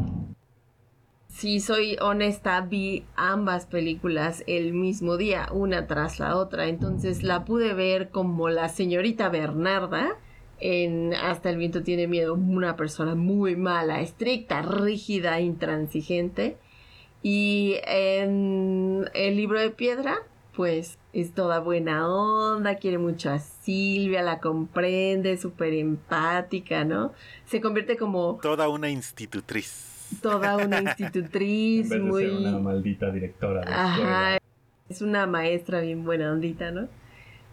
si 1.29 1.61
soy 1.61 1.97
honesta, 2.01 2.61
vi 2.61 3.05
ambas 3.17 3.67
películas 3.67 4.43
el 4.47 4.73
mismo 4.73 5.17
día, 5.17 5.49
una 5.53 5.87
tras 5.87 6.19
la 6.19 6.37
otra. 6.37 6.67
Entonces 6.67 7.23
la 7.23 7.45
pude 7.45 7.73
ver 7.73 8.11
como 8.11 8.49
la 8.49 8.69
señorita 8.69 9.29
Bernarda. 9.29 10.17
En 10.59 11.15
Hasta 11.15 11.49
el 11.49 11.57
viento 11.57 11.83
tiene 11.83 12.07
miedo, 12.07 12.35
una 12.35 12.77
persona 12.77 13.15
muy 13.15 13.57
mala, 13.57 14.01
estricta, 14.01 14.61
rígida, 14.61 15.41
intransigente. 15.41 16.59
Y 17.23 17.77
en 17.87 19.09
el 19.15 19.37
libro 19.37 19.61
de 19.61 19.71
piedra, 19.71 20.19
pues 20.61 20.99
es 21.15 21.33
toda 21.33 21.59
buena 21.61 22.07
onda, 22.07 22.75
quiere 22.75 22.99
mucho 22.99 23.31
a 23.31 23.39
Silvia, 23.39 24.21
la 24.21 24.41
comprende, 24.41 25.39
súper 25.39 25.73
empática, 25.73 26.85
¿no? 26.85 27.15
Se 27.47 27.63
convierte 27.63 27.97
como 27.97 28.39
Toda 28.43 28.69
una 28.69 28.91
institutriz. 28.91 30.19
toda 30.21 30.59
una 30.59 30.77
En 30.81 30.85
institutriz, 30.89 31.89
vez 31.89 31.99
de 31.99 31.99
muy... 31.99 32.25
ser 32.25 32.33
una 32.33 32.59
maldita 32.59 33.11
directora 33.11 33.63
de 33.63 33.73
Ajá, 33.73 34.35
escuela. 34.35 34.39
es 34.91 35.01
una 35.01 35.27
maestra 35.27 35.81
bien 35.81 36.05
buena 36.05 36.31
ondita, 36.31 36.71
¿no? 36.73 36.89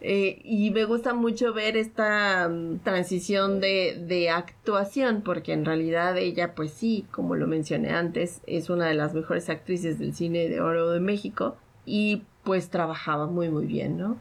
Eh, 0.02 0.42
y 0.44 0.70
me 0.72 0.84
gusta 0.84 1.14
mucho 1.14 1.54
ver 1.54 1.78
esta 1.78 2.50
mm, 2.50 2.80
transición 2.80 3.62
de, 3.62 4.04
de 4.06 4.30
actuación, 4.32 5.22
porque 5.22 5.54
en 5.54 5.64
realidad 5.64 6.18
ella, 6.18 6.56
pues 6.56 6.72
sí, 6.72 7.06
como 7.12 7.36
lo 7.36 7.48
mencioné 7.48 7.92
antes, 7.92 8.42
es 8.48 8.70
una 8.70 8.88
de 8.88 8.96
las 8.96 9.14
mejores 9.14 9.50
actrices 9.50 9.98
del 9.98 10.14
cine 10.14 10.50
de 10.50 10.60
oro 10.60 10.90
de 10.92 11.00
México 11.00 11.56
y 11.86 12.24
pues 12.48 12.70
trabajaba 12.70 13.28
muy 13.28 13.50
muy 13.50 13.66
bien, 13.66 13.98
¿no? 13.98 14.16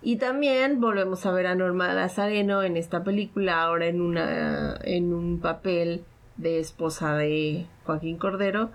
Y 0.00 0.16
también 0.16 0.80
volvemos 0.80 1.26
a 1.26 1.32
ver 1.32 1.46
a 1.46 1.54
Norma 1.54 1.92
Lazareno 1.92 2.62
en 2.62 2.78
esta 2.78 3.04
película, 3.04 3.60
ahora 3.60 3.86
en, 3.86 4.00
una, 4.00 4.78
en 4.82 5.12
un 5.12 5.40
papel 5.40 6.02
de 6.38 6.58
esposa 6.58 7.16
de 7.16 7.66
Joaquín 7.84 8.16
Cordero. 8.16 8.70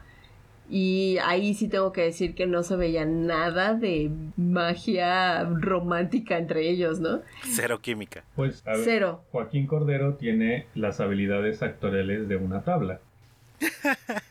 Y 0.69 1.17
ahí 1.23 1.55
sí 1.55 1.67
tengo 1.67 1.91
que 1.91 2.01
decir 2.01 2.35
que 2.35 2.45
no 2.45 2.61
se 2.61 2.75
veía 2.75 3.05
nada 3.05 3.73
de 3.73 4.11
magia 4.37 5.45
romántica 5.45 6.37
entre 6.37 6.69
ellos, 6.69 6.99
¿no? 6.99 7.21
Cero 7.43 7.79
química. 7.81 8.23
Pues, 8.35 8.61
a 8.67 8.73
ver, 8.73 8.81
Cero. 8.83 9.23
Joaquín 9.31 9.65
Cordero 9.65 10.15
tiene 10.17 10.67
las 10.75 10.99
habilidades 10.99 11.63
actoriales 11.63 12.27
de 12.27 12.35
una 12.35 12.61
tabla. 12.61 12.99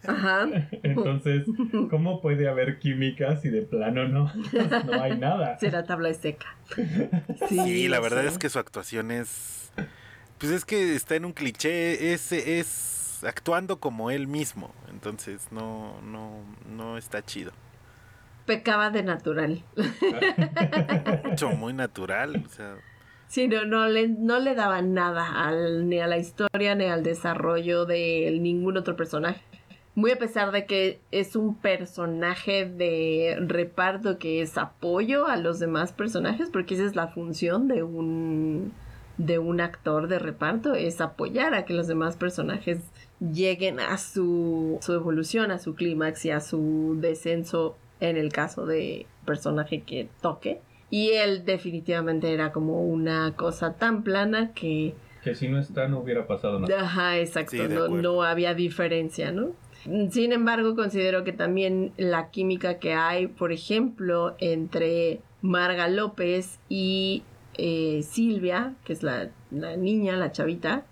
Ajá. 0.06 0.48
Entonces, 0.82 1.46
¿cómo 1.90 2.20
puede 2.20 2.48
haber 2.48 2.78
química 2.78 3.36
si 3.36 3.48
de 3.48 3.62
plano 3.62 4.08
no, 4.08 4.32
no 4.84 5.02
hay 5.02 5.18
nada? 5.18 5.58
Será 5.58 5.84
tabla 5.84 6.12
seca. 6.14 6.46
Sí, 7.48 7.88
la 7.88 8.00
verdad 8.00 8.24
es 8.26 8.38
que 8.38 8.48
su 8.48 8.58
actuación 8.58 9.10
es. 9.10 9.72
Pues 10.38 10.52
es 10.52 10.64
que 10.64 10.94
está 10.94 11.16
en 11.16 11.24
un 11.24 11.32
cliché, 11.32 12.12
es, 12.12 12.32
es 12.32 13.20
actuando 13.24 13.80
como 13.80 14.10
él 14.10 14.26
mismo. 14.26 14.72
Entonces 14.90 15.48
no, 15.50 16.00
no, 16.02 16.42
no 16.68 16.96
está 16.96 17.24
chido. 17.24 17.52
Pecaba 18.46 18.90
de 18.90 19.02
natural. 19.02 19.62
Mucho, 21.24 21.50
muy 21.50 21.72
natural. 21.72 22.42
O 22.46 22.48
sea, 22.48 22.76
Sí, 23.30 23.46
no, 23.46 23.64
no, 23.64 23.86
le, 23.86 24.08
no 24.08 24.40
le 24.40 24.56
daba 24.56 24.82
nada 24.82 25.46
al, 25.46 25.88
ni 25.88 26.00
a 26.00 26.08
la 26.08 26.18
historia 26.18 26.74
ni 26.74 26.86
al 26.86 27.04
desarrollo 27.04 27.86
de 27.86 28.36
ningún 28.40 28.76
otro 28.76 28.96
personaje. 28.96 29.40
Muy 29.94 30.10
a 30.10 30.18
pesar 30.18 30.50
de 30.50 30.66
que 30.66 30.98
es 31.12 31.36
un 31.36 31.54
personaje 31.54 32.66
de 32.66 33.36
reparto 33.38 34.18
que 34.18 34.42
es 34.42 34.58
apoyo 34.58 35.28
a 35.28 35.36
los 35.36 35.60
demás 35.60 35.92
personajes, 35.92 36.50
porque 36.50 36.74
esa 36.74 36.84
es 36.84 36.96
la 36.96 37.06
función 37.06 37.68
de 37.68 37.84
un 37.84 38.72
de 39.16 39.38
un 39.38 39.60
actor 39.60 40.08
de 40.08 40.18
reparto, 40.18 40.74
es 40.74 41.00
apoyar 41.00 41.54
a 41.54 41.64
que 41.66 41.74
los 41.74 41.86
demás 41.86 42.16
personajes 42.16 42.80
lleguen 43.20 43.78
a 43.78 43.96
su, 43.98 44.78
su 44.80 44.92
evolución, 44.92 45.52
a 45.52 45.60
su 45.60 45.76
clímax 45.76 46.24
y 46.24 46.30
a 46.32 46.40
su 46.40 46.96
descenso 46.98 47.76
en 48.00 48.16
el 48.16 48.32
caso 48.32 48.66
de 48.66 49.06
personaje 49.24 49.82
que 49.82 50.08
toque. 50.20 50.62
Y 50.90 51.10
él 51.12 51.44
definitivamente 51.44 52.32
era 52.32 52.52
como 52.52 52.82
una 52.82 53.34
cosa 53.36 53.74
tan 53.74 54.02
plana 54.02 54.52
que... 54.54 54.94
Que 55.22 55.34
si 55.34 55.48
no 55.48 55.58
está, 55.58 55.86
no 55.86 56.00
hubiera 56.00 56.26
pasado 56.26 56.58
nada. 56.58 56.80
Ajá, 56.80 57.18
exacto, 57.18 57.50
Sí, 57.52 57.62
no, 57.68 57.88
no 57.88 58.22
había 58.22 58.54
diferencia, 58.54 59.30
¿no? 59.32 59.52
Sin 60.10 60.32
embargo, 60.32 60.74
considero 60.74 61.24
que 61.24 61.32
también 61.32 61.92
la 61.96 62.30
química 62.30 62.78
que 62.78 62.92
hay, 62.94 63.28
por 63.28 63.52
ejemplo, 63.52 64.34
entre 64.38 65.20
Marga 65.42 65.88
López 65.88 66.58
y 66.68 67.22
eh, 67.54 68.02
Silvia, 68.02 68.74
que 68.84 68.92
es 68.92 69.02
la, 69.02 69.30
la 69.50 69.76
niña, 69.76 70.16
la 70.16 70.32
chavita, 70.32 70.84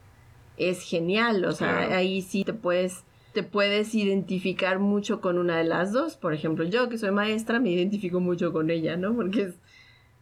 es 0.56 0.82
genial. 0.82 1.44
O 1.44 1.52
sea, 1.52 1.78
Claro. 1.78 1.94
ahí 1.96 2.22
sí 2.22 2.44
te 2.44 2.52
puedes, 2.54 3.04
te 3.34 3.42
puedes 3.42 3.94
identificar 3.94 4.78
mucho 4.78 5.20
con 5.20 5.36
una 5.38 5.58
de 5.58 5.64
las 5.64 5.92
dos. 5.92 6.16
Por 6.16 6.32
ejemplo, 6.34 6.64
yo 6.64 6.88
que 6.88 6.96
soy 6.98 7.10
maestra, 7.10 7.60
me 7.60 7.70
identifico 7.70 8.20
mucho 8.20 8.52
con 8.52 8.70
ella, 8.70 8.96
¿no? 8.96 9.14
Porque 9.14 9.42
es- 9.42 9.58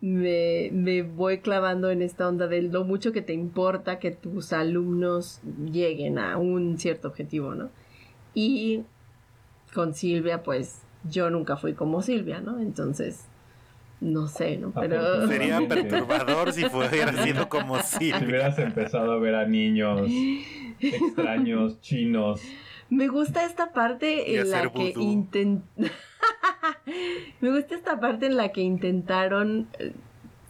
me, 0.01 0.70
me 0.72 1.03
voy 1.03 1.38
clavando 1.38 1.90
en 1.90 2.03
esta 2.03 2.28
onda 2.28 2.47
de 2.47 2.62
lo 2.62 2.84
mucho 2.84 3.12
que 3.12 3.22
te 3.22 3.32
importa 3.32 3.99
que 3.99 4.11
tus 4.11 4.53
alumnos 4.53 5.40
lleguen 5.70 6.18
a 6.18 6.36
un 6.36 6.78
cierto 6.78 7.09
objetivo, 7.09 7.55
¿no? 7.55 7.70
Y 8.34 8.84
con 9.72 9.94
Silvia, 9.94 10.42
pues 10.42 10.82
yo 11.05 11.30
nunca 11.30 11.57
fui 11.57 11.74
como 11.74 12.03
Silvia, 12.03 12.40
¿no? 12.40 12.61
Entonces, 12.61 13.26
no 14.01 14.28
sé, 14.28 14.59
¿no? 14.59 14.72
Pero... 14.72 15.26
sería 15.26 15.61
perturbador 15.66 16.53
si 16.53 16.66
hubiera 16.66 17.24
sido 17.24 17.49
como 17.49 17.78
Si 17.82 18.11
Silvia. 18.11 18.26
hubieras 18.26 18.59
empezado 18.59 19.12
a 19.12 19.18
ver 19.18 19.34
a 19.34 19.47
niños 19.47 20.11
extraños, 20.80 21.80
chinos. 21.80 22.42
Me 22.90 23.09
gusta 23.09 23.44
esta 23.44 23.72
parte 23.72 24.38
en 24.38 24.51
la 24.51 24.70
que 24.70 24.92
vudú. 24.94 25.28
Me 27.41 27.51
gusta 27.51 27.75
esta 27.75 27.99
parte 28.01 28.27
en 28.27 28.37
la 28.37 28.51
que 28.53 28.61
intentaron 28.62 29.69
eh, 29.79 29.93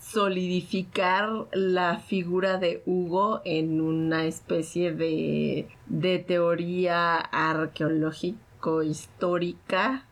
solidificar 0.01 1.47
la 1.53 1.99
figura 1.99 2.59
de 2.59 2.83
Hugo 2.87 3.43
en 3.45 3.81
una 3.81 4.25
especie 4.27 4.93
de, 4.93 5.69
de 5.87 6.19
teoría 6.21 7.17
arqueológico-histórica, 7.17 10.05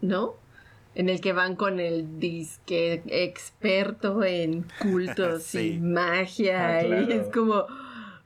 ¿no? 0.00 0.34
En 0.94 1.08
el 1.08 1.20
que 1.20 1.32
van 1.32 1.56
con 1.56 1.80
el 1.80 2.20
disque 2.20 3.02
experto 3.08 4.22
en 4.22 4.64
cultos 4.80 5.42
Sí. 5.48 5.72
y 5.74 5.78
magia. 5.80 6.76
Ah, 6.78 6.84
Y 6.86 7.10
es 7.12 7.26
como, 7.28 7.64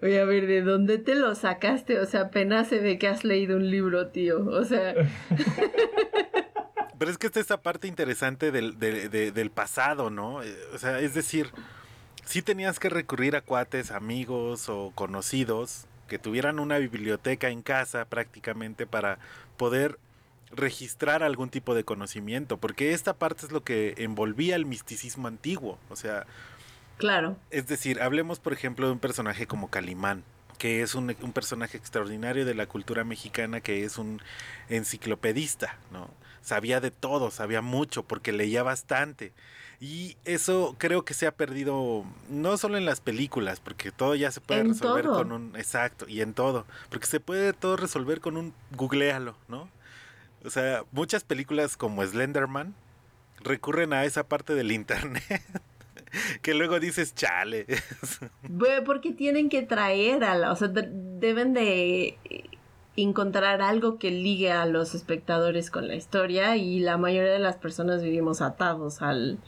oye, 0.02 0.20
a 0.20 0.24
ver, 0.26 0.46
¿de 0.46 0.60
dónde 0.62 0.98
te 0.98 1.14
lo 1.14 1.34
sacaste? 1.34 1.98
O 1.98 2.04
sea, 2.06 2.20
apenas 2.22 2.68
se 2.68 2.78
ve 2.80 2.98
que 2.98 3.08
has 3.08 3.24
leído 3.24 3.56
un 3.56 3.70
libro, 3.70 4.08
tío. 4.08 4.44
O 4.46 4.64
sea, 4.64 4.94
Pero 6.98 7.10
es 7.10 7.18
que 7.18 7.26
esta 7.28 7.38
es 7.40 7.44
esta 7.44 7.60
parte 7.62 7.86
interesante 7.88 8.50
del, 8.50 8.78
de- 8.78 9.08
de- 9.08 9.32
del 9.32 9.50
pasado, 9.50 10.10
¿no? 10.10 10.42
Eh, 10.42 10.54
O 10.74 10.78
sea, 10.78 11.00
es 11.00 11.14
decir, 11.14 11.50
sí 12.24 12.42
tenías 12.42 12.78
que 12.78 12.88
recurrir 12.88 13.36
a 13.36 13.40
cuates, 13.40 13.90
amigos 13.90 14.68
o 14.68 14.92
conocidos 14.94 15.86
que 16.08 16.18
tuvieran 16.18 16.58
una 16.58 16.78
biblioteca 16.78 17.48
en 17.50 17.62
casa 17.62 18.04
prácticamente 18.06 18.86
para 18.86 19.18
poder 19.56 19.98
registrar 20.50 21.22
algún 21.22 21.50
tipo 21.50 21.74
de 21.74 21.84
conocimiento, 21.84 22.56
porque 22.56 22.94
esta 22.94 23.12
parte 23.12 23.44
es 23.44 23.52
lo 23.52 23.62
que 23.62 23.94
envolvía 23.98 24.56
el 24.56 24.64
misticismo 24.64 25.28
antiguo, 25.28 25.78
o 25.90 25.96
sea, 25.96 26.24
claro. 26.96 27.36
es 27.50 27.66
decir, 27.66 28.00
hablemos 28.00 28.38
por 28.40 28.54
ejemplo 28.54 28.86
de 28.86 28.92
un 28.94 28.98
personaje 28.98 29.46
como 29.46 29.68
Calimán, 29.68 30.24
que 30.56 30.80
es 30.80 30.94
un, 30.94 31.14
un 31.20 31.32
personaje 31.34 31.76
extraordinario 31.76 32.46
de 32.46 32.54
la 32.54 32.64
cultura 32.64 33.04
mexicana, 33.04 33.60
que 33.60 33.84
es 33.84 33.98
un 33.98 34.22
enciclopedista, 34.70 35.76
¿no? 35.92 36.08
Sabía 36.48 36.80
de 36.80 36.90
todo, 36.90 37.30
sabía 37.30 37.60
mucho, 37.62 38.02
porque 38.02 38.32
leía 38.32 38.62
bastante. 38.62 39.32
Y 39.80 40.16
eso 40.24 40.74
creo 40.78 41.04
que 41.04 41.14
se 41.14 41.26
ha 41.28 41.32
perdido 41.36 42.04
no 42.28 42.56
solo 42.56 42.76
en 42.78 42.84
las 42.84 43.00
películas, 43.00 43.60
porque 43.60 43.92
todo 43.92 44.14
ya 44.16 44.32
se 44.32 44.40
puede 44.40 44.60
En 44.62 44.68
resolver 44.70 45.04
todo. 45.04 45.18
con 45.18 45.30
un 45.32 45.54
exacto 45.56 46.06
y 46.08 46.20
en 46.20 46.34
todo, 46.34 46.66
porque 46.90 47.06
se 47.06 47.20
puede 47.20 47.52
todo 47.52 47.76
resolver 47.76 48.20
con 48.20 48.36
un 48.36 48.52
googlealo, 48.72 49.36
¿no? 49.46 49.68
O 50.44 50.50
sea, 50.50 50.82
muchas 50.90 51.22
películas 51.22 51.76
como 51.76 52.04
Slenderman 52.04 52.74
recurren 53.40 53.92
a 53.92 54.04
esa 54.04 54.24
parte 54.26 54.54
del 54.56 54.72
internet 54.72 55.22
que 56.42 56.54
luego 56.54 56.80
dices, 56.80 57.14
"Chale." 57.14 57.66
Porque 58.86 59.12
tienen 59.12 59.48
que 59.48 59.62
traer 59.62 60.24
a 60.24 60.34
la, 60.34 60.50
o 60.52 60.56
sea, 60.56 60.68
de- 60.68 60.88
deben 60.90 61.52
de 61.54 62.18
encontrar 63.02 63.62
algo 63.62 63.98
que 63.98 64.10
ligue 64.10 64.50
a 64.50 64.66
los 64.66 64.94
espectadores 64.94 65.70
con 65.70 65.88
la 65.88 65.94
historia 65.94 66.56
y 66.56 66.80
la 66.80 66.96
mayoría 66.96 67.32
de 67.32 67.38
las 67.38 67.56
personas 67.56 68.02
vivimos 68.02 68.40
atados 68.40 69.02
al, 69.02 69.38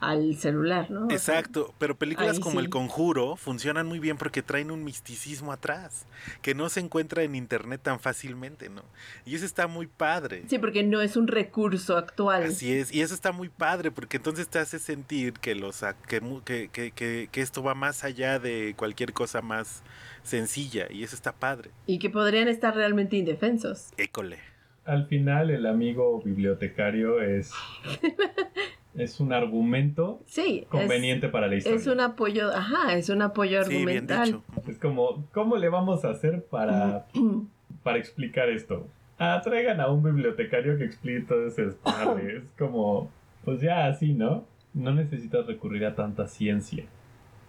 al 0.00 0.36
celular, 0.36 0.90
¿no? 0.90 1.06
O 1.06 1.08
sea, 1.08 1.16
Exacto, 1.38 1.74
pero 1.78 1.96
películas 1.96 2.36
ahí 2.36 2.40
como 2.40 2.60
sí. 2.60 2.66
El 2.66 2.70
Conjuro 2.70 3.36
funcionan 3.36 3.86
muy 3.86 3.98
bien 3.98 4.16
porque 4.16 4.42
traen 4.42 4.70
un 4.70 4.84
misticismo 4.84 5.52
atrás, 5.52 6.06
que 6.42 6.54
no 6.54 6.68
se 6.68 6.80
encuentra 6.80 7.22
en 7.22 7.34
internet 7.34 7.80
tan 7.82 8.00
fácilmente, 8.00 8.68
¿no? 8.68 8.82
Y 9.24 9.34
eso 9.34 9.44
está 9.44 9.66
muy 9.66 9.86
padre. 9.86 10.44
Sí, 10.48 10.58
porque 10.58 10.82
no 10.82 11.00
es 11.00 11.16
un 11.16 11.26
recurso 11.26 11.96
actual. 11.96 12.44
Así 12.44 12.72
es, 12.72 12.92
y 12.92 13.02
eso 13.02 13.14
está 13.14 13.32
muy 13.32 13.48
padre 13.48 13.90
porque 13.90 14.18
entonces 14.18 14.48
te 14.48 14.58
hace 14.58 14.78
sentir 14.78 15.34
que 15.34 15.54
los 15.54 15.84
que, 16.06 16.70
que, 16.72 16.90
que, 16.92 17.28
que 17.30 17.40
esto 17.40 17.62
va 17.62 17.74
más 17.74 18.04
allá 18.04 18.38
de 18.38 18.74
cualquier 18.76 19.12
cosa 19.12 19.42
más 19.42 19.82
sencilla 20.22 20.86
y 20.90 21.02
eso 21.02 21.16
está 21.16 21.32
padre. 21.32 21.70
Y 21.86 21.98
que 21.98 22.10
podrían 22.10 22.48
estar 22.48 22.74
realmente 22.74 23.16
indefensos. 23.16 23.92
École. 23.96 24.38
Al 24.84 25.06
final 25.06 25.50
el 25.50 25.66
amigo 25.66 26.22
bibliotecario 26.22 27.20
es, 27.20 27.50
es 28.98 29.20
un 29.20 29.32
argumento 29.32 30.20
Sí. 30.26 30.60
es- 30.62 30.68
conveniente 30.68 31.28
para 31.28 31.46
la 31.46 31.56
historia. 31.56 31.78
Es 31.78 31.86
un 31.86 32.00
apoyo, 32.00 32.54
ajá, 32.54 32.94
es 32.96 33.08
un 33.08 33.22
apoyo 33.22 33.62
Sí, 33.64 33.70
bien 33.70 33.88
argumental. 33.88 34.24
dicho. 34.26 34.44
Es 34.70 34.78
como, 34.78 35.24
¿cómo 35.32 35.56
le 35.56 35.68
vamos 35.68 36.04
a 36.04 36.10
hacer 36.10 36.44
para, 36.44 37.06
para 37.82 37.98
explicar 37.98 38.48
esto? 38.48 38.86
Ah, 39.18 39.40
traigan 39.42 39.80
a 39.80 39.88
un 39.90 40.02
bibliotecario 40.02 40.76
que 40.78 40.84
explique 40.84 41.22
todo 41.26 41.46
ese. 41.46 41.68
Es 42.36 42.52
como, 42.58 43.10
pues 43.44 43.60
ya 43.60 43.86
así, 43.86 44.12
¿no? 44.12 44.44
No 44.74 44.92
necesitas 44.94 45.46
recurrir 45.46 45.84
a 45.86 45.94
tanta 45.94 46.26
ciencia. 46.28 46.84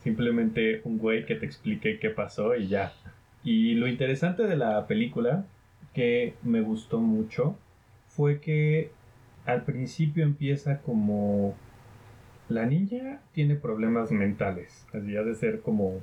Simplemente 0.04 0.82
un 0.86 0.98
güey 0.98 1.26
que 1.26 1.36
te 1.36 1.46
explique 1.46 2.00
qué 2.00 2.10
pasó 2.10 2.56
y 2.56 2.68
ya. 2.68 2.94
Y 3.44 3.74
lo 3.76 3.88
interesante 3.88 4.44
de 4.44 4.56
la 4.56 4.88
película, 4.88 5.46
que 5.94 6.36
me 6.44 6.62
gustó 6.62 7.00
mucho, 7.00 7.56
fue 8.08 8.40
que 8.40 8.92
al 9.52 9.64
principio 9.64 10.24
empieza 10.24 10.80
como... 10.80 11.56
La 12.48 12.66
niña 12.66 13.20
tiene 13.32 13.54
problemas 13.54 14.12
mentales. 14.12 14.88
Así 14.92 15.16
ha 15.16 15.22
de 15.22 15.36
ser 15.36 15.60
como... 15.62 16.00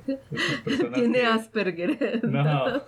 personas 0.63 0.93
Tiene 0.93 1.19
que- 1.19 1.25
Asperger. 1.25 2.23
No. 2.23 2.81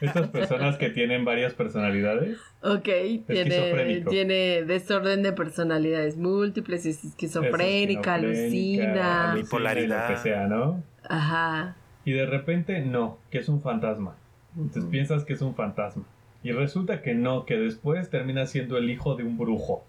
Estas 0.00 0.28
personas 0.28 0.76
que 0.76 0.90
tienen 0.90 1.24
varias 1.24 1.54
personalidades. 1.54 2.36
Ok, 2.62 2.88
tiene, 3.26 4.04
tiene 4.08 4.64
desorden 4.64 5.22
de 5.22 5.32
personalidades 5.32 6.18
múltiples, 6.18 6.84
es 6.84 7.04
esquizofrénica, 7.04 8.14
alucina. 8.14 9.32
Bipolaridad. 9.34 10.10
Lo 10.10 10.14
que 10.14 10.20
sea, 10.20 10.46
¿no? 10.46 10.82
Ajá. 11.08 11.74
Y 12.04 12.12
de 12.12 12.26
repente 12.26 12.80
no, 12.82 13.16
que 13.30 13.38
es 13.38 13.48
un 13.48 13.62
fantasma. 13.62 14.14
Entonces 14.56 14.84
piensas 14.90 15.24
que 15.24 15.32
es 15.32 15.40
un 15.40 15.54
fantasma. 15.54 16.04
Y 16.42 16.52
resulta 16.52 17.02
que 17.02 17.14
no, 17.14 17.44
que 17.46 17.56
después 17.58 18.10
termina 18.10 18.46
siendo 18.46 18.78
el 18.78 18.88
hijo 18.90 19.16
de 19.16 19.24
un 19.24 19.36
brujo. 19.38 19.84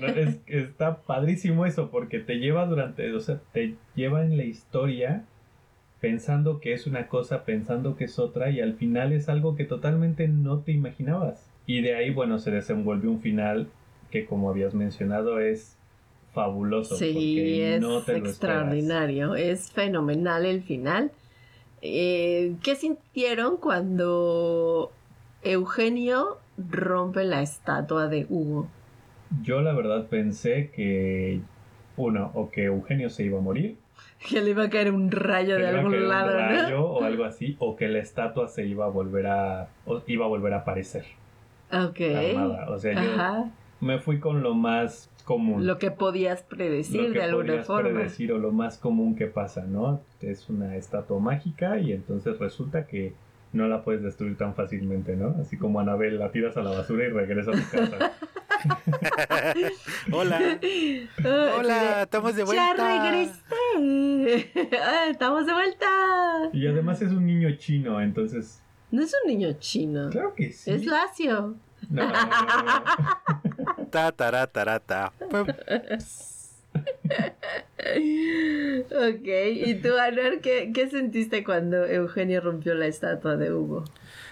No, 0.00 0.06
es- 0.16 0.38
está 0.46 0.98
padrísimo 1.02 1.66
eso 1.66 1.90
porque 1.90 2.20
te 2.20 2.36
lleva 2.36 2.66
durante, 2.66 3.12
o 3.12 3.20
sea, 3.20 3.40
te 3.52 3.74
lleva 3.94 4.22
en 4.24 4.36
la 4.36 4.44
historia 4.44 5.24
pensando 6.00 6.60
que 6.60 6.72
es 6.72 6.86
una 6.86 7.08
cosa, 7.08 7.44
pensando 7.44 7.96
que 7.96 8.04
es 8.04 8.18
otra 8.18 8.50
y 8.50 8.60
al 8.60 8.74
final 8.74 9.12
es 9.12 9.28
algo 9.28 9.54
que 9.56 9.64
totalmente 9.64 10.26
no 10.28 10.58
te 10.60 10.72
imaginabas. 10.72 11.48
Y 11.66 11.80
de 11.80 11.94
ahí, 11.94 12.10
bueno, 12.10 12.38
se 12.38 12.50
desenvuelve 12.50 13.08
un 13.08 13.20
final 13.20 13.68
que 14.10 14.24
como 14.26 14.50
habías 14.50 14.74
mencionado 14.74 15.38
es 15.38 15.76
fabuloso. 16.32 16.96
Sí, 16.96 17.10
porque 17.12 17.74
es 17.76 17.80
no 17.80 18.02
te 18.02 18.18
lo 18.18 18.26
extraordinario, 18.28 19.34
es 19.36 19.70
fenomenal 19.70 20.44
el 20.44 20.62
final. 20.62 21.12
Eh, 21.82 22.54
¿Qué 22.62 22.74
sintieron 22.76 23.56
cuando 23.56 24.90
Eugenio 25.44 26.38
rompe 26.56 27.24
la 27.24 27.42
estatua 27.42 28.08
de 28.08 28.26
Hugo? 28.28 28.68
Yo 29.42 29.60
la 29.62 29.72
verdad 29.72 30.06
pensé 30.08 30.70
que 30.74 31.40
uno, 31.96 32.30
o 32.34 32.50
que 32.50 32.64
Eugenio 32.64 33.10
se 33.10 33.24
iba 33.24 33.38
a 33.38 33.42
morir, 33.42 33.76
Que 34.28 34.40
le 34.40 34.50
iba 34.50 34.64
a 34.64 34.70
caer 34.70 34.92
un 34.92 35.10
rayo 35.10 35.56
de 35.56 35.66
algún 35.68 35.90
caer 35.92 36.02
un 36.02 36.08
lado, 36.08 36.32
rayo 36.38 36.78
¿no? 36.78 36.84
o 36.86 37.02
algo 37.04 37.24
así, 37.24 37.56
o 37.58 37.76
que 37.76 37.88
la 37.88 37.98
estatua 37.98 38.48
se 38.48 38.66
iba 38.66 38.84
a 38.86 38.88
volver 38.88 39.26
a 39.26 39.68
o 39.86 40.02
iba 40.06 40.24
a 40.24 40.28
volver 40.28 40.52
a 40.54 40.58
aparecer 40.58 41.04
Ok. 41.72 42.00
armada. 42.14 42.70
O 42.70 42.78
sea, 42.78 42.92
yo 42.94 43.50
me 43.80 43.98
fui 43.98 44.20
con 44.20 44.42
lo 44.42 44.54
más 44.54 45.10
común. 45.24 45.66
Lo 45.66 45.78
que 45.78 45.90
podías 45.90 46.42
predecir 46.42 47.00
lo 47.00 47.12
que 47.12 47.18
de 47.18 47.24
alguna 47.24 47.44
podrías 47.46 47.66
forma. 47.66 47.90
predecir 47.90 48.32
o 48.32 48.38
lo 48.38 48.52
más 48.52 48.76
común 48.78 49.16
que 49.16 49.26
pasa, 49.26 49.64
¿no? 49.66 50.00
Es 50.20 50.48
una 50.50 50.76
estatua 50.76 51.18
mágica 51.18 51.78
y 51.78 51.92
entonces 51.92 52.38
resulta 52.38 52.86
que 52.86 53.14
no 53.52 53.68
la 53.68 53.82
puedes 53.82 54.02
destruir 54.02 54.36
tan 54.36 54.54
fácilmente, 54.54 55.14
¿no? 55.16 55.36
Así 55.40 55.56
como 55.58 55.80
Anabel 55.80 56.18
la 56.18 56.30
tiras 56.30 56.56
a 56.56 56.62
la 56.62 56.70
basura 56.70 57.04
y 57.06 57.10
regresa 57.10 57.50
a 57.50 57.54
tu 57.54 57.70
casa. 57.70 58.12
Hola. 60.12 60.40
Hola, 61.58 61.96
de, 61.96 62.02
estamos 62.02 62.34
de 62.34 62.40
Ya 62.42 62.44
vuelta. 62.46 63.10
regresé. 63.10 63.42
Ah, 64.82 65.06
estamos 65.10 65.46
de 65.46 65.52
vuelta. 65.52 65.86
y 66.52 66.66
además 66.66 67.00
es 67.02 67.10
un 67.12 67.24
niño 67.26 67.50
chino, 67.56 68.00
entonces 68.00 68.62
No 68.90 69.02
es 69.02 69.12
un 69.24 69.30
niño 69.30 69.52
chino. 69.58 70.10
claro 70.10 70.34
que 70.34 70.52
sí. 70.52 70.70
Es 70.70 70.84
lacio. 70.86 71.56
No, 71.90 72.12
Ta, 73.90 74.12
tara, 74.12 74.46
tara, 74.46 74.78
ta. 74.78 75.12
Ok, 78.90 79.26
¿y 79.52 79.74
tú, 79.74 79.96
Anuar, 79.98 80.40
qué, 80.40 80.70
qué 80.74 80.88
sentiste 80.88 81.44
cuando 81.44 81.84
Eugenio 81.84 82.40
rompió 82.40 82.74
la 82.74 82.86
estatua 82.86 83.36
de 83.36 83.52
Hugo? 83.52 83.84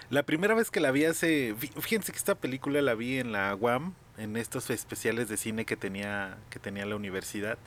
La 0.09 0.23
primera 0.23 0.53
vez 0.55 0.71
que 0.71 0.79
la 0.79 0.91
vi 0.91 1.05
hace. 1.05 1.55
fí- 1.55 1.71
Fíjense 1.81 2.11
que 2.11 2.17
esta 2.17 2.35
película 2.35 2.81
la 2.81 2.95
vi 2.95 3.17
en 3.19 3.31
la 3.31 3.55
UAM, 3.55 3.93
en 4.17 4.35
estos 4.37 4.69
especiales 4.69 5.29
de 5.29 5.37
cine 5.37 5.65
que 5.65 5.75
tenía, 5.77 6.37
que 6.49 6.59
tenía 6.59 6.85
la 6.85 6.95
universidad. 6.95 7.57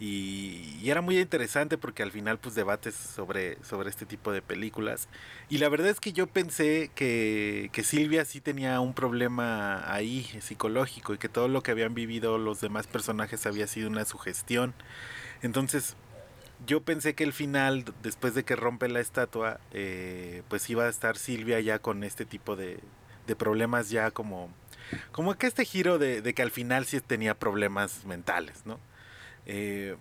Y, 0.00 0.76
y 0.82 0.90
era 0.90 1.00
muy 1.00 1.18
interesante 1.20 1.78
porque 1.78 2.02
al 2.02 2.10
final 2.10 2.38
pues 2.38 2.54
debates 2.56 2.94
sobre, 2.94 3.62
sobre 3.62 3.90
este 3.90 4.06
tipo 4.06 4.32
de 4.32 4.42
películas. 4.42 5.08
Y 5.48 5.58
la 5.58 5.68
verdad 5.68 5.88
es 5.88 6.00
que 6.00 6.12
yo 6.12 6.26
pensé 6.26 6.90
que, 6.94 7.70
que 7.72 7.84
Silvia 7.84 8.24
sí 8.24 8.40
tenía 8.40 8.80
un 8.80 8.92
problema 8.92 9.92
ahí 9.92 10.24
psicológico 10.40 11.14
y 11.14 11.18
que 11.18 11.28
todo 11.28 11.48
lo 11.48 11.62
que 11.62 11.70
habían 11.70 11.94
vivido 11.94 12.38
los 12.38 12.60
demás 12.60 12.86
personajes 12.86 13.46
había 13.46 13.66
sido 13.66 13.88
una 13.88 14.04
sugestión. 14.04 14.74
Entonces 15.42 15.96
yo 16.66 16.82
pensé 16.82 17.14
que 17.14 17.24
el 17.24 17.32
final, 17.32 17.84
después 18.02 18.34
de 18.34 18.44
que 18.44 18.56
rompe 18.56 18.88
la 18.88 19.00
estatua, 19.00 19.60
eh, 19.72 20.42
pues 20.48 20.68
iba 20.70 20.84
a 20.84 20.88
estar 20.88 21.16
Silvia 21.16 21.60
ya 21.60 21.78
con 21.78 22.04
este 22.04 22.24
tipo 22.24 22.56
de, 22.56 22.80
de 23.26 23.36
problemas 23.36 23.90
ya 23.90 24.10
como... 24.10 24.50
Como 25.12 25.34
que 25.34 25.46
este 25.46 25.64
giro 25.64 25.98
de, 25.98 26.20
de 26.20 26.34
que 26.34 26.42
al 26.42 26.50
final 26.50 26.84
sí 26.84 27.00
tenía 27.00 27.34
problemas 27.34 28.04
mentales, 28.04 28.66
¿no? 28.66 28.78
Eh, 29.46 29.96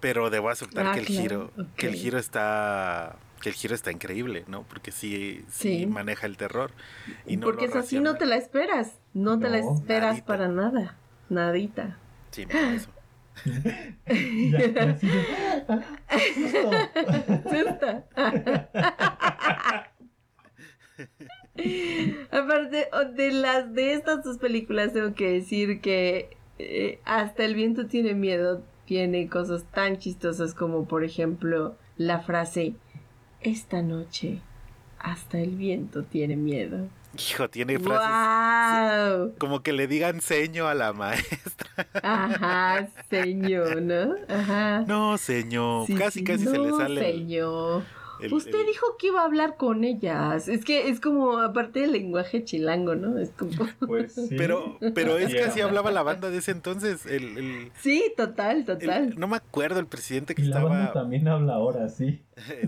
pero 0.00 0.30
debo 0.30 0.48
aceptar 0.50 0.86
Ah, 0.86 0.92
que 0.94 1.00
el 1.00 1.06
claro, 1.06 1.22
giro, 1.22 1.50
que 1.76 1.86
el 1.88 1.94
giro 1.94 2.18
está, 2.18 3.16
que 3.40 3.48
el 3.48 3.54
giro 3.54 3.74
está 3.74 3.90
increíble, 3.90 4.44
¿no? 4.46 4.62
Porque 4.62 4.92
sí, 4.92 5.44
sí, 5.50 5.80
Sí. 5.80 5.86
maneja 5.86 6.26
el 6.26 6.36
terror 6.36 6.70
y 7.26 7.36
no 7.36 7.46
Porque 7.46 7.64
es 7.66 7.74
así, 7.74 7.98
no 8.00 8.16
te 8.16 8.26
la 8.26 8.36
esperas. 8.36 8.98
No 9.14 9.38
te 9.38 9.48
la 9.48 9.58
esperas 9.58 10.10
nadita. 10.12 10.26
para 10.26 10.48
nada. 10.48 10.96
Nadita. 11.28 11.98
Sí, 12.30 12.46
no, 12.46 12.58
eso. 12.58 12.90
Aparte 22.30 22.88
o- 22.92 23.04
de 23.04 23.32
las 23.32 23.72
de 23.74 23.94
estas 23.94 24.22
dos 24.24 24.38
películas 24.38 24.92
tengo 24.92 25.14
que 25.14 25.30
decir 25.30 25.80
que 25.80 26.36
eh, 26.58 27.00
hasta 27.04 27.44
el 27.44 27.54
viento 27.54 27.86
tiene 27.86 28.14
miedo 28.14 28.62
tiene 28.88 29.28
cosas 29.28 29.64
tan 29.74 29.98
chistosas 29.98 30.54
como 30.54 30.86
por 30.86 31.04
ejemplo 31.04 31.76
la 31.98 32.20
frase 32.20 32.72
esta 33.42 33.82
noche 33.82 34.40
hasta 34.98 35.38
el 35.38 35.50
viento 35.56 36.04
tiene 36.04 36.36
miedo. 36.36 36.88
Hijo, 37.18 37.48
tiene 37.50 37.78
frases 37.78 39.18
¡Wow! 39.18 39.34
como 39.38 39.62
que 39.62 39.72
le 39.74 39.86
digan 39.88 40.20
seño 40.22 40.68
a 40.68 40.74
la 40.74 40.92
maestra. 40.94 41.68
Ajá, 42.02 42.88
señor, 43.10 43.82
¿no? 43.82 44.14
Ajá. 44.28 44.80
No, 44.86 45.18
señor, 45.18 45.86
Sí, 45.86 45.94
casi 45.94 46.20
sí, 46.20 46.24
casi 46.24 46.44
se 46.46 46.58
le 46.58 46.70
sale. 46.70 47.00
señor. 47.12 47.82
El- 48.20 48.32
Usted 48.34 48.60
el- 48.60 48.66
dijo 48.66 48.96
que 48.98 49.08
iba 49.08 49.20
a 49.22 49.24
hablar 49.24 49.56
con 49.56 49.84
ellas. 49.84 50.48
Es 50.48 50.64
que 50.64 50.88
es 50.88 51.00
como, 51.00 51.38
aparte 51.38 51.80
del 51.80 51.92
lenguaje 51.92 52.44
chilango, 52.44 52.94
¿no? 52.94 53.18
Es 53.18 53.30
como... 53.30 53.50
Pues 53.86 54.14
sí. 54.14 54.34
Pero, 54.36 54.78
pero 54.94 55.16
es 55.18 55.32
que 55.32 55.42
así 55.42 55.60
hablaba 55.60 55.90
la 55.90 56.02
banda 56.02 56.30
de 56.30 56.38
ese 56.38 56.50
entonces. 56.50 57.06
El, 57.06 57.38
el- 57.38 57.72
Sí, 57.80 58.12
total, 58.16 58.64
total. 58.64 59.08
el- 59.08 59.18
no 59.18 59.28
me 59.28 59.36
acuerdo 59.36 59.80
el 59.80 59.86
presidente 59.86 60.34
que 60.34 60.42
Y 60.42 60.46
la 60.46 60.62
banda 60.62 60.84
estaba. 60.86 61.02
también 61.02 61.28
habla 61.28 61.54
ahora, 61.54 61.88
sí. 61.88 62.20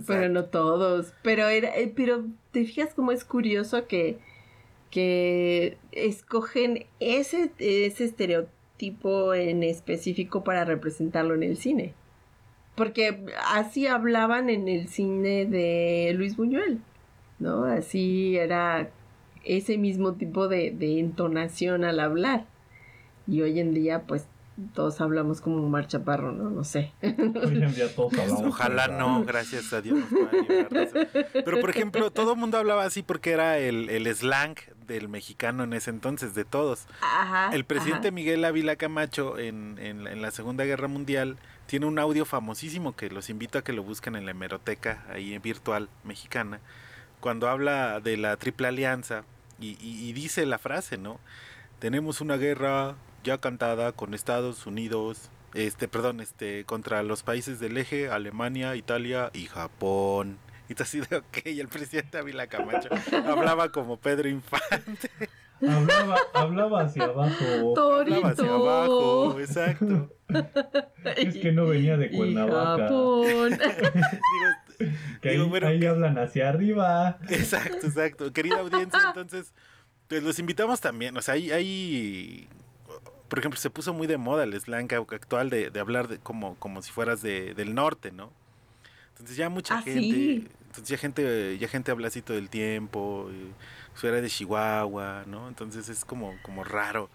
Pero 0.06 0.28
no 0.28 0.44
todos. 0.44 1.12
Pero 1.22 1.46
era, 1.48 1.76
eh, 1.76 1.92
pero 1.94 2.24
te 2.52 2.64
fijas 2.64 2.94
cómo 2.94 3.12
es 3.12 3.24
curioso 3.24 3.86
que, 3.86 4.18
que 4.90 5.76
escogen 5.92 6.86
ese, 6.98 7.52
ese 7.58 8.04
estereotipo 8.04 9.34
en 9.34 9.62
específico 9.62 10.42
para 10.44 10.64
representarlo 10.64 11.34
en 11.34 11.42
el 11.42 11.56
cine. 11.56 11.94
Porque 12.80 13.26
así 13.46 13.86
hablaban 13.86 14.48
en 14.48 14.66
el 14.66 14.88
cine 14.88 15.44
de 15.44 16.14
Luis 16.16 16.34
Buñuel, 16.34 16.80
¿no? 17.38 17.64
Así 17.64 18.38
era 18.38 18.88
ese 19.44 19.76
mismo 19.76 20.14
tipo 20.14 20.48
de, 20.48 20.70
de 20.70 20.98
entonación 20.98 21.84
al 21.84 22.00
hablar. 22.00 22.46
Y 23.26 23.42
hoy 23.42 23.60
en 23.60 23.74
día, 23.74 24.04
pues, 24.06 24.28
todos 24.72 24.98
hablamos 25.02 25.42
como 25.42 25.62
Omar 25.62 25.88
Chaparro, 25.88 26.32
¿no? 26.32 26.48
No 26.48 26.64
sé. 26.64 26.94
Hoy 27.02 27.62
en 27.62 27.74
día 27.74 27.94
todos 27.94 28.14
hablamos. 28.14 28.46
Ojalá 28.46 28.88
no, 28.88 29.24
gracias 29.26 29.74
a 29.74 29.82
Dios. 29.82 29.98
Pero 31.32 31.60
por 31.60 31.68
ejemplo, 31.68 32.10
todo 32.10 32.32
el 32.32 32.38
mundo 32.38 32.56
hablaba 32.56 32.84
así 32.84 33.02
porque 33.02 33.32
era 33.32 33.58
el, 33.58 33.90
el 33.90 34.06
slang 34.14 34.56
del 34.86 35.10
mexicano 35.10 35.64
en 35.64 35.74
ese 35.74 35.90
entonces, 35.90 36.34
de 36.34 36.46
todos. 36.46 36.86
Ajá. 37.02 37.54
El 37.54 37.64
presidente 37.64 38.08
ajá. 38.08 38.14
Miguel 38.14 38.42
Ávila 38.42 38.76
Camacho 38.76 39.38
en, 39.38 39.78
en 39.78 40.22
la 40.22 40.30
Segunda 40.30 40.64
Guerra 40.64 40.88
Mundial 40.88 41.36
tiene 41.70 41.86
un 41.86 42.00
audio 42.00 42.24
famosísimo 42.24 42.96
que 42.96 43.10
los 43.10 43.30
invito 43.30 43.56
a 43.56 43.62
que 43.62 43.72
lo 43.72 43.84
busquen 43.84 44.16
en 44.16 44.24
la 44.24 44.32
hemeroteca 44.32 45.04
ahí 45.08 45.38
virtual 45.38 45.88
mexicana, 46.02 46.58
cuando 47.20 47.48
habla 47.48 48.00
de 48.00 48.16
la 48.16 48.36
Triple 48.38 48.66
Alianza 48.66 49.22
y, 49.60 50.12
dice 50.12 50.44
la 50.46 50.58
frase, 50.58 50.98
¿no? 50.98 51.20
Tenemos 51.78 52.20
una 52.20 52.38
guerra 52.38 52.96
ya 53.22 53.38
cantada 53.38 53.92
con 53.92 54.14
Estados 54.14 54.66
Unidos, 54.66 55.30
este, 55.54 55.86
perdón, 55.86 56.18
este, 56.18 56.64
contra 56.64 57.04
los 57.04 57.22
países 57.22 57.60
del 57.60 57.76
eje, 57.76 58.10
Alemania, 58.10 58.74
Italia 58.74 59.30
y 59.32 59.46
Japón. 59.46 60.38
Y 60.68 60.74
tú 60.74 60.82
así 60.82 60.98
de, 60.98 61.16
ok, 61.18 61.38
el 61.44 61.68
presidente 61.68 62.18
Ávila 62.18 62.48
Camacho 62.48 62.88
hablaba 63.12 63.70
como 63.70 63.96
Pedro 63.96 64.28
Infante. 64.28 65.08
Hablaba, 65.68 66.16
hablaba 66.34 66.80
hacia 66.82 67.04
abajo. 67.04 67.74
Hablaba 68.00 68.28
hacia 68.30 68.48
abajo, 68.54 69.38
exacto. 69.40 70.10
Es 71.16 71.36
que 71.38 71.50
no 71.52 71.66
venía 71.66 71.96
de 71.96 72.10
Cuernavaca. 72.10 72.84
Japón. 72.84 73.50
Digo, 74.78 74.90
Que 75.20 75.28
ahí, 75.30 75.36
digo, 75.36 75.48
bueno, 75.48 75.66
ahí 75.66 75.84
hablan 75.84 76.18
hacia 76.18 76.48
arriba. 76.48 77.18
Exacto, 77.28 77.86
exacto. 77.86 78.32
Querida 78.32 78.60
audiencia, 78.60 79.00
entonces, 79.08 79.52
pues 80.08 80.22
los 80.22 80.38
invitamos 80.38 80.80
también. 80.80 81.16
O 81.16 81.22
sea, 81.22 81.34
hay, 81.34 81.50
hay- 81.50 82.48
por 83.28 83.38
ejemplo, 83.38 83.60
se 83.60 83.70
puso 83.70 83.92
muy 83.92 84.06
de 84.06 84.16
moda 84.16 84.44
el 84.44 84.58
slang 84.60 84.92
actual 84.92 85.50
de, 85.50 85.70
de 85.70 85.80
hablar 85.80 86.08
de, 86.08 86.18
como, 86.18 86.54
como 86.56 86.80
si 86.82 86.90
fueras 86.92 87.22
de, 87.22 87.54
del 87.54 87.74
norte, 87.74 88.10
¿no? 88.12 88.32
Entonces 89.12 89.36
ya 89.36 89.48
mucha 89.50 89.78
Ah, 89.78 89.82
gente, 89.82 90.00
sí. 90.14 90.48
entonces 90.66 90.88
ya 90.88 90.96
gente, 90.96 91.58
ya 91.58 91.68
gente 91.68 91.90
habla 91.90 92.08
así 92.08 92.22
todo 92.22 92.38
el 92.38 92.48
tiempo, 92.48 93.28
y 93.30 93.52
fuera 93.94 94.20
de 94.20 94.28
Chihuahua, 94.28 95.24
¿no? 95.26 95.48
Entonces 95.48 95.88
es 95.88 96.04
como, 96.04 96.34
como 96.42 96.64
raro. 96.64 97.10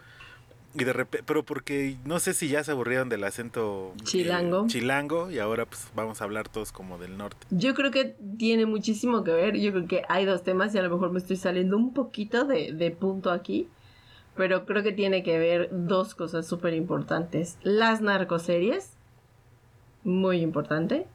Y 0.77 0.83
de 0.83 0.91
repente, 0.91 1.23
pero 1.25 1.43
porque 1.43 1.95
no 2.03 2.19
sé 2.19 2.33
si 2.33 2.49
ya 2.49 2.61
se 2.63 2.71
aburrieron 2.71 3.07
del 3.07 3.23
acento 3.23 3.93
eh, 3.95 4.03
Chilango. 4.03 4.67
chilango 4.67 5.31
y 5.31 5.39
ahora 5.39 5.65
pues 5.65 5.87
vamos 5.95 6.19
a 6.19 6.25
hablar 6.25 6.49
todos 6.49 6.73
como 6.73 6.97
del 6.97 7.17
norte. 7.17 7.47
Yo 7.49 7.73
creo 7.73 7.91
que 7.91 8.17
tiene 8.37 8.65
muchísimo 8.65 9.23
que 9.23 9.31
ver. 9.31 9.57
Yo 9.57 9.71
creo 9.71 9.87
que 9.87 10.01
hay 10.09 10.25
dos 10.25 10.43
temas 10.43 10.75
y 10.75 10.77
a 10.77 10.81
lo 10.81 10.89
mejor 10.89 11.11
me 11.11 11.19
estoy 11.19 11.37
saliendo 11.37 11.77
un 11.77 11.93
poquito 11.93 12.43
de, 12.43 12.73
de 12.73 12.91
punto 12.91 13.31
aquí. 13.31 13.69
Pero 14.35 14.65
creo 14.65 14.83
que 14.83 14.91
tiene 14.91 15.23
que 15.23 15.39
ver 15.39 15.69
dos 15.71 16.13
cosas 16.13 16.45
súper 16.45 16.73
importantes. 16.73 17.57
Las 17.63 18.01
narcoseries, 18.01 18.91
muy 20.03 20.41
importante. 20.41 21.07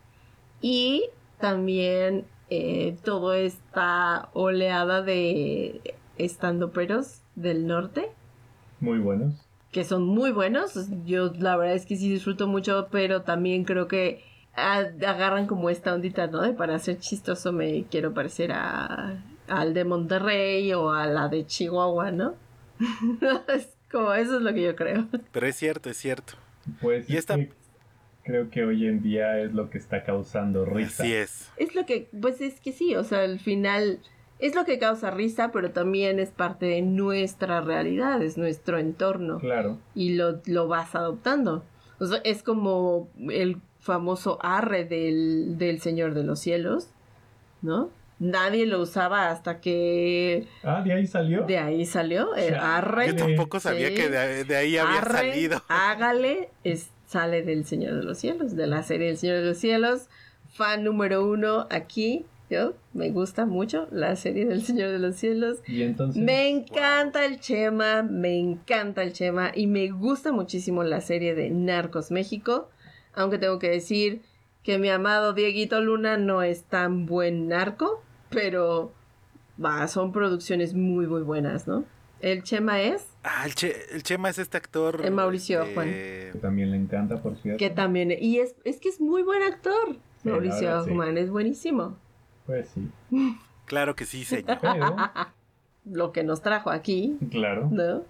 Y 0.62 1.04
también 1.38 2.24
eh, 2.51 2.96
toda 3.05 3.38
esta 3.38 4.28
oleada 4.34 5.03
de 5.03 5.80
estandoperos 6.18 7.22
del 7.36 7.66
norte 7.66 8.11
Muy 8.80 8.98
buenos. 8.98 9.34
que 9.72 9.84
son 9.84 10.05
muy 10.05 10.32
buenos. 10.32 10.74
Yo 11.07 11.32
la 11.38 11.57
verdad 11.57 11.74
es 11.76 11.86
que 11.86 11.96
sí 11.96 12.11
disfruto 12.11 12.46
mucho, 12.46 12.88
pero 12.90 13.22
también 13.22 13.64
creo 13.64 13.86
que 13.88 14.22
a- 14.55 14.78
agarran 15.07 15.46
como 15.46 15.70
esta 15.70 15.94
ondita, 15.94 16.26
¿no? 16.26 16.42
De 16.42 16.53
para 16.53 16.78
ser 16.80 16.98
chistoso 16.98 17.53
me 17.53 17.84
quiero 17.84 18.12
parecer 18.14 18.53
a 18.53 19.22
al 19.48 19.74
de 19.74 19.84
Monterrey 19.84 20.72
o 20.74 20.92
a 20.92 21.07
la 21.07 21.28
de 21.28 21.44
Chihuahua, 21.46 22.11
¿no? 22.12 22.34
es 23.55 23.68
como 23.90 24.12
eso 24.14 24.36
es 24.36 24.42
lo 24.42 24.53
que 24.55 24.62
yo 24.62 24.76
creo. 24.76 25.07
Pero 25.32 25.46
es 25.46 25.57
cierto, 25.57 25.90
es 25.90 25.96
cierto. 25.96 26.34
Pues 26.80 27.09
Y 27.09 27.14
es 27.14 27.20
esta- 27.20 27.36
que 27.36 27.51
creo 28.25 28.51
que 28.51 28.64
hoy 28.64 28.87
en 28.87 29.03
día 29.03 29.39
es 29.41 29.53
lo 29.53 29.71
que 29.71 29.79
está 29.79 30.05
causando 30.05 30.64
risa. 30.64 31.03
Así 31.03 31.12
es. 31.14 31.51
Es 31.57 31.75
lo 31.75 31.87
que, 31.87 32.09
pues 32.21 32.41
es 32.41 32.61
que 32.61 32.73
sí, 32.73 32.95
o 32.97 33.05
sea, 33.05 33.21
al 33.23 33.39
final 33.41 34.01
es 34.39 34.55
lo 34.55 34.64
que 34.64 34.79
causa 34.79 35.11
risa, 35.11 35.51
pero 35.53 35.71
también 35.71 36.18
es 36.18 36.31
parte 36.31 36.66
de 36.66 36.83
nuestra 36.83 37.61
realidad, 37.61 38.23
es 38.23 38.39
nuestro 38.39 38.79
entorno. 38.79 39.39
Claro. 39.39 39.79
y 39.95 40.14
lo, 40.14 40.41
lo 40.47 40.68
vas 40.68 40.95
adoptando. 40.95 41.64
O 41.99 42.07
sea, 42.07 42.21
es 42.25 42.43
como 42.43 43.09
el 43.31 43.59
famoso 43.81 44.39
arre 44.43 44.85
del, 44.85 45.59
del 45.59 45.81
Señor 45.81 46.14
de 46.14 46.25
los 46.25 46.41
Cielos, 46.41 46.89
¿no? 47.62 47.91
Nadie 48.18 48.66
lo 48.66 48.81
usaba 48.83 49.31
hasta 49.31 49.61
que 49.62 50.47
Ah, 50.62 50.83
de 50.85 50.93
ahí 50.93 51.07
salió. 51.07 51.43
de 51.45 51.57
ahí 51.59 51.87
salió 51.87 52.35
el 52.35 52.55
arre. 52.55 53.09
Yo 53.09 53.16
tampoco 53.16 53.61
sabía 53.61 53.89
Sí. 53.89 53.95
que 53.95 54.09
de, 54.11 54.45
de 54.45 54.57
ahí 54.57 54.77
había 54.77 54.99
Arre, 54.99 55.12
salido. 55.31 55.62
Hágale, 55.68 56.51
es, 56.62 56.91
sale 57.11 57.42
del 57.42 57.64
Señor 57.64 57.96
de 57.96 58.04
los 58.04 58.18
Cielos, 58.18 58.54
de 58.54 58.68
la 58.68 58.84
serie 58.84 59.08
del 59.08 59.16
Señor 59.16 59.38
de 59.38 59.46
los 59.46 59.58
Cielos. 59.58 60.08
Fan 60.50 60.84
número 60.84 61.26
uno 61.26 61.66
aquí. 61.70 62.24
Yo 62.48 62.74
me 62.92 63.11
gusta 63.11 63.46
mucho 63.46 63.88
la 63.90 64.14
serie 64.14 64.46
del 64.46 64.62
Señor 64.62 64.90
de 64.90 65.00
los 65.00 65.16
Cielos. 65.16 65.58
Y 65.66 65.82
entonces. 65.82 66.22
Me 66.22 66.48
encanta 66.48 67.24
el 67.24 67.40
Chema, 67.40 68.02
me 68.04 68.38
encanta 68.38 69.02
el 69.02 69.12
Chema 69.12 69.50
y 69.52 69.66
me 69.66 69.88
gusta 69.90 70.30
muchísimo 70.30 70.84
la 70.84 71.00
serie 71.00 71.34
de 71.34 71.50
Narcos 71.50 72.12
México, 72.12 72.70
aunque 73.12 73.38
tengo 73.38 73.58
que 73.58 73.70
decir 73.70 74.22
que 74.62 74.78
mi 74.78 74.88
amado 74.88 75.32
Dieguito 75.32 75.80
Luna 75.80 76.16
no 76.16 76.42
es 76.42 76.62
tan 76.64 77.06
buen 77.06 77.48
narco, 77.48 78.04
pero 78.30 78.92
va, 79.62 79.88
son 79.88 80.12
producciones 80.12 80.74
muy 80.74 81.08
muy 81.08 81.22
buenas, 81.22 81.66
¿no? 81.66 81.84
El 82.21 82.43
Chema 82.43 82.81
es, 82.83 83.07
Ah, 83.23 83.43
el, 83.47 83.55
Che- 83.55 83.77
el 83.93 84.03
Chema 84.03 84.31
es 84.31 84.39
este 84.39 84.57
actor. 84.57 85.01
El 85.05 85.12
Mauricio 85.12 85.62
este, 85.62 85.75
Juan. 85.75 85.89
que 85.89 86.39
también 86.41 86.71
le 86.71 86.77
encanta, 86.79 87.23
por 87.23 87.37
cierto. 87.37 87.59
que 87.59 87.71
también, 87.71 88.11
y 88.18 88.39
es, 88.39 88.55
es 88.64 88.79
que 88.81 88.89
es 88.89 89.01
muy 89.01 89.23
buen 89.23 89.43
actor. 89.43 89.97
Sí, 90.23 90.29
Mauricio 90.29 90.68
verdad, 90.68 90.85
sí. 90.85 90.91
Hoffman 90.91 91.18
es 91.18 91.31
buenísimo. 91.31 91.97
Pues 92.47 92.68
sí. 92.75 92.89
Claro 93.66 93.95
que 93.95 94.05
sí, 94.05 94.25
señor. 94.25 94.59
Pero, 94.61 94.97
Lo 95.85 96.11
que 96.12 96.25
nos 96.25 96.43
trajo 96.43 96.71
aquí, 96.71 97.16
claro. 97.31 97.68
¿no? 97.71 98.03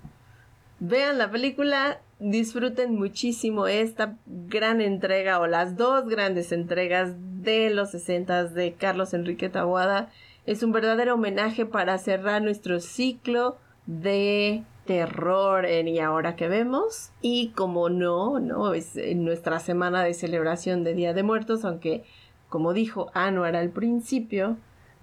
Vean 0.80 1.18
la 1.18 1.30
película, 1.30 2.00
disfruten 2.18 2.94
muchísimo 2.96 3.66
esta 3.66 4.16
gran 4.26 4.80
entrega 4.80 5.38
o 5.38 5.46
las 5.46 5.76
dos 5.76 6.08
grandes 6.08 6.52
entregas 6.52 7.14
de 7.42 7.68
los 7.70 7.90
60 7.90 8.44
de 8.46 8.72
Carlos 8.72 9.12
Enrique 9.12 9.50
Taboada. 9.50 10.10
Es 10.46 10.62
un 10.62 10.72
verdadero 10.72 11.14
homenaje 11.14 11.66
para 11.66 11.98
cerrar 11.98 12.40
nuestro 12.42 12.80
ciclo 12.80 13.58
de 13.90 14.62
terror 14.86 15.66
en 15.66 15.88
Y 15.88 15.98
ahora 15.98 16.36
que 16.36 16.48
vemos. 16.48 17.10
Y 17.20 17.48
como 17.48 17.88
no, 17.88 18.38
no, 18.38 18.72
es 18.72 18.96
en 18.96 19.24
nuestra 19.24 19.58
semana 19.58 20.04
de 20.04 20.14
celebración 20.14 20.84
de 20.84 20.94
Día 20.94 21.12
de 21.12 21.22
Muertos, 21.22 21.64
aunque 21.64 22.04
como 22.48 22.72
dijo 22.72 23.10
Anuar 23.14 23.56
al 23.56 23.70
principio, 23.70 24.56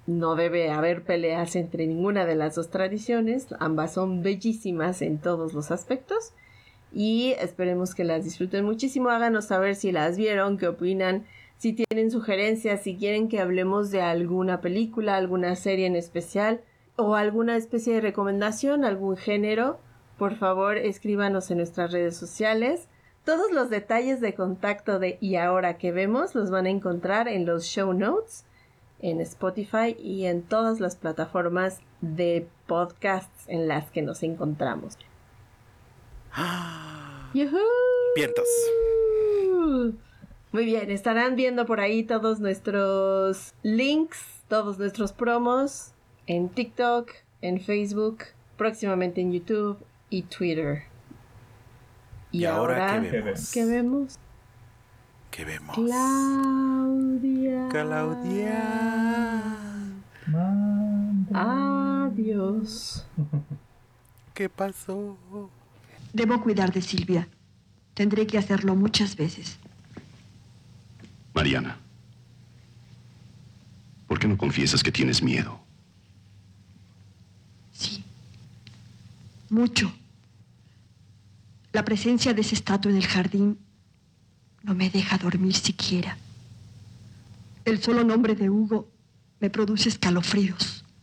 no 0.05 0.35
debe 0.35 0.71
haber 0.71 1.03
peleas 1.03 1.55
entre 1.55 1.85
ninguna 1.85 2.25
de 2.25 2.35
las 2.35 2.55
dos 2.55 2.69
tradiciones, 2.69 3.47
ambas 3.59 3.93
son 3.93 4.23
bellísimas 4.23 5.01
en 5.01 5.17
todos 5.17 5.53
los 5.53 5.71
aspectos. 5.71 6.33
Y 6.93 7.33
esperemos 7.39 7.93
que 7.93 8.05
las 8.05 8.23
disfruten 8.23 8.63
muchísimo, 8.63 9.09
háganos 9.09 9.45
saber 9.45 9.75
si 9.75 9.91
las 9.91 10.17
vieron, 10.17 10.57
qué 10.57 10.69
opinan, 10.69 11.25
si 11.57 11.73
tienen 11.73 12.11
sugerencias, 12.11 12.83
si 12.83 12.95
quieren 12.95 13.27
que 13.27 13.41
hablemos 13.41 13.91
de 13.91 14.01
alguna 14.01 14.61
película, 14.61 15.17
alguna 15.17 15.55
serie 15.57 15.87
en 15.87 15.97
especial 15.97 16.61
o 16.97 17.15
alguna 17.15 17.55
especie 17.55 17.93
de 17.93 18.01
recomendación, 18.01 18.83
algún 18.83 19.15
género, 19.15 19.79
por 20.17 20.35
favor 20.35 20.77
escríbanos 20.77 21.49
en 21.51 21.57
nuestras 21.57 21.91
redes 21.91 22.17
sociales. 22.17 22.87
Todos 23.23 23.51
los 23.51 23.69
detalles 23.69 24.19
de 24.19 24.33
contacto 24.33 24.99
de 24.99 25.17
Y 25.21 25.35
ahora 25.35 25.77
que 25.77 25.91
vemos 25.91 26.33
los 26.33 26.49
van 26.49 26.65
a 26.65 26.69
encontrar 26.69 27.27
en 27.27 27.45
los 27.45 27.65
show 27.65 27.93
notes 27.93 28.45
en 28.99 29.21
Spotify 29.21 29.95
y 29.99 30.25
en 30.25 30.41
todas 30.41 30.79
las 30.79 30.95
plataformas 30.95 31.81
de 32.01 32.47
podcasts 32.65 33.43
en 33.47 33.67
las 33.67 33.91
que 33.91 34.01
nos 34.01 34.23
encontramos. 34.23 34.97
¡Yujú! 37.33 37.57
Vientos. 38.15 38.47
Muy 40.51 40.65
bien, 40.65 40.89
estarán 40.89 41.35
viendo 41.35 41.67
por 41.67 41.79
ahí 41.79 42.03
todos 42.03 42.39
nuestros 42.39 43.53
links, 43.61 44.41
todos 44.47 44.79
nuestros 44.79 45.13
promos 45.13 45.93
en 46.27 46.49
TikTok, 46.49 47.11
en 47.41 47.59
Facebook, 47.59 48.25
próximamente 48.57 49.21
en 49.21 49.31
YouTube 49.31 49.77
y 50.09 50.23
Twitter. 50.23 50.83
¿Y, 52.31 52.45
ahora, 52.45 53.01
¿qué 53.01 53.09
vemos? 53.09 53.51
¿Qué 53.51 53.65
vemos? 53.65 54.19
¿Qué 55.31 55.45
vemos? 55.45 55.75
Claudia. 55.75 57.69
Claudia. 57.69 59.55
Adiós. 61.33 63.05
¿Qué 64.33 64.49
pasó? 64.49 65.17
Debo 66.13 66.41
cuidar 66.43 66.71
de 66.73 66.81
Silvia. 66.81 67.27
Tendré 67.93 68.27
que 68.27 68.37
hacerlo 68.37 68.75
muchas 68.75 69.15
veces. 69.15 69.57
Mariana, 71.33 71.77
¿por 74.07 74.19
qué 74.19 74.27
no 74.27 74.37
confiesas 74.37 74.83
que 74.83 74.91
tienes 74.91 75.21
miedo? 75.21 75.66
Mucho. 79.49 79.91
La 81.71 81.85
presencia 81.85 82.33
de 82.33 82.41
ese 82.41 82.55
estatua 82.55 82.91
en 82.91 82.97
el 82.97 83.05
jardín 83.05 83.59
no 84.63 84.75
me 84.75 84.89
deja 84.89 85.17
dormir 85.17 85.55
siquiera. 85.55 86.17
El 87.65 87.81
solo 87.81 88.03
nombre 88.03 88.35
de 88.35 88.49
Hugo 88.49 88.89
me 89.39 89.49
produce 89.49 89.89
escalofríos. 89.89 90.76